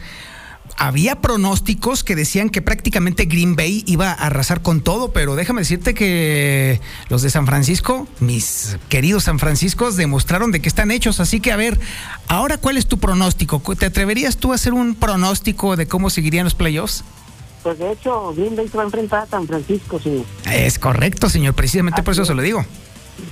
había 0.77 1.21
pronósticos 1.21 2.05
que 2.05 2.17
decían 2.17 2.51
que 2.51 2.62
prácticamente 2.62 3.25
Green 3.25 3.57
Bay 3.57 3.83
iba 3.87 4.11
a 4.11 4.14
arrasar 4.14 4.62
con 4.62 4.81
todo, 4.81 5.12
pero 5.12 5.37
déjame 5.37 5.62
decirte 5.62 5.95
que 5.95 6.81
los 7.09 7.23
de 7.23 7.31
San 7.31 7.47
Francisco, 7.47 8.07
mis 8.21 8.77
queridos 8.89 9.25
San 9.25 9.39
Franciscos, 9.39 9.97
demostraron 9.97 10.53
de 10.53 10.61
que 10.61 10.69
están 10.69 10.91
hechos. 10.91 11.21
Así 11.21 11.41
que, 11.41 11.53
a 11.53 11.57
ver, 11.57 11.79
ahora, 12.29 12.59
¿cuál 12.59 12.77
es 12.77 12.87
tu 12.87 12.99
pronóstico? 12.99 13.61
¿Te 13.77 13.87
atreverías 13.87 14.37
tú 14.37 14.53
a 14.53 14.57
hacer 14.57 14.75
un 14.75 14.95
pronóstico 14.95 15.77
de 15.77 15.87
cómo 15.87 16.11
seguirían 16.11 16.45
los 16.45 16.55
playoffs? 16.55 17.05
Pues 17.67 17.81
de 17.81 17.91
hecho, 17.91 18.33
Green 18.33 18.55
Bay 18.55 18.69
se 18.69 18.77
va 18.77 18.85
a 18.85 18.87
enfrentar 18.87 19.25
a 19.25 19.27
San 19.27 19.45
Francisco, 19.45 19.99
señor. 19.99 20.25
Es 20.49 20.79
correcto, 20.79 21.29
señor. 21.29 21.55
Precisamente 21.55 22.01
por 22.05 22.12
eso 22.12 22.25
se 22.25 22.33
lo 22.33 22.41
digo. 22.41 22.64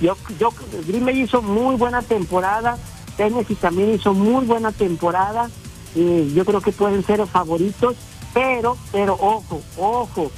Yo, 0.01 0.17
yo, 0.37 0.49
Green 0.85 1.05
Bay 1.05 1.21
hizo 1.21 1.41
muy 1.41 1.77
buena 1.77 2.01
temporada. 2.01 2.77
Tennessee 3.15 3.55
también 3.55 3.93
hizo 3.93 4.13
muy 4.13 4.45
buena 4.45 4.73
temporada. 4.73 5.49
Y 5.95 6.33
yo 6.33 6.43
creo 6.43 6.59
que 6.59 6.73
pueden 6.73 7.01
ser 7.05 7.25
favoritos. 7.27 7.95
Pero, 8.33 8.75
pero, 8.91 9.13
ojo, 9.13 9.61
ojo. 9.77 10.29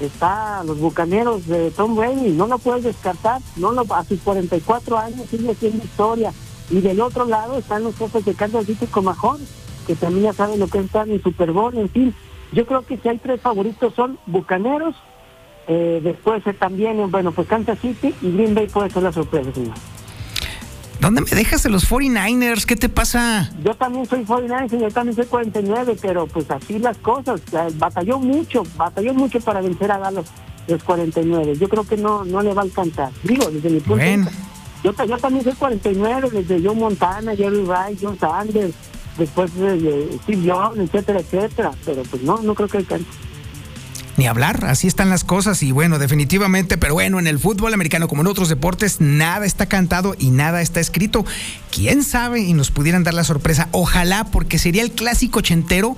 Está 0.00 0.64
los 0.64 0.80
bucaneros 0.80 1.46
de 1.46 1.70
Tom 1.70 1.94
Brady. 1.94 2.30
No 2.30 2.48
lo 2.48 2.58
puedes 2.58 2.82
descartar. 2.82 3.40
No 3.54 3.70
lo, 3.70 3.82
a 3.94 4.02
sus 4.02 4.18
44 4.18 4.98
años 4.98 5.28
sigue 5.30 5.54
siendo 5.54 5.84
historia. 5.84 6.32
Y 6.70 6.80
del 6.80 7.00
otro 7.00 7.24
lado 7.24 7.56
están 7.56 7.84
los 7.84 7.94
jefes 7.94 8.24
de 8.24 8.34
Kansas 8.34 8.66
City 8.66 8.88
con 8.88 9.04
Mahon, 9.04 9.38
que 9.86 9.94
también 9.94 10.24
ya 10.24 10.32
saben 10.32 10.58
lo 10.58 10.66
que 10.66 10.80
están 10.80 11.08
en 11.12 11.22
Super 11.22 11.52
Bowl. 11.52 11.78
En 11.78 11.88
fin, 11.88 12.12
yo 12.52 12.66
creo 12.66 12.82
que 12.82 12.96
si 12.96 13.08
hay 13.08 13.18
tres 13.18 13.40
favoritos 13.40 13.94
son 13.94 14.18
Bucaneros, 14.26 14.94
eh, 15.66 16.00
después 16.02 16.42
también, 16.58 17.10
bueno, 17.10 17.32
pues 17.32 17.46
Kansas 17.46 17.78
City 17.80 18.14
y 18.22 18.32
Green 18.32 18.54
Bay 18.54 18.68
puede 18.68 18.90
ser 18.90 19.02
la 19.02 19.12
sorpresa, 19.12 19.52
señor. 19.52 19.74
¿Dónde 21.00 21.20
me 21.20 21.30
dejas 21.30 21.62
de 21.62 21.70
los 21.70 21.88
49ers? 21.88 22.64
¿Qué 22.64 22.74
te 22.74 22.88
pasa? 22.88 23.52
Yo 23.62 23.74
también 23.74 24.06
soy 24.06 24.24
49ers, 24.24 24.80
yo 24.80 24.90
también 24.90 25.14
soy 25.14 25.26
49, 25.26 25.96
pero 26.00 26.26
pues 26.26 26.50
así 26.50 26.78
las 26.78 26.98
cosas. 26.98 27.40
Batalló 27.74 28.18
mucho, 28.18 28.64
batalló 28.76 29.14
mucho 29.14 29.38
para 29.40 29.60
vencer 29.60 29.92
a 29.92 29.98
Dallas 29.98 30.26
los 30.66 30.82
49. 30.82 31.56
Yo 31.56 31.68
creo 31.68 31.84
que 31.84 31.96
no 31.96 32.24
no 32.24 32.42
le 32.42 32.52
va 32.52 32.62
a 32.62 32.64
alcanzar. 32.64 33.10
Digo, 33.22 33.48
desde 33.50 33.70
mi 33.70 33.80
punto 33.80 34.04
de 34.04 34.16
vista. 34.16 34.32
Yo, 34.82 34.92
yo 35.04 35.18
también 35.18 35.44
soy 35.44 35.54
49, 35.54 36.30
desde 36.30 36.62
Joe 36.62 36.74
Montana, 36.74 37.34
Jerry 37.34 37.62
Rice, 37.62 37.98
John 38.00 38.18
Sanders, 38.18 38.74
después 39.18 39.54
de 39.54 40.18
Steve 40.22 40.42
Young, 40.42 40.78
etcétera, 40.78 41.20
etcétera. 41.20 41.72
Pero 41.84 42.02
pues 42.04 42.22
no, 42.22 42.38
no 42.38 42.54
creo 42.54 42.68
que 42.68 42.78
alcance. 42.78 43.06
Ni 44.18 44.26
hablar, 44.26 44.64
así 44.64 44.88
están 44.88 45.10
las 45.10 45.22
cosas 45.22 45.62
y 45.62 45.70
bueno, 45.70 46.00
definitivamente, 46.00 46.76
pero 46.76 46.94
bueno, 46.94 47.20
en 47.20 47.28
el 47.28 47.38
fútbol 47.38 47.72
americano 47.72 48.08
como 48.08 48.22
en 48.22 48.26
otros 48.26 48.48
deportes, 48.48 49.00
nada 49.00 49.46
está 49.46 49.66
cantado 49.66 50.16
y 50.18 50.30
nada 50.30 50.60
está 50.60 50.80
escrito. 50.80 51.24
¿Quién 51.70 52.02
sabe 52.02 52.40
y 52.40 52.52
nos 52.52 52.72
pudieran 52.72 53.04
dar 53.04 53.14
la 53.14 53.22
sorpresa? 53.22 53.68
Ojalá, 53.70 54.24
porque 54.24 54.58
sería 54.58 54.82
el 54.82 54.90
clásico 54.90 55.38
ochentero, 55.38 55.96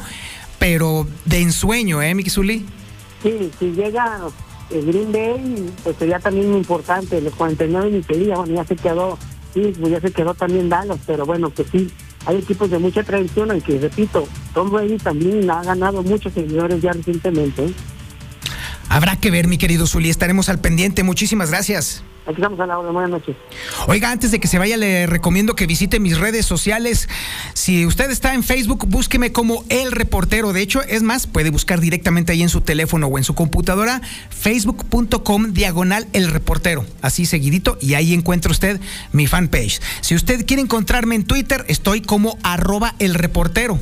pero 0.58 1.06
de 1.24 1.40
ensueño, 1.40 2.02
¿eh, 2.02 2.14
Miki 2.14 2.28
Sí, 2.28 3.50
si 3.58 3.72
llega 3.72 4.20
el 4.68 4.84
Green 4.84 5.12
Bay, 5.12 5.72
pues 5.82 5.96
sería 5.96 6.18
también 6.18 6.54
importante, 6.54 7.22
los 7.22 7.34
49 7.34 7.90
ni 7.90 8.02
pedía, 8.02 8.36
bueno, 8.36 8.54
ya 8.54 8.64
se 8.66 8.76
quedó, 8.76 9.18
sí, 9.54 9.72
pues 9.80 9.92
ya 9.92 10.00
se 10.02 10.12
quedó 10.12 10.34
también 10.34 10.68
Dallas, 10.68 10.98
pero 11.06 11.24
bueno, 11.24 11.48
pues 11.48 11.68
sí, 11.72 11.90
hay 12.26 12.36
equipos 12.36 12.70
de 12.70 12.78
mucha 12.78 13.02
tradición, 13.02 13.56
y 13.56 13.60
que 13.60 13.78
repito, 13.78 14.28
Tom 14.54 14.70
Brady 14.70 14.98
también 14.98 15.50
ha 15.50 15.62
ganado 15.62 16.02
muchos 16.02 16.32
seguidores 16.32 16.82
ya 16.82 16.92
recientemente. 16.92 17.72
Habrá 18.88 19.16
que 19.16 19.30
ver, 19.30 19.46
mi 19.46 19.56
querido 19.56 19.86
Zuli, 19.86 20.10
estaremos 20.10 20.48
al 20.48 20.60
pendiente. 20.60 21.02
Muchísimas 21.04 21.50
gracias. 21.50 22.02
Aquí 22.26 22.36
estamos 22.36 22.60
a 22.60 22.66
la 22.66 22.78
hora. 22.78 22.90
Buenas 22.90 23.10
noches. 23.10 23.36
Oiga, 23.86 24.10
antes 24.10 24.30
de 24.30 24.40
que 24.40 24.48
se 24.48 24.58
vaya, 24.58 24.76
le 24.76 25.06
recomiendo 25.06 25.54
que 25.54 25.66
visite 25.66 26.00
mis 26.00 26.18
redes 26.18 26.46
sociales. 26.46 27.08
Si 27.54 27.86
usted 27.86 28.10
está 28.10 28.34
en 28.34 28.42
Facebook, 28.42 28.86
búsqueme 28.86 29.32
como 29.32 29.64
El 29.68 29.92
Reportero. 29.92 30.52
De 30.52 30.60
hecho, 30.60 30.82
es 30.82 31.02
más, 31.02 31.26
puede 31.26 31.50
buscar 31.50 31.80
directamente 31.80 32.32
ahí 32.32 32.42
en 32.42 32.48
su 32.48 32.60
teléfono 32.60 33.06
o 33.06 33.18
en 33.18 33.24
su 33.24 33.34
computadora, 33.34 34.02
facebook.com 34.30 35.52
diagonal 35.52 36.06
El 36.12 36.30
Reportero. 36.30 36.84
Así 37.02 37.26
seguidito, 37.26 37.78
y 37.80 37.94
ahí 37.94 38.12
encuentra 38.12 38.50
usted 38.50 38.80
mi 39.12 39.26
fanpage. 39.26 39.80
Si 40.00 40.14
usted 40.14 40.46
quiere 40.46 40.62
encontrarme 40.62 41.14
en 41.14 41.24
Twitter, 41.24 41.64
estoy 41.68 42.02
como 42.02 42.38
arroba 42.42 42.94
El 42.98 43.14
Reportero 43.14 43.78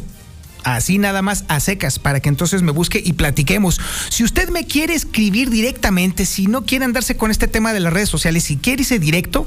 así 0.76 0.98
nada 0.98 1.22
más 1.22 1.44
a 1.48 1.60
secas, 1.60 1.98
para 1.98 2.20
que 2.20 2.28
entonces 2.28 2.62
me 2.62 2.72
busque 2.72 3.02
y 3.04 3.14
platiquemos. 3.14 3.80
Si 4.10 4.24
usted 4.24 4.50
me 4.50 4.66
quiere 4.66 4.94
escribir 4.94 5.50
directamente, 5.50 6.26
si 6.26 6.46
no 6.46 6.64
quiere 6.64 6.84
andarse 6.84 7.16
con 7.16 7.30
este 7.30 7.48
tema 7.48 7.72
de 7.72 7.80
las 7.80 7.92
redes 7.92 8.08
sociales, 8.08 8.44
si 8.44 8.56
quiere 8.56 8.82
irse 8.82 8.98
directo 8.98 9.46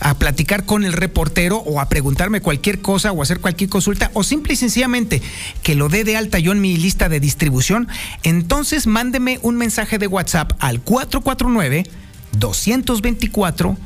a 0.00 0.14
platicar 0.14 0.66
con 0.66 0.84
el 0.84 0.92
reportero 0.92 1.56
o 1.58 1.80
a 1.80 1.88
preguntarme 1.88 2.40
cualquier 2.40 2.80
cosa 2.80 3.12
o 3.12 3.22
hacer 3.22 3.40
cualquier 3.40 3.70
consulta 3.70 4.10
o 4.12 4.24
simple 4.24 4.52
y 4.52 4.56
sencillamente 4.56 5.22
que 5.62 5.74
lo 5.74 5.88
dé 5.88 6.04
de 6.04 6.18
alta 6.18 6.38
yo 6.38 6.52
en 6.52 6.60
mi 6.60 6.76
lista 6.76 7.08
de 7.08 7.18
distribución, 7.18 7.88
entonces 8.22 8.86
mándeme 8.86 9.38
un 9.42 9.56
mensaje 9.56 9.96
de 9.98 10.06
WhatsApp 10.06 10.52
al 10.58 10.82
449 10.82 11.84
224 12.32 13.78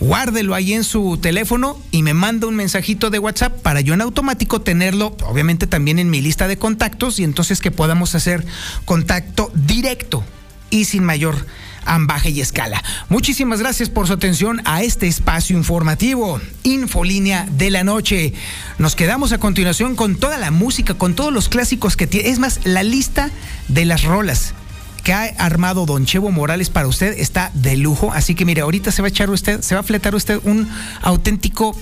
Guárdelo 0.00 0.54
ahí 0.54 0.72
en 0.72 0.82
su 0.82 1.18
teléfono 1.18 1.80
y 1.92 2.02
me 2.02 2.14
manda 2.14 2.48
un 2.48 2.56
mensajito 2.56 3.10
de 3.10 3.20
WhatsApp 3.20 3.60
para 3.60 3.80
yo 3.80 3.94
en 3.94 4.00
automático 4.00 4.60
tenerlo, 4.60 5.16
obviamente 5.24 5.68
también 5.68 6.00
en 6.00 6.10
mi 6.10 6.20
lista 6.20 6.48
de 6.48 6.56
contactos 6.56 7.20
y 7.20 7.24
entonces 7.24 7.60
que 7.60 7.70
podamos 7.70 8.16
hacer 8.16 8.44
contacto 8.86 9.52
directo 9.54 10.24
y 10.70 10.86
sin 10.86 11.04
mayor 11.04 11.46
ambaje 11.84 12.30
y 12.30 12.40
escala. 12.40 12.82
Muchísimas 13.08 13.60
gracias 13.60 13.88
por 13.88 14.06
su 14.06 14.12
atención 14.12 14.60
a 14.64 14.82
este 14.82 15.06
espacio 15.06 15.56
informativo, 15.56 16.40
Infolínea 16.62 17.46
de 17.50 17.70
la 17.70 17.84
Noche. 17.84 18.32
Nos 18.78 18.96
quedamos 18.96 19.32
a 19.32 19.38
continuación 19.38 19.96
con 19.96 20.16
toda 20.16 20.38
la 20.38 20.50
música, 20.50 20.94
con 20.94 21.14
todos 21.14 21.32
los 21.32 21.48
clásicos 21.48 21.96
que 21.96 22.06
tiene. 22.06 22.28
Es 22.28 22.38
más, 22.38 22.60
la 22.64 22.82
lista 22.82 23.30
de 23.68 23.84
las 23.84 24.04
rolas 24.04 24.54
que 25.02 25.12
ha 25.12 25.24
armado 25.38 25.86
Don 25.86 26.04
Chevo 26.04 26.30
Morales 26.30 26.70
para 26.70 26.86
usted 26.86 27.18
está 27.18 27.50
de 27.54 27.76
lujo. 27.76 28.12
Así 28.12 28.34
que 28.34 28.44
mire, 28.44 28.62
ahorita 28.62 28.92
se 28.92 29.02
va 29.02 29.06
a 29.06 29.10
echar 29.10 29.30
usted, 29.30 29.60
se 29.62 29.74
va 29.74 29.80
a 29.80 29.84
fletar 29.84 30.14
usted 30.14 30.40
un 30.44 30.68
auténtico 31.02 31.76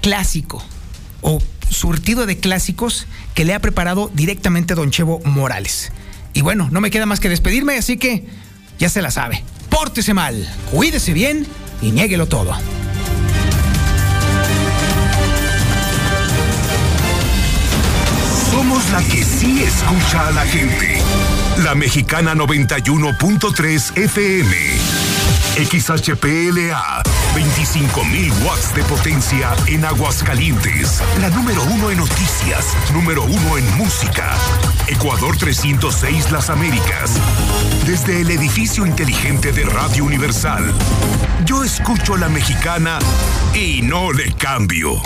clásico 0.00 0.62
o 1.22 1.40
surtido 1.70 2.26
de 2.26 2.38
clásicos 2.38 3.06
que 3.34 3.44
le 3.44 3.54
ha 3.54 3.58
preparado 3.60 4.10
directamente 4.14 4.74
Don 4.74 4.90
Chevo 4.90 5.20
Morales. 5.24 5.92
Y 6.34 6.42
bueno, 6.42 6.68
no 6.70 6.80
me 6.80 6.90
queda 6.90 7.06
más 7.06 7.20
que 7.20 7.28
despedirme, 7.28 7.76
así 7.76 7.96
que 7.96 8.26
ya 8.78 8.88
se 8.88 9.02
la 9.02 9.10
sabe. 9.10 9.44
Pórtese 9.68 10.14
mal, 10.14 10.48
cuídese 10.70 11.12
bien 11.12 11.46
y 11.82 11.90
niéguelo 11.90 12.26
todo. 12.26 12.54
Somos 18.50 18.90
la 18.90 19.02
que 19.02 19.24
sí 19.24 19.62
escucha 19.62 20.28
a 20.28 20.30
la 20.30 20.46
gente. 20.46 21.02
La 21.64 21.74
Mexicana 21.74 22.34
91.3 22.34 23.98
FM. 23.98 24.56
XHPLA. 25.56 27.02
25.000 27.34 28.32
watts 28.46 28.74
de 28.74 28.84
potencia 28.84 29.50
en 29.66 29.84
Aguascalientes. 29.84 31.02
La 31.20 31.30
número 31.30 31.64
uno 31.64 31.90
en 31.90 31.98
noticias. 31.98 32.76
Número 32.92 33.24
uno 33.24 33.58
en 33.58 33.76
música. 33.76 34.36
Ecuador 34.86 35.36
306 35.36 36.30
Las 36.30 36.48
Américas. 36.48 37.18
Desde 37.86 38.20
el 38.20 38.30
edificio 38.30 38.86
inteligente 38.86 39.50
de 39.50 39.64
Radio 39.64 40.04
Universal. 40.04 40.72
Yo 41.44 41.64
escucho 41.64 42.16
la 42.16 42.28
mexicana 42.28 43.00
y 43.52 43.82
no 43.82 44.12
le 44.12 44.32
cambio. 44.34 45.02